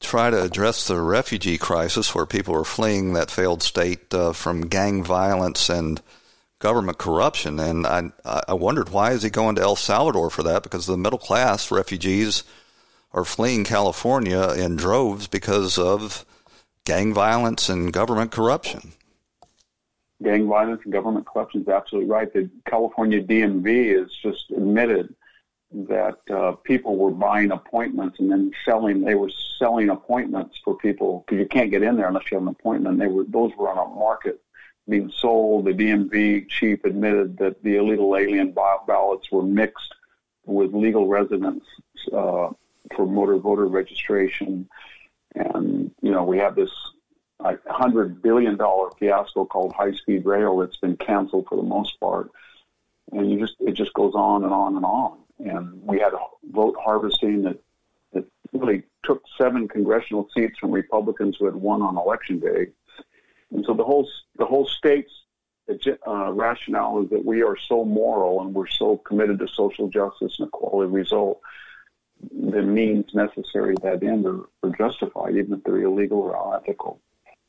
try 0.00 0.30
to 0.30 0.42
address 0.42 0.86
the 0.86 1.00
refugee 1.00 1.58
crisis, 1.58 2.14
where 2.14 2.26
people 2.26 2.54
are 2.54 2.64
fleeing 2.64 3.12
that 3.12 3.30
failed 3.30 3.62
state 3.62 4.12
uh, 4.14 4.32
from 4.32 4.62
gang 4.62 5.04
violence 5.04 5.68
and 5.68 6.00
government 6.60 6.98
corruption. 6.98 7.58
And 7.58 7.86
I 7.86 8.12
I 8.24 8.54
wondered 8.54 8.90
why 8.90 9.10
is 9.10 9.24
he 9.24 9.30
going 9.30 9.56
to 9.56 9.62
El 9.62 9.76
Salvador 9.76 10.30
for 10.30 10.44
that? 10.44 10.62
Because 10.62 10.86
the 10.86 10.96
middle 10.96 11.18
class 11.18 11.72
refugees 11.72 12.44
are 13.12 13.24
fleeing 13.24 13.64
California 13.64 14.50
in 14.50 14.76
droves 14.76 15.26
because 15.26 15.76
of 15.76 16.24
gang 16.84 17.12
violence 17.12 17.68
and 17.68 17.92
government 17.92 18.30
corruption. 18.30 18.92
Gang 20.22 20.46
violence 20.48 20.82
and 20.84 20.92
government 20.92 21.26
corruption 21.26 21.62
is 21.62 21.68
absolutely 21.68 22.08
right. 22.08 22.32
The 22.32 22.48
California 22.68 23.22
DMV 23.22 23.98
has 23.98 24.12
just 24.22 24.50
admitted 24.50 25.14
that 25.72 26.18
uh, 26.30 26.52
people 26.52 26.96
were 26.96 27.10
buying 27.10 27.52
appointments 27.52 28.18
and 28.18 28.30
then 28.30 28.52
selling. 28.64 29.00
They 29.00 29.14
were 29.14 29.30
selling 29.58 29.88
appointments 29.88 30.58
for 30.62 30.76
people 30.76 31.24
because 31.24 31.40
you 31.40 31.46
can't 31.46 31.70
get 31.70 31.82
in 31.82 31.96
there 31.96 32.08
unless 32.08 32.30
you 32.30 32.36
have 32.36 32.46
an 32.46 32.48
appointment. 32.48 32.92
And 32.92 33.00
they 33.00 33.06
were 33.06 33.24
those 33.24 33.52
were 33.56 33.70
on 33.70 33.78
a 33.78 33.94
market 33.94 34.42
being 34.90 35.10
sold. 35.10 35.64
The 35.64 35.72
DMV 35.72 36.48
chief 36.48 36.84
admitted 36.84 37.38
that 37.38 37.62
the 37.62 37.76
illegal 37.76 38.16
alien 38.16 38.52
ballots 38.52 39.30
were 39.30 39.42
mixed 39.42 39.94
with 40.44 40.74
legal 40.74 41.06
residents 41.06 41.66
uh, 42.12 42.50
for 42.96 43.06
motor 43.06 43.36
voter 43.36 43.66
registration. 43.66 44.68
And, 45.34 45.92
you 46.02 46.10
know, 46.10 46.24
we 46.24 46.38
have 46.38 46.56
this 46.56 46.70
$100 47.40 48.20
billion 48.22 48.58
fiasco 48.98 49.44
called 49.44 49.72
high 49.72 49.92
speed 49.92 50.26
rail 50.26 50.58
that's 50.58 50.76
been 50.76 50.96
canceled 50.96 51.46
for 51.48 51.56
the 51.56 51.62
most 51.62 51.98
part. 52.00 52.30
And 53.12 53.30
you 53.30 53.38
just, 53.38 53.56
it 53.60 53.72
just 53.72 53.94
goes 53.94 54.14
on 54.14 54.44
and 54.44 54.52
on 54.52 54.76
and 54.76 54.84
on. 54.84 55.18
And 55.38 55.82
we 55.82 55.98
had 55.98 56.12
vote 56.50 56.76
harvesting 56.82 57.42
that, 57.44 57.58
that 58.12 58.24
really 58.52 58.82
took 59.04 59.22
seven 59.38 59.68
congressional 59.68 60.28
seats 60.34 60.58
from 60.58 60.70
Republicans 60.70 61.36
who 61.38 61.46
had 61.46 61.54
won 61.54 61.82
on 61.82 61.96
election 61.96 62.40
day. 62.40 62.68
And 63.52 63.64
so 63.64 63.74
the 63.74 63.84
whole, 63.84 64.08
the 64.36 64.46
whole 64.46 64.66
state's 64.66 65.12
uh, 66.06 66.32
rationale 66.32 67.02
is 67.02 67.10
that 67.10 67.24
we 67.24 67.42
are 67.42 67.56
so 67.68 67.84
moral 67.84 68.40
and 68.40 68.54
we're 68.54 68.66
so 68.66 68.96
committed 68.96 69.38
to 69.38 69.48
social 69.48 69.88
justice 69.88 70.36
and 70.38 70.48
equality 70.48 70.90
result 70.90 71.40
the 72.32 72.62
means 72.62 73.14
necessary 73.14 73.74
to 73.74 73.82
that 73.82 74.02
end 74.02 74.26
are, 74.26 74.40
are 74.62 74.76
justified, 74.76 75.36
even 75.36 75.54
if 75.54 75.64
they're 75.64 75.80
illegal 75.80 76.18
or 76.18 76.54
unethical. 76.54 77.00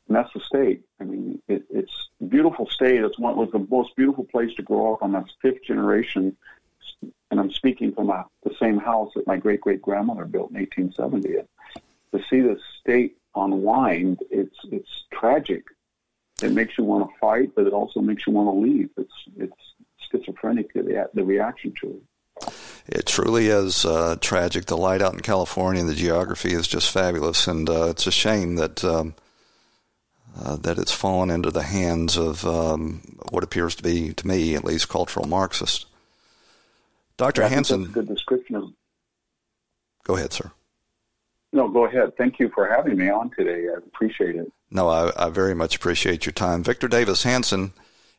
And 0.08 0.16
that's 0.16 0.32
the 0.32 0.40
state. 0.40 0.82
I 1.00 1.04
mean, 1.04 1.40
it, 1.48 1.64
it's 1.70 2.08
a 2.20 2.24
beautiful 2.24 2.66
state. 2.68 3.02
It's 3.02 3.18
one 3.18 3.36
was 3.36 3.50
the 3.52 3.66
most 3.70 3.94
beautiful 3.96 4.24
place 4.24 4.54
to 4.56 4.62
grow 4.62 4.94
up. 4.94 5.00
I'm 5.02 5.14
a 5.14 5.24
fifth 5.40 5.62
generation, 5.64 6.36
and 7.30 7.40
I'm 7.40 7.52
speaking 7.52 7.92
from 7.92 8.10
a, 8.10 8.26
the 8.42 8.54
same 8.58 8.78
house 8.78 9.12
that 9.14 9.26
my 9.26 9.36
great 9.36 9.60
great 9.60 9.82
grandmother 9.82 10.24
built 10.24 10.50
in 10.50 10.56
1870. 10.56 11.38
And 11.38 11.48
to 12.12 12.28
see 12.28 12.40
the 12.40 12.58
state 12.80 13.16
unwind, 13.34 14.20
it's 14.30 14.56
it's 14.70 15.04
tragic. 15.12 15.64
It 16.42 16.52
makes 16.52 16.76
you 16.78 16.84
want 16.84 17.08
to 17.08 17.18
fight, 17.18 17.54
but 17.54 17.66
it 17.66 17.72
also 17.72 18.00
makes 18.00 18.26
you 18.26 18.32
want 18.32 18.48
to 18.48 18.60
leave. 18.60 18.90
It's 18.96 19.12
it's 19.36 19.52
schizophrenic 20.10 20.72
the 20.72 21.08
the 21.14 21.24
reaction 21.24 21.72
to 21.80 21.88
it 21.88 22.02
it 22.86 23.06
truly 23.06 23.48
is 23.48 23.84
uh, 23.84 24.16
tragic. 24.20 24.66
The 24.66 24.76
light 24.76 25.02
out 25.02 25.14
in 25.14 25.20
California 25.20 25.80
and 25.80 25.88
the 25.88 25.94
geography 25.94 26.52
is 26.52 26.66
just 26.66 26.90
fabulous, 26.90 27.46
and 27.46 27.68
uh, 27.68 27.88
it's 27.90 28.06
a 28.06 28.12
shame 28.12 28.56
that 28.56 28.84
um, 28.84 29.14
uh, 30.38 30.56
that 30.56 30.78
it's 30.78 30.92
fallen 30.92 31.30
into 31.30 31.50
the 31.50 31.62
hands 31.62 32.16
of 32.16 32.44
um, 32.46 33.18
what 33.30 33.44
appears 33.44 33.74
to 33.76 33.82
be, 33.82 34.12
to 34.14 34.26
me 34.26 34.54
at 34.54 34.64
least, 34.64 34.88
cultural 34.88 35.26
Marxists. 35.26 35.86
Dr. 37.16 37.46
Hanson, 37.46 37.84
good 37.84 38.08
description 38.08 38.56
of. 38.56 38.72
Go 40.04 40.16
ahead, 40.16 40.32
sir. 40.32 40.50
No, 41.52 41.68
go 41.68 41.84
ahead. 41.84 42.16
Thank 42.16 42.40
you 42.40 42.50
for 42.54 42.66
having 42.66 42.96
me 42.96 43.10
on 43.10 43.30
today. 43.30 43.66
I 43.68 43.76
appreciate 43.76 44.36
it. 44.36 44.50
No, 44.72 44.88
I, 44.88 45.12
I 45.16 45.28
very 45.28 45.54
much 45.54 45.76
appreciate 45.76 46.26
your 46.26 46.32
time. 46.32 46.64
Victor 46.64 46.88
Davis 46.88 47.22
Hanson 47.22 47.72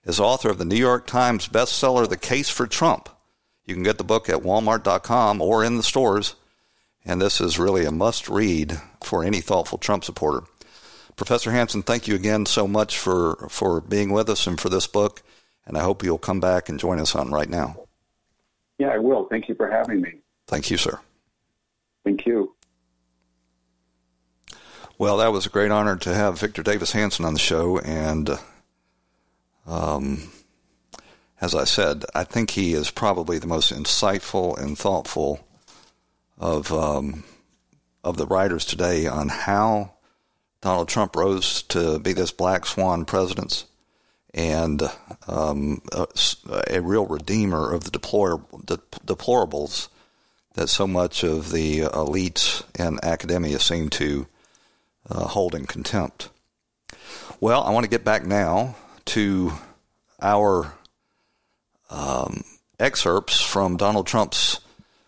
is 0.05 0.19
author 0.19 0.49
of 0.49 0.57
the 0.57 0.65
New 0.65 0.75
York 0.75 1.07
Times 1.07 1.47
bestseller, 1.47 2.07
The 2.07 2.17
Case 2.17 2.49
for 2.49 2.67
Trump 2.67 3.09
you 3.65 3.73
can 3.73 3.83
get 3.83 3.97
the 3.97 4.03
book 4.03 4.29
at 4.29 4.41
walmart.com 4.41 5.41
or 5.41 5.63
in 5.63 5.77
the 5.77 5.83
stores, 5.83 6.35
and 7.05 7.21
this 7.21 7.39
is 7.39 7.59
really 7.59 7.85
a 7.85 7.91
must 7.91 8.27
read 8.27 8.79
for 9.03 9.23
any 9.23 9.41
thoughtful 9.41 9.77
Trump 9.77 10.03
supporter. 10.03 10.45
Professor 11.15 11.51
Hanson, 11.51 11.83
thank 11.83 12.07
you 12.07 12.15
again 12.15 12.45
so 12.45 12.67
much 12.67 12.97
for, 12.97 13.47
for 13.49 13.79
being 13.81 14.11
with 14.11 14.29
us 14.29 14.47
and 14.47 14.59
for 14.59 14.69
this 14.69 14.87
book, 14.87 15.21
and 15.65 15.77
I 15.77 15.81
hope 15.81 16.03
you'll 16.03 16.17
come 16.17 16.39
back 16.39 16.69
and 16.69 16.79
join 16.79 16.99
us 16.99 17.15
on 17.15 17.31
right 17.31 17.49
now. 17.49 17.77
Yeah, 18.79 18.89
I 18.89 18.97
will. 18.97 19.27
Thank 19.29 19.47
you 19.47 19.55
for 19.55 19.69
having 19.69 20.01
me. 20.01 20.15
Thank 20.47 20.71
you, 20.71 20.77
sir. 20.77 20.99
Thank 22.03 22.25
you. 22.25 22.55
Well, 24.99 25.17
that 25.17 25.31
was 25.31 25.47
a 25.47 25.49
great 25.49 25.71
honor 25.71 25.95
to 25.97 26.13
have 26.13 26.39
Victor 26.39 26.61
Davis 26.61 26.91
Hanson 26.91 27.25
on 27.25 27.33
the 27.33 27.39
show, 27.39 27.79
and 27.79 28.29
um, 29.65 30.31
as 31.41 31.55
I 31.55 31.63
said, 31.63 32.05
I 32.13 32.23
think 32.23 32.51
he 32.51 32.73
is 32.73 32.91
probably 32.91 33.39
the 33.39 33.47
most 33.47 33.73
insightful 33.73 34.55
and 34.55 34.77
thoughtful 34.77 35.39
of 36.37 36.71
um, 36.71 37.23
of 38.03 38.17
the 38.17 38.27
writers 38.27 38.65
today 38.65 39.07
on 39.07 39.29
how 39.29 39.93
Donald 40.61 40.89
Trump 40.89 41.15
rose 41.15 41.63
to 41.63 41.97
be 41.97 42.13
this 42.13 42.31
black 42.31 42.65
swan 42.67 43.03
president 43.03 43.65
and 44.31 44.83
um, 45.27 45.81
a, 45.91 46.07
a, 46.67 46.81
real 46.81 47.05
redeemer 47.07 47.71
of 47.71 47.83
the 47.83 47.91
deplorable, 47.91 48.59
de- 48.59 48.77
deplorables 49.05 49.89
that 50.53 50.67
so 50.67 50.85
much 50.85 51.23
of 51.23 51.51
the 51.51 51.81
elites 51.81 52.63
and 52.75 53.03
academia 53.03 53.59
seem 53.59 53.89
to 53.89 54.27
uh, 55.13 55.27
hold 55.27 55.55
in 55.55 55.65
contempt. 55.65 56.29
Well, 57.39 57.63
I 57.63 57.71
want 57.71 57.83
to 57.83 57.89
get 57.89 58.03
back 58.03 58.25
now 58.25 58.75
to 59.05 59.53
our 60.21 60.73
um, 61.89 62.43
excerpts 62.79 63.41
from 63.41 63.77
Donald 63.77 64.07
Trump's 64.07 64.59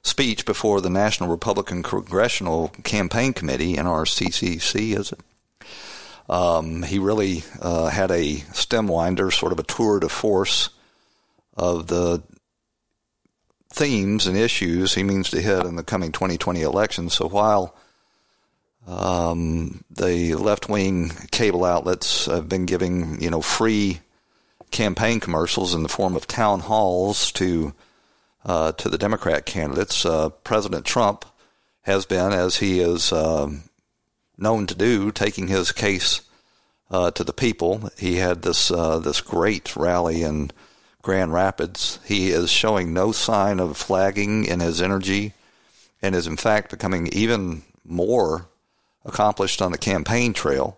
speech 0.04 0.46
before 0.46 0.82
the 0.82 0.90
National 0.90 1.30
Republican 1.30 1.82
Congressional 1.82 2.70
Campaign 2.84 3.34
Committee, 3.34 3.76
NRCCC, 3.76 4.98
is 4.98 5.12
it? 5.12 5.20
Um, 6.30 6.84
he 6.84 7.00
really 7.00 7.44
uh, 7.62 7.88
had 7.88 8.12
a 8.12 8.36
stem 8.54 8.88
winder, 8.88 9.32
sort 9.32 9.52
of 9.52 9.60
a 9.60 9.64
tour 9.64 10.00
de 10.00 10.10
force 10.10 10.70
of 11.56 11.88
the 11.88 12.22
themes 13.70 14.26
and 14.26 14.38
issues 14.38 14.94
he 14.94 15.04
means 15.04 15.30
to 15.30 15.42
hit 15.42 15.66
in 15.66 15.76
the 15.76 15.84
coming 15.84 16.12
2020 16.12 16.62
election. 16.62 17.10
So 17.10 17.28
while 17.28 17.76
um, 18.88 19.84
the 19.90 20.36
left 20.36 20.70
wing 20.70 21.12
cable 21.32 21.66
outlets 21.66 22.28
have 22.28 22.48
been 22.48 22.66
giving, 22.66 23.22
you 23.22 23.30
know, 23.30 23.42
free 23.42 24.00
campaign 24.72 25.20
commercials 25.20 25.74
in 25.74 25.84
the 25.84 25.90
form 25.90 26.16
of 26.16 26.28
town 26.28 26.60
halls 26.62 27.32
to 27.34 27.74
uh, 28.46 28.72
to 28.74 28.90
the 28.90 28.98
Democrat 28.98 29.46
candidates. 29.46 30.06
Uh, 30.06 30.30
President 30.30 30.86
Trump 30.86 31.26
has 31.82 32.06
been, 32.06 32.32
as 32.32 32.58
he 32.58 32.80
is 32.80 33.12
um, 33.12 33.64
known 34.38 34.68
to 34.68 34.76
do, 34.76 35.12
taking 35.12 35.48
his 35.48 35.72
case 35.72 36.22
uh, 36.92 37.10
to 37.12 37.24
the 37.24 37.34
people. 37.34 37.90
He 37.98 38.18
had 38.18 38.44
this 38.44 38.70
uh, 38.70 39.00
this 39.00 39.22
great 39.22 39.76
rally 39.76 40.22
in 40.22 40.52
Grand 41.02 41.34
Rapids. 41.34 42.00
He 42.06 42.30
is 42.30 42.52
showing 42.52 42.94
no 42.94 43.12
sign 43.12 43.60
of 43.60 43.78
flagging 43.78 44.46
in 44.46 44.60
his 44.60 44.80
energy, 44.80 45.34
and 46.04 46.14
is 46.14 46.28
in 46.28 46.38
fact 46.38 46.70
becoming 46.70 47.08
even 47.08 47.64
more 47.84 48.48
accomplished 49.06 49.62
on 49.62 49.72
the 49.72 49.78
campaign 49.78 50.34
trail. 50.34 50.78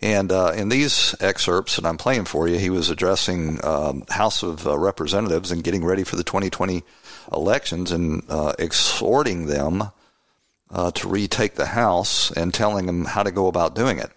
And 0.00 0.30
uh, 0.30 0.52
in 0.56 0.68
these 0.68 1.14
excerpts 1.20 1.76
that 1.76 1.84
I'm 1.84 1.96
playing 1.96 2.26
for 2.26 2.46
you, 2.46 2.58
he 2.58 2.70
was 2.70 2.88
addressing 2.88 3.64
um, 3.64 4.04
House 4.08 4.42
of 4.42 4.66
uh, 4.66 4.78
Representatives 4.78 5.50
and 5.50 5.64
getting 5.64 5.84
ready 5.84 6.04
for 6.04 6.16
the 6.16 6.24
2020 6.24 6.84
elections 7.32 7.90
and 7.90 8.22
uh, 8.28 8.52
exhorting 8.58 9.46
them 9.46 9.90
uh, 10.70 10.90
to 10.92 11.08
retake 11.08 11.54
the 11.56 11.66
House 11.66 12.30
and 12.30 12.54
telling 12.54 12.86
them 12.86 13.06
how 13.06 13.24
to 13.24 13.32
go 13.32 13.48
about 13.48 13.74
doing 13.74 13.98
it. 13.98 14.10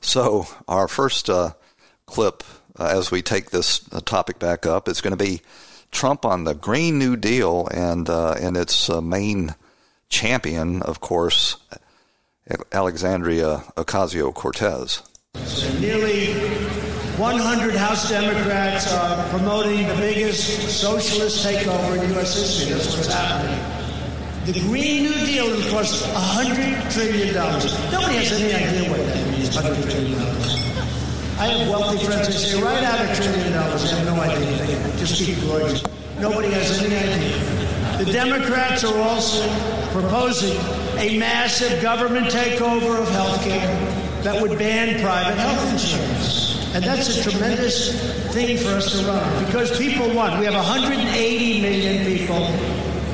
So, 0.00 0.46
our 0.66 0.88
first 0.88 1.28
uh, 1.28 1.52
clip, 2.06 2.42
uh, 2.78 2.86
as 2.86 3.10
we 3.10 3.20
take 3.20 3.50
this 3.50 3.80
topic 4.04 4.38
back 4.38 4.64
up, 4.64 4.88
is 4.88 5.00
going 5.00 5.16
to 5.16 5.22
be 5.22 5.42
Trump 5.90 6.24
on 6.24 6.44
the 6.44 6.54
Green 6.54 6.98
New 6.98 7.16
Deal 7.16 7.68
and 7.68 8.08
and 8.08 8.56
its 8.56 8.90
main 8.90 9.54
champion, 10.08 10.82
of 10.82 11.00
course 11.00 11.56
Alexandria 12.72 13.64
Ocasio 13.76 14.32
Cortez. 14.34 15.02
Nearly 15.80 16.34
100 17.16 17.74
House 17.74 18.10
Democrats 18.10 18.92
are 18.92 19.28
promoting 19.30 19.86
the 19.88 19.94
biggest 19.94 20.68
socialist 20.68 21.46
takeover 21.46 22.02
in 22.02 22.10
U.S. 22.12 22.34
history. 22.34 22.74
That's 22.74 22.96
what's 22.96 23.12
happening. 23.12 23.58
The 24.44 24.60
Green 24.60 25.04
New 25.04 25.14
Deal 25.24 25.46
will 25.46 25.70
cost 25.70 26.04
$100 26.04 26.92
trillion. 26.92 27.34
Nobody 27.34 28.16
has 28.16 28.32
any 28.32 28.52
idea 28.52 28.90
what 28.90 28.98
that 28.98 29.30
means, 29.30 29.56
$100 29.56 29.90
trillion. 29.90 30.20
I 31.40 31.46
have 31.46 31.68
wealthy 31.68 32.04
friends 32.04 32.26
that 32.26 32.34
say, 32.34 32.62
right 32.62 32.84
out 32.84 33.00
a 33.00 33.14
trillion 33.14 33.52
dollars. 33.54 33.82
They 33.84 33.96
have 33.96 34.06
no 34.06 34.20
idea. 34.20 34.96
Just 34.98 35.18
speak 35.18 35.40
gorgeous. 35.46 35.82
Nobody 36.20 36.50
has 36.50 36.82
any 36.82 36.94
idea. 36.94 37.53
The 37.98 38.10
Democrats 38.12 38.82
are 38.82 38.98
also 38.98 39.48
proposing 39.92 40.58
a 40.98 41.16
massive 41.16 41.80
government 41.80 42.26
takeover 42.26 43.00
of 43.00 43.08
health 43.10 43.40
care 43.44 44.22
that 44.22 44.42
would 44.42 44.58
ban 44.58 45.00
private 45.00 45.38
health 45.38 45.72
insurance. 45.72 46.74
And 46.74 46.82
that's 46.82 47.16
a 47.16 47.30
tremendous 47.30 47.92
thing 48.32 48.58
for 48.58 48.70
us 48.70 48.90
to 48.98 49.06
run 49.06 49.44
because 49.44 49.78
people 49.78 50.12
want. 50.12 50.40
We 50.40 50.44
have 50.46 50.54
180 50.54 51.62
million 51.62 52.04
people 52.04 52.40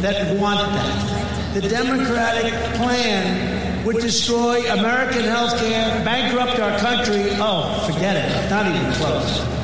that 0.00 0.38
want 0.38 0.60
that. 0.72 1.52
The 1.60 1.68
Democratic 1.68 2.54
plan 2.76 3.84
would 3.84 3.98
destroy 3.98 4.60
American 4.72 5.24
health 5.24 5.58
care, 5.58 6.02
bankrupt 6.06 6.58
our 6.58 6.78
country. 6.78 7.32
Oh, 7.32 7.86
forget 7.86 8.16
it. 8.16 8.50
Not 8.50 8.66
even 8.66 8.92
close. 8.94 9.59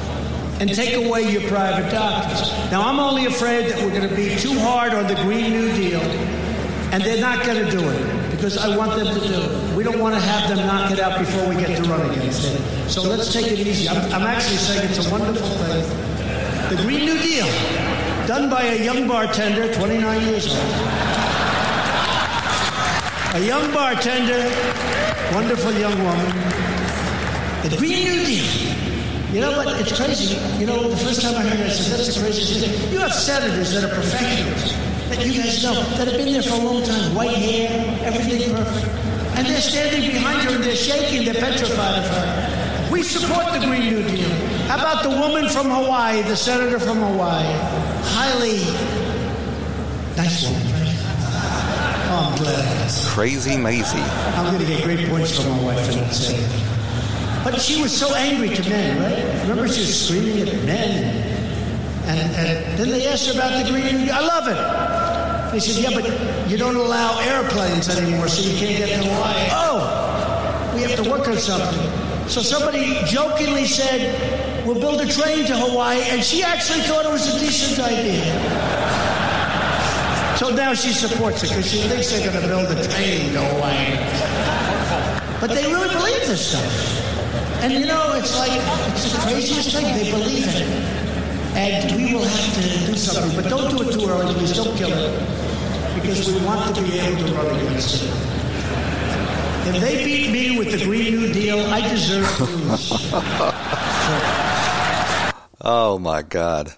And 0.58 0.74
take 0.74 0.94
away 0.94 1.30
your 1.30 1.42
private 1.48 1.90
doctors. 1.90 2.50
Now, 2.70 2.88
I'm 2.88 2.98
only 2.98 3.26
afraid 3.26 3.70
that 3.70 3.82
we're 3.82 3.90
going 3.90 4.08
to 4.08 4.16
be 4.16 4.34
too 4.36 4.58
hard 4.58 4.94
on 4.94 5.06
the 5.06 5.14
Green 5.16 5.50
New 5.50 5.70
Deal, 5.72 6.00
and 6.00 7.02
they're 7.02 7.20
not 7.20 7.44
going 7.44 7.62
to 7.62 7.70
do 7.70 7.80
it 7.80 8.30
because 8.30 8.56
I 8.56 8.74
want 8.74 8.92
them 8.96 9.14
to 9.14 9.20
do 9.20 9.34
it. 9.34 9.76
We 9.76 9.84
don't 9.84 9.98
want 9.98 10.14
to 10.14 10.20
have 10.20 10.48
them 10.48 10.66
knock 10.66 10.90
it 10.92 10.98
out 10.98 11.18
before 11.18 11.46
we 11.48 11.56
get 11.56 11.76
to 11.76 11.90
run 11.90 12.10
against 12.10 12.46
it. 12.46 12.58
So 12.88 13.02
let's 13.02 13.32
take 13.32 13.46
it 13.46 13.58
easy. 13.58 13.88
I'm, 13.88 13.98
I'm 14.12 14.22
actually 14.22 14.56
saying 14.56 14.88
it's 14.88 15.06
a 15.06 15.10
wonderful 15.10 15.46
thing. 15.46 16.06
The 16.74 16.82
Green 16.82 17.04
New 17.04 17.18
Deal, 17.18 17.46
done 18.26 18.48
by 18.48 18.62
a 18.64 18.82
young 18.82 19.06
bartender, 19.06 19.72
29 19.74 20.22
years 20.22 20.48
old. 20.48 21.06
A 23.34 23.40
young 23.44 23.70
bartender, 23.74 24.40
wonderful 25.34 25.72
young 25.72 26.02
woman. 26.02 26.26
The 27.68 27.76
Green 27.76 28.04
New 28.04 28.24
Deal. 28.24 28.95
You 29.32 29.40
know 29.40 29.52
what? 29.58 29.80
It's 29.80 29.96
crazy. 29.96 30.36
You 30.58 30.66
know, 30.66 30.88
the 30.88 30.96
first 30.96 31.20
time 31.20 31.34
I 31.34 31.42
heard 31.42 31.60
it, 31.60 31.66
I 31.66 31.68
said, 31.68 31.98
that's 31.98 32.14
the 32.14 32.20
craziest 32.20 32.60
thing. 32.60 32.92
You 32.92 32.98
have 33.00 33.12
senators 33.12 33.72
that 33.72 33.84
are 33.84 33.92
professionals 33.92 34.72
that 35.08 35.26
you 35.26 35.42
guys 35.42 35.62
know 35.62 35.74
that 35.74 36.08
have 36.08 36.16
been 36.16 36.32
there 36.32 36.42
for 36.42 36.54
a 36.54 36.64
long 36.64 36.82
time. 36.84 37.14
White 37.14 37.36
hair, 37.36 37.68
everything 38.04 38.54
perfect. 38.54 38.86
And 39.36 39.46
they're 39.46 39.60
standing 39.60 40.10
behind 40.10 40.48
her 40.48 40.54
and 40.54 40.64
they're 40.64 40.76
shaking, 40.76 41.24
they're 41.24 41.34
petrified 41.34 41.98
of 41.98 42.08
her. 42.08 42.88
We 42.90 43.02
support 43.02 43.52
the 43.52 43.66
Green 43.66 43.92
New 43.92 44.02
Deal. 44.08 44.30
How 44.68 44.78
about 44.78 45.02
the 45.02 45.10
woman 45.10 45.48
from 45.48 45.70
Hawaii, 45.70 46.22
the 46.22 46.36
senator 46.36 46.78
from 46.78 46.98
Hawaii? 46.98 47.52
Highly 48.14 48.58
nice 50.16 50.44
woman. 50.44 50.62
Oh, 52.08 52.30
I'm 52.30 52.38
glad. 52.38 52.90
Crazy 53.08 53.56
Mazie. 53.56 53.98
I'm 53.98 54.46
going 54.54 54.64
to 54.64 54.72
get 54.72 54.84
great 54.84 55.08
points 55.08 55.36
from 55.36 55.50
my 55.50 55.62
wife 55.64 55.86
for 55.86 55.98
it. 55.98 56.75
But 57.46 57.62
she 57.62 57.80
was 57.80 57.96
so 57.96 58.12
angry 58.16 58.48
to 58.56 58.68
men, 58.68 58.98
right? 58.98 59.42
Remember, 59.42 59.68
she 59.68 59.82
was 59.82 60.08
screaming 60.08 60.48
at 60.48 60.64
men. 60.64 61.14
And, 62.08 62.34
and 62.34 62.76
then 62.76 62.90
they 62.90 63.06
asked 63.06 63.28
her 63.28 63.34
about 63.34 63.64
the 63.64 63.70
Green. 63.70 64.10
I 64.10 64.18
love 64.18 64.48
it. 64.48 65.52
They 65.52 65.60
said, 65.60 65.80
yeah, 65.80 65.94
but 65.94 66.50
you 66.50 66.58
don't 66.58 66.74
allow 66.74 67.20
airplanes 67.20 67.88
anymore, 67.88 68.26
so 68.26 68.42
you 68.42 68.58
can't 68.58 68.76
get 68.76 69.00
to 69.00 69.08
Hawaii. 69.08 69.46
Oh, 69.52 70.72
we 70.74 70.82
have 70.82 71.00
to 71.00 71.08
work 71.08 71.28
on 71.28 71.36
something. 71.36 72.28
So 72.28 72.42
somebody 72.42 72.98
jokingly 73.04 73.66
said, 73.66 74.66
we'll 74.66 74.80
build 74.80 75.00
a 75.00 75.06
train 75.06 75.46
to 75.46 75.56
Hawaii, 75.56 76.02
and 76.10 76.24
she 76.24 76.42
actually 76.42 76.80
thought 76.80 77.04
it 77.04 77.12
was 77.12 77.32
a 77.32 77.38
decent 77.38 77.78
idea. 77.86 78.26
So 80.36 80.50
now 80.50 80.74
she 80.74 80.90
supports 80.90 81.44
it 81.44 81.50
because 81.50 81.70
she 81.70 81.78
thinks 81.86 82.10
they're 82.10 82.28
going 82.28 82.42
to 82.42 82.48
build 82.48 82.76
a 82.76 82.88
train 82.88 83.32
to 83.34 83.40
Hawaii. 83.54 83.94
But 85.40 85.50
they 85.50 85.72
really 85.72 85.94
believe 85.94 86.26
this 86.26 86.50
stuff. 86.50 87.05
And 87.62 87.72
you 87.72 87.86
know, 87.86 88.12
it's 88.14 88.38
like, 88.38 88.52
it's 88.92 89.12
the 89.12 89.18
craziest 89.18 89.72
thing. 89.74 89.84
They 89.96 90.10
believe 90.10 90.46
it. 90.46 90.62
And 91.56 91.96
we 91.96 92.14
will 92.14 92.24
have 92.24 92.54
to 92.54 92.86
do 92.86 92.96
something. 92.96 93.34
But 93.40 93.48
don't 93.48 93.70
do 93.70 93.88
it 93.88 93.92
too 93.92 94.08
early, 94.08 94.34
please. 94.34 94.52
Don't 94.56 94.76
kill 94.76 94.92
it. 94.92 95.18
Because 95.94 96.30
we 96.30 96.44
want 96.44 96.76
to 96.76 96.82
be 96.82 96.98
able 96.98 97.26
to 97.26 97.32
run 97.34 97.46
against 97.60 98.04
it. 98.04 98.10
If 99.68 99.80
they 99.80 100.04
beat 100.04 100.30
me 100.30 100.58
with 100.58 100.78
the 100.78 100.84
Green 100.84 101.16
New 101.16 101.32
Deal, 101.32 101.58
I 101.66 101.80
deserve 101.88 102.28
to 102.36 102.44
lose. 102.44 103.12
Oh, 105.68 105.98
my 105.98 106.22
God. 106.22 106.74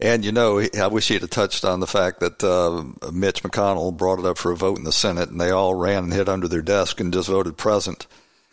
And, 0.00 0.24
you 0.24 0.32
know, 0.32 0.58
I 0.58 0.86
wish 0.86 1.08
he 1.08 1.18
had 1.18 1.30
touched 1.30 1.66
on 1.66 1.80
the 1.80 1.86
fact 1.86 2.20
that 2.20 2.42
uh, 2.42 3.10
Mitch 3.12 3.42
McConnell 3.42 3.94
brought 3.94 4.18
it 4.18 4.24
up 4.24 4.38
for 4.38 4.50
a 4.50 4.56
vote 4.56 4.78
in 4.78 4.84
the 4.84 4.92
Senate, 4.92 5.28
and 5.28 5.38
they 5.38 5.50
all 5.50 5.74
ran 5.74 6.04
and 6.04 6.12
hid 6.14 6.30
under 6.30 6.48
their 6.48 6.62
desk 6.62 6.98
and 6.98 7.12
just 7.12 7.28
voted 7.28 7.58
present. 7.58 8.06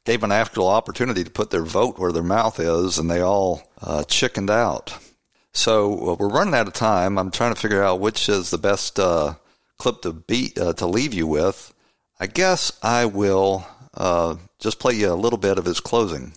Gave 0.05 0.23
an 0.23 0.31
actual 0.31 0.67
opportunity 0.67 1.23
to 1.23 1.29
put 1.29 1.51
their 1.51 1.63
vote 1.63 1.99
where 1.99 2.11
their 2.11 2.23
mouth 2.23 2.59
is, 2.59 2.97
and 2.97 3.09
they 3.09 3.21
all 3.21 3.63
uh, 3.81 4.03
chickened 4.05 4.49
out. 4.49 4.97
So 5.53 6.11
uh, 6.11 6.15
we're 6.15 6.29
running 6.29 6.53
out 6.53 6.67
of 6.67 6.73
time. 6.73 7.17
I'm 7.17 7.31
trying 7.31 7.53
to 7.53 7.59
figure 7.59 7.83
out 7.83 7.99
which 7.99 8.29
is 8.29 8.49
the 8.49 8.57
best 8.57 8.99
uh, 8.99 9.35
clip 9.77 10.01
to 10.03 10.13
beat 10.13 10.57
uh, 10.57 10.73
to 10.73 10.87
leave 10.87 11.13
you 11.13 11.27
with. 11.27 11.73
I 12.19 12.27
guess 12.27 12.71
I 12.83 13.05
will 13.05 13.65
uh, 13.93 14.35
just 14.59 14.79
play 14.79 14.93
you 14.93 15.11
a 15.11 15.15
little 15.15 15.39
bit 15.39 15.57
of 15.57 15.65
his 15.65 15.79
closing. 15.79 16.33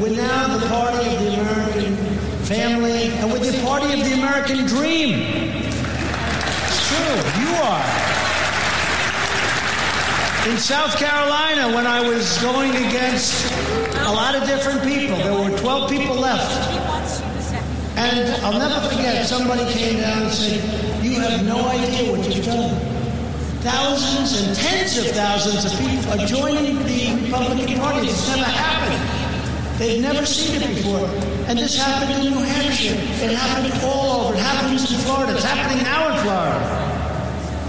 We're 0.00 0.16
now 0.16 0.58
the 0.58 0.66
party 0.66 1.08
of 1.08 1.20
the 1.20 1.40
American 1.40 1.96
family, 2.44 3.08
and 3.08 3.32
we're 3.32 3.38
the 3.38 3.62
party 3.62 3.92
of 3.98 4.06
the 4.06 4.14
American 4.14 4.66
dream. 4.66 5.14
It's 6.66 6.88
true. 6.88 7.42
You 7.42 7.54
are. 7.56 8.15
In 10.46 10.58
South 10.58 10.96
Carolina, 10.96 11.74
when 11.74 11.88
I 11.88 12.08
was 12.08 12.38
going 12.38 12.70
against 12.70 13.52
a 14.06 14.12
lot 14.12 14.36
of 14.36 14.46
different 14.46 14.80
people, 14.84 15.16
there 15.16 15.34
were 15.34 15.58
12 15.58 15.90
people 15.90 16.14
left. 16.14 16.70
And 17.96 18.30
I'll 18.44 18.56
never 18.56 18.88
forget, 18.88 19.26
somebody 19.26 19.64
came 19.72 20.00
down 20.00 20.22
and 20.22 20.32
said, 20.32 20.62
You 21.02 21.18
have 21.18 21.44
no 21.44 21.66
idea 21.66 22.12
what 22.12 22.32
you've 22.32 22.46
done. 22.46 22.78
Thousands 23.62 24.40
and 24.40 24.56
tens 24.56 24.96
of 24.98 25.06
thousands 25.16 25.64
of 25.64 25.76
people 25.80 26.12
are 26.12 26.26
joining 26.28 26.78
the 26.84 27.26
Republican 27.26 27.80
Party. 27.80 28.06
It's 28.06 28.28
never 28.28 28.44
happened. 28.44 29.78
They've 29.80 30.00
never 30.00 30.24
seen 30.24 30.62
it 30.62 30.76
before. 30.76 31.08
And 31.48 31.58
this 31.58 31.76
happened 31.76 32.24
in 32.24 32.32
New 32.32 32.44
Hampshire. 32.44 32.94
It 32.94 33.36
happened 33.36 33.82
all 33.82 34.26
over. 34.26 34.34
It 34.34 34.38
happens 34.38 34.92
in 34.92 34.98
Florida. 35.00 35.34
It's 35.34 35.42
happening 35.42 35.82
now 35.82 36.14
in 36.14 36.22
Florida. 36.22 36.95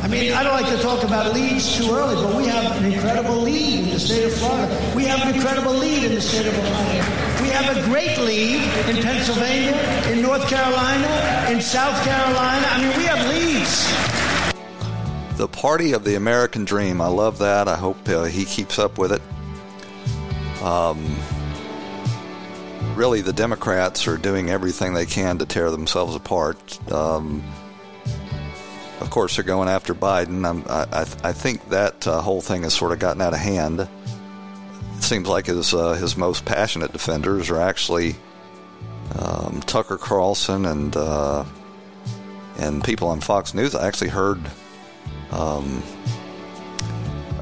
I 0.07 0.09
mean, 0.09 0.31
I 0.31 0.41
don't 0.41 0.53
like 0.53 0.73
to 0.73 0.81
talk 0.81 1.03
about 1.03 1.33
leads 1.33 1.75
too 1.75 1.91
early, 1.91 2.15
but 2.15 2.33
we 2.33 2.47
have 2.47 2.77
an 2.77 2.93
incredible 2.93 3.41
lead 3.41 3.83
in 3.83 3.89
the 3.89 3.99
state 3.99 4.23
of 4.23 4.33
Florida. 4.35 4.93
We 4.95 5.03
have 5.03 5.27
an 5.27 5.35
incredible 5.35 5.73
lead 5.73 6.05
in 6.05 6.15
the 6.15 6.21
state 6.21 6.47
of 6.47 6.57
Ohio. 6.57 7.43
We 7.43 7.49
have 7.49 7.75
a 7.75 7.83
great 7.83 8.17
lead 8.17 8.61
in 8.87 9.03
Pennsylvania, 9.03 9.75
in 10.09 10.21
North 10.21 10.47
Carolina, 10.47 11.51
in 11.51 11.61
South 11.61 12.01
Carolina. 12.05 12.65
I 12.69 12.81
mean, 12.81 12.97
we 12.97 13.03
have 13.03 13.27
leads. 13.27 15.37
The 15.37 15.49
party 15.49 15.91
of 15.91 16.05
the 16.05 16.15
American 16.15 16.63
dream. 16.63 17.01
I 17.01 17.07
love 17.07 17.39
that. 17.39 17.67
I 17.67 17.75
hope 17.75 18.07
uh, 18.07 18.23
he 18.23 18.45
keeps 18.45 18.79
up 18.79 18.97
with 18.97 19.11
it. 19.11 19.21
Um, 20.63 21.17
really, 22.95 23.19
the 23.19 23.33
Democrats 23.33 24.07
are 24.07 24.15
doing 24.15 24.49
everything 24.49 24.93
they 24.93 25.05
can 25.05 25.39
to 25.39 25.45
tear 25.45 25.69
themselves 25.69 26.15
apart. 26.15 26.79
Um, 26.93 27.43
of 28.99 29.09
course, 29.09 29.35
they're 29.35 29.45
going 29.45 29.69
after 29.69 29.93
Biden. 29.93 30.45
I, 30.67 31.01
I, 31.01 31.29
I 31.29 31.33
think 31.33 31.69
that 31.69 32.07
uh, 32.07 32.21
whole 32.21 32.41
thing 32.41 32.63
has 32.63 32.73
sort 32.73 32.91
of 32.91 32.99
gotten 32.99 33.21
out 33.21 33.33
of 33.33 33.39
hand. 33.39 33.81
It 33.81 35.03
seems 35.03 35.27
like 35.27 35.45
his 35.45 35.73
uh, 35.73 35.93
his 35.93 36.17
most 36.17 36.45
passionate 36.45 36.93
defenders 36.93 37.49
are 37.49 37.61
actually 37.61 38.15
um, 39.19 39.61
Tucker 39.65 39.97
Carlson 39.97 40.65
and 40.65 40.95
uh, 40.95 41.45
and 42.57 42.83
people 42.83 43.09
on 43.09 43.19
Fox 43.19 43.53
News. 43.53 43.75
I 43.75 43.87
actually 43.87 44.09
heard 44.09 44.39
um, 45.31 45.83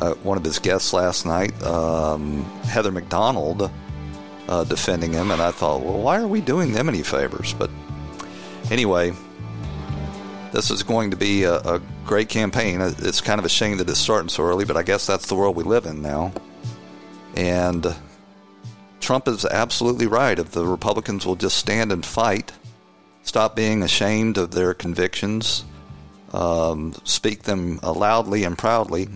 uh, 0.01 0.13
one 0.15 0.37
of 0.37 0.43
his 0.43 0.59
guests 0.59 0.91
last 0.91 1.25
night, 1.25 1.61
um, 1.63 2.43
Heather 2.63 2.91
Mac 2.91 3.07
Donald, 3.07 3.71
uh, 4.49 4.63
defending 4.65 5.13
him, 5.13 5.31
and 5.31 5.41
I 5.41 5.51
thought, 5.51 5.81
well, 5.81 5.99
why 5.99 6.19
are 6.19 6.27
we 6.27 6.41
doing 6.41 6.73
them 6.73 6.89
any 6.89 7.01
favors? 7.01 7.53
But 7.53 7.69
anyway 8.69 9.13
this 10.55 10.71
is 10.71 10.83
going 10.83 11.11
to 11.11 11.17
be 11.17 11.43
a, 11.43 11.55
a, 11.55 11.81
great 12.05 12.29
campaign. 12.29 12.79
It's 12.79 13.19
kind 13.19 13.39
of 13.39 13.45
a 13.45 13.49
shame 13.49 13.77
that 13.77 13.89
it's 13.89 13.99
starting 13.99 14.29
so 14.29 14.43
early, 14.43 14.63
but 14.63 14.77
I 14.77 14.83
guess 14.83 15.05
that's 15.05 15.27
the 15.27 15.35
world 15.35 15.57
we 15.57 15.63
live 15.63 15.85
in 15.85 16.01
now. 16.01 16.31
And 17.35 17.93
Trump 19.01 19.27
is 19.27 19.43
absolutely 19.43 20.07
right. 20.07 20.39
If 20.39 20.51
the 20.51 20.65
Republicans 20.65 21.25
will 21.25 21.35
just 21.35 21.57
stand 21.57 21.91
and 21.91 22.05
fight, 22.05 22.53
stop 23.23 23.53
being 23.53 23.83
ashamed 23.83 24.37
of 24.37 24.51
their 24.51 24.73
convictions, 24.73 25.65
um, 26.31 26.93
speak 27.03 27.43
them 27.43 27.77
loudly 27.83 28.45
and 28.45 28.57
proudly, 28.57 29.09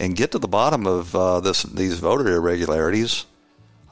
and 0.00 0.16
get 0.16 0.32
to 0.32 0.40
the 0.40 0.48
bottom 0.48 0.88
of 0.88 1.14
uh, 1.14 1.38
this 1.38 1.62
these 1.62 2.00
voter 2.00 2.34
irregularities. 2.34 3.26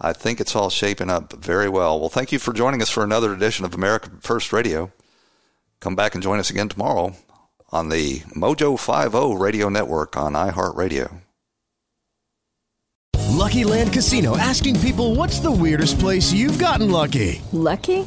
I 0.01 0.13
think 0.13 0.41
it's 0.41 0.57
all 0.57 0.69
shaping 0.69 1.11
up 1.11 1.33
very 1.35 1.69
well. 1.69 2.01
Well, 2.01 2.09
thank 2.09 2.33
you 2.33 2.41
for 2.41 2.53
joining 2.53 2.83
us 2.83 2.91
for 2.91 3.05
another 3.05 3.33
edition 3.33 3.65
of 3.65 3.73
America 3.73 4.11
First 4.21 4.53
Radio. 4.53 4.91
Come 5.83 5.97
back 5.97 6.15
and 6.15 6.23
join 6.23 6.39
us 6.39 6.49
again 6.49 6.69
tomorrow 6.69 7.17
on 7.73 7.89
the 7.89 8.21
Mojo 8.37 8.79
50 8.79 9.35
radio 9.35 9.69
network 9.69 10.17
on 10.17 10.35
iHeartRadio. 10.35 11.23
Lucky 13.31 13.65
Land 13.65 13.93
Casino 13.93 14.37
asking 14.37 14.79
people 14.79 15.17
what's 15.17 15.41
the 15.41 15.51
weirdest 15.51 15.99
place 15.99 16.33
you've 16.33 16.61
gotten 16.61 16.89
lucky? 16.89 17.43
Lucky? 17.51 18.07